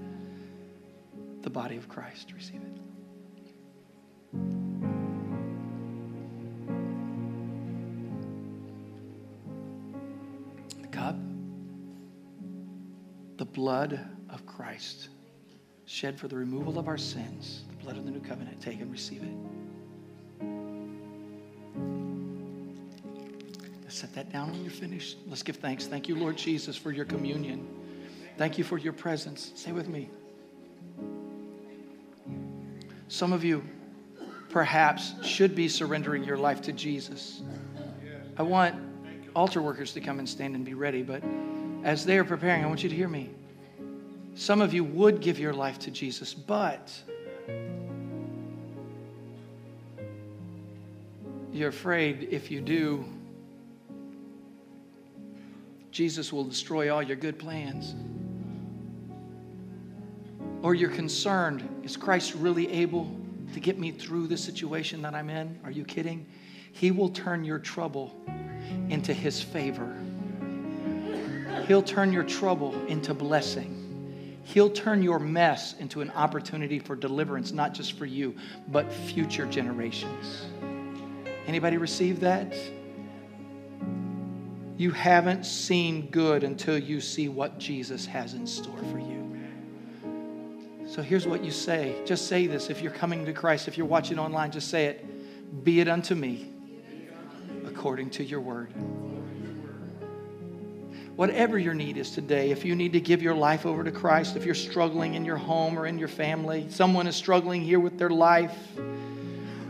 The 1.42 1.50
body 1.50 1.76
of 1.76 1.90
Christ. 1.90 2.32
Receive 2.34 2.62
it. 2.62 2.72
The 10.82 10.88
cup, 10.88 11.18
the 13.36 13.46
blood 13.46 14.00
of 14.30 14.46
Christ, 14.46 15.10
shed 15.86 16.18
for 16.18 16.30
the 16.30 16.38
removal 16.38 16.80
of 16.80 16.88
our 16.88 16.98
sins, 16.98 17.64
the 17.70 17.76
blood 17.84 17.98
of 17.98 18.06
the 18.06 18.12
new 18.12 18.22
covenant. 18.22 18.62
Take 18.62 18.80
and 18.80 18.90
receive 18.90 19.22
it. 19.22 19.63
Set 23.94 24.12
that 24.16 24.32
down 24.32 24.52
when 24.52 24.64
you're 24.64 24.72
finished. 24.72 25.20
Let's 25.28 25.44
give 25.44 25.58
thanks. 25.58 25.86
Thank 25.86 26.08
you, 26.08 26.16
Lord 26.16 26.36
Jesus, 26.36 26.76
for 26.76 26.92
your 26.92 27.06
communion. 27.06 27.68
Thank 28.40 28.58
you 28.58 28.64
for 28.64 28.80
your 28.80 28.92
presence. 28.92 29.52
Say 29.54 29.72
with 29.72 29.88
me. 29.88 30.10
Some 33.08 33.32
of 33.32 33.44
you 33.44 33.64
perhaps 34.50 35.14
should 35.24 35.54
be 35.54 35.68
surrendering 35.68 36.24
your 36.24 36.38
life 36.38 36.60
to 36.64 36.72
Jesus. 36.72 37.44
I 38.36 38.42
want 38.42 38.76
altar 39.36 39.62
workers 39.62 39.94
to 39.94 40.02
come 40.02 40.18
and 40.18 40.28
stand 40.28 40.56
and 40.56 40.66
be 40.66 40.74
ready, 40.74 41.04
but 41.04 41.22
as 41.84 42.04
they 42.04 42.18
are 42.18 42.24
preparing, 42.24 42.64
I 42.64 42.68
want 42.68 42.82
you 42.82 42.90
to 42.90 42.96
hear 42.96 43.08
me. 43.08 43.30
Some 44.34 44.60
of 44.60 44.74
you 44.74 44.84
would 44.84 45.22
give 45.22 45.38
your 45.38 45.54
life 45.54 45.78
to 45.80 45.92
Jesus, 45.92 46.34
but 46.34 46.92
you're 51.52 51.70
afraid 51.70 52.30
if 52.32 52.50
you 52.50 52.60
do, 52.60 53.06
Jesus 55.94 56.34
will 56.34 56.44
destroy 56.44 56.92
all 56.92 57.04
your 57.04 57.16
good 57.16 57.38
plans. 57.38 57.94
Or 60.64 60.74
you're 60.74 60.90
concerned, 60.90 61.82
is 61.84 61.96
Christ 61.96 62.34
really 62.34 62.72
able 62.72 63.16
to 63.54 63.60
get 63.60 63.78
me 63.78 63.92
through 63.92 64.26
the 64.26 64.38
situation 64.38 65.04
that 65.04 65.14
I'm 65.14 65.30
in? 65.30 65.60
Are 65.64 65.70
you 65.70 65.86
kidding? 65.86 66.26
He 66.72 66.90
will 66.90 67.10
turn 67.10 67.46
your 67.46 67.60
trouble 67.60 68.20
into 68.90 69.14
His 69.14 69.40
favor. 69.40 69.96
He'll 71.68 71.84
turn 71.84 72.12
your 72.12 72.24
trouble 72.24 72.74
into 72.88 73.14
blessing. 73.14 74.40
He'll 74.46 74.72
turn 74.72 75.04
your 75.04 75.20
mess 75.20 75.76
into 75.80 76.02
an 76.02 76.10
opportunity 76.12 76.80
for 76.80 76.96
deliverance, 76.96 77.52
not 77.52 77.76
just 77.76 78.00
for 78.00 78.08
you, 78.08 78.36
but 78.70 78.92
future 78.92 79.46
generations. 79.46 80.48
Anybody 81.46 81.78
receive 81.78 82.20
that? 82.22 82.56
You 84.78 84.92
haven't 84.92 85.46
seen 85.46 86.08
good 86.08 86.44
until 86.44 86.78
you 86.78 87.00
see 87.00 87.30
what 87.30 87.60
Jesus 87.60 88.06
has 88.08 88.34
in 88.34 88.48
store 88.48 88.78
for 88.92 88.98
you. 88.98 89.14
So 90.88 91.02
here's 91.02 91.28
what 91.28 91.44
you 91.44 91.52
say. 91.52 91.96
Just 92.06 92.28
say 92.28 92.48
this 92.48 92.70
if 92.70 92.82
you're 92.82 92.92
coming 92.92 93.26
to 93.26 93.34
Christ, 93.34 93.68
if 93.68 93.78
you're 93.78 93.88
watching 93.88 94.20
online, 94.20 94.52
just 94.52 94.70
say 94.70 94.86
it. 94.86 95.64
Be 95.64 95.80
it 95.80 95.88
unto 95.88 96.16
me 96.16 96.52
according 97.66 98.10
to 98.12 98.24
your 98.24 98.42
word. 98.42 98.74
Whatever 101.16 101.60
your 101.60 101.76
need 101.76 101.98
is 101.98 102.10
today, 102.10 102.50
if 102.50 102.66
you 102.66 102.74
need 102.74 102.94
to 102.94 103.00
give 103.00 103.22
your 103.22 103.36
life 103.36 103.68
over 103.68 103.84
to 103.84 103.92
Christ, 103.92 104.36
if 104.36 104.46
you're 104.46 104.56
struggling 104.56 105.14
in 105.14 105.24
your 105.24 105.38
home 105.38 105.78
or 105.78 105.86
in 105.86 106.00
your 106.00 106.08
family, 106.08 106.66
someone 106.70 107.06
is 107.06 107.16
struggling 107.16 107.62
here 107.62 107.80
with 107.80 108.00
their 108.00 108.10
life, 108.10 108.58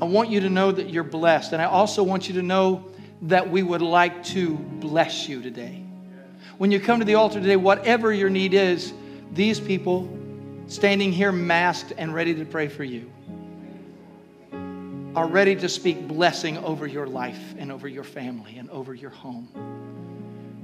I 0.02 0.06
want 0.06 0.30
you 0.30 0.40
to 0.40 0.50
know 0.50 0.72
that 0.72 0.90
you're 0.90 1.04
blessed. 1.04 1.52
And 1.52 1.62
I 1.62 1.66
also 1.66 2.02
want 2.02 2.30
you 2.30 2.36
to 2.36 2.42
know 2.42 2.86
that 3.24 3.50
we 3.50 3.64
would 3.64 3.82
like 3.82 4.24
to 4.26 4.56
bless 4.56 5.28
you 5.28 5.42
today. 5.42 5.84
When 6.58 6.72
you 6.72 6.80
come 6.80 7.00
to 7.00 7.06
the 7.06 7.16
altar 7.16 7.40
today, 7.40 7.56
whatever 7.56 8.14
your 8.14 8.30
need 8.30 8.54
is, 8.54 8.94
these 9.32 9.60
people 9.60 10.10
standing 10.68 11.12
here 11.12 11.32
masked 11.32 11.94
and 11.98 12.14
ready 12.14 12.36
to 12.36 12.46
pray 12.46 12.68
for 12.68 12.84
you 12.84 13.12
are 15.16 15.28
ready 15.28 15.56
to 15.56 15.70
speak 15.70 16.08
blessing 16.08 16.58
over 16.60 16.88
your 16.88 17.06
life 17.06 17.54
and 17.60 17.72
over 17.72 17.88
your 17.88 18.04
family 18.04 18.58
and 18.58 18.70
over 18.72 18.96
your 18.96 19.12
home 19.12 19.48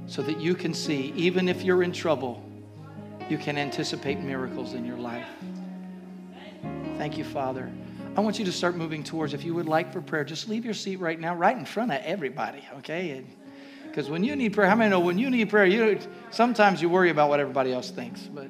so 0.06 0.22
that 0.22 0.40
you 0.40 0.56
can 0.56 0.74
see, 0.74 1.12
even 1.14 1.48
if 1.48 1.62
you're 1.62 1.84
in 1.84 1.92
trouble, 1.92 2.42
you 3.28 3.38
can 3.38 3.56
anticipate 3.56 4.18
miracles 4.18 4.74
in 4.74 4.84
your 4.84 4.98
life. 4.98 5.28
Thank 6.98 7.16
you, 7.16 7.22
Father. 7.22 7.70
I 8.16 8.20
want 8.20 8.38
you 8.38 8.44
to 8.44 8.52
start 8.52 8.76
moving 8.76 9.04
towards, 9.04 9.34
if 9.34 9.44
you 9.44 9.54
would 9.54 9.68
like 9.68 9.92
for 9.92 10.00
prayer, 10.00 10.24
just 10.24 10.48
leave 10.48 10.64
your 10.64 10.74
seat 10.74 10.96
right 10.96 11.18
now, 11.18 11.34
right 11.34 11.56
in 11.56 11.64
front 11.64 11.92
of 11.92 12.00
everybody, 12.04 12.62
okay? 12.78 13.24
Because 13.86 14.10
when 14.10 14.24
you 14.24 14.36
need 14.36 14.52
prayer, 14.52 14.68
how 14.68 14.74
many 14.74 14.90
know 14.90 15.00
when 15.00 15.18
you 15.18 15.30
need 15.30 15.48
prayer, 15.48 15.66
you 15.66 15.98
sometimes 16.30 16.82
you 16.82 16.88
worry 16.88 17.10
about 17.10 17.28
what 17.28 17.40
everybody 17.40 17.72
else 17.72 17.90
thinks, 17.90 18.22
but 18.22 18.48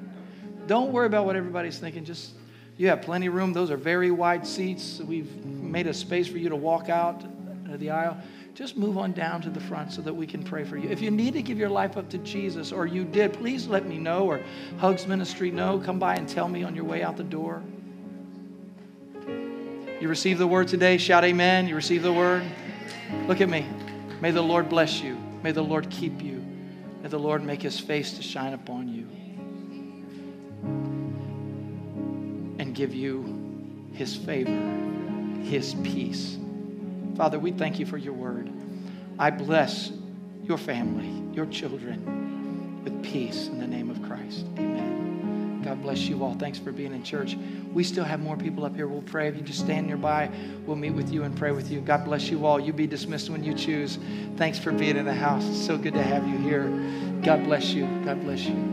don't 0.67 0.91
worry 0.91 1.05
about 1.05 1.25
what 1.25 1.35
everybody's 1.35 1.79
thinking. 1.79 2.05
Just 2.05 2.31
you 2.77 2.87
have 2.87 3.01
plenty 3.01 3.27
of 3.27 3.33
room. 3.33 3.53
Those 3.53 3.71
are 3.71 3.77
very 3.77 4.11
wide 4.11 4.45
seats. 4.45 4.99
We've 4.99 5.45
made 5.45 5.87
a 5.87 5.93
space 5.93 6.27
for 6.27 6.37
you 6.37 6.49
to 6.49 6.55
walk 6.55 6.89
out 6.89 7.23
the 7.79 7.89
aisle. 7.89 8.17
Just 8.53 8.77
move 8.77 8.97
on 8.97 9.13
down 9.13 9.41
to 9.41 9.49
the 9.49 9.59
front 9.59 9.93
so 9.93 10.01
that 10.01 10.13
we 10.13 10.27
can 10.27 10.43
pray 10.43 10.63
for 10.63 10.77
you. 10.77 10.89
If 10.89 11.01
you 11.01 11.09
need 11.09 11.33
to 11.33 11.41
give 11.41 11.57
your 11.57 11.69
life 11.69 11.97
up 11.97 12.09
to 12.09 12.17
Jesus 12.19 12.71
or 12.71 12.85
you 12.85 13.05
did, 13.05 13.33
please 13.33 13.67
let 13.67 13.85
me 13.85 13.97
know 13.97 14.25
or 14.25 14.41
Hugs 14.77 15.07
Ministry 15.07 15.51
know. 15.51 15.79
Come 15.79 15.99
by 15.99 16.15
and 16.15 16.27
tell 16.27 16.49
me 16.49 16.63
on 16.63 16.75
your 16.75 16.83
way 16.83 17.01
out 17.01 17.17
the 17.17 17.23
door. 17.23 17.63
You 20.01 20.07
receive 20.07 20.39
the 20.39 20.47
word 20.47 20.67
today? 20.67 20.97
Shout 20.97 21.23
amen. 21.23 21.67
You 21.67 21.75
receive 21.75 22.01
the 22.01 22.11
word? 22.11 22.43
Look 23.27 23.39
at 23.39 23.47
me. 23.47 23.67
May 24.19 24.31
the 24.31 24.41
Lord 24.41 24.67
bless 24.67 24.99
you. 24.99 25.15
May 25.43 25.51
the 25.51 25.61
Lord 25.61 25.91
keep 25.91 26.23
you. 26.23 26.43
May 27.03 27.09
the 27.09 27.19
Lord 27.19 27.43
make 27.43 27.61
his 27.61 27.79
face 27.79 28.13
to 28.13 28.23
shine 28.23 28.53
upon 28.53 28.87
you 28.87 29.07
and 32.57 32.73
give 32.73 32.95
you 32.95 33.89
his 33.93 34.15
favor, 34.15 34.49
his 35.43 35.75
peace. 35.83 36.35
Father, 37.15 37.37
we 37.37 37.51
thank 37.51 37.77
you 37.77 37.85
for 37.85 37.99
your 37.99 38.13
word. 38.13 38.51
I 39.19 39.29
bless 39.29 39.91
your 40.43 40.57
family, 40.57 41.35
your 41.35 41.45
children 41.45 42.81
with 42.83 43.03
peace 43.03 43.45
in 43.45 43.59
the 43.59 43.67
name 43.67 43.91
of 43.91 44.01
Christ. 44.01 44.47
Amen. 44.57 44.90
God 45.63 45.81
bless 45.81 45.99
you 45.99 46.23
all. 46.23 46.35
Thanks 46.35 46.59
for 46.59 46.71
being 46.71 46.93
in 46.93 47.03
church. 47.03 47.37
We 47.73 47.83
still 47.83 48.03
have 48.03 48.19
more 48.19 48.37
people 48.37 48.65
up 48.65 48.75
here. 48.75 48.87
We'll 48.87 49.01
pray. 49.01 49.27
If 49.27 49.35
you 49.35 49.41
just 49.41 49.59
stand 49.59 49.87
nearby, 49.87 50.29
we'll 50.65 50.75
meet 50.75 50.91
with 50.91 51.11
you 51.11 51.23
and 51.23 51.35
pray 51.35 51.51
with 51.51 51.71
you. 51.71 51.81
God 51.81 52.05
bless 52.05 52.29
you 52.29 52.45
all. 52.45 52.59
You 52.59 52.73
be 52.73 52.87
dismissed 52.87 53.29
when 53.29 53.43
you 53.43 53.53
choose. 53.53 53.99
Thanks 54.37 54.59
for 54.59 54.71
being 54.71 54.97
in 54.97 55.05
the 55.05 55.13
house. 55.13 55.45
It's 55.45 55.65
so 55.65 55.77
good 55.77 55.93
to 55.93 56.03
have 56.03 56.27
you 56.27 56.37
here. 56.37 56.67
God 57.23 57.43
bless 57.43 57.73
you. 57.73 57.85
God 58.03 58.21
bless 58.21 58.41
you. 58.41 58.70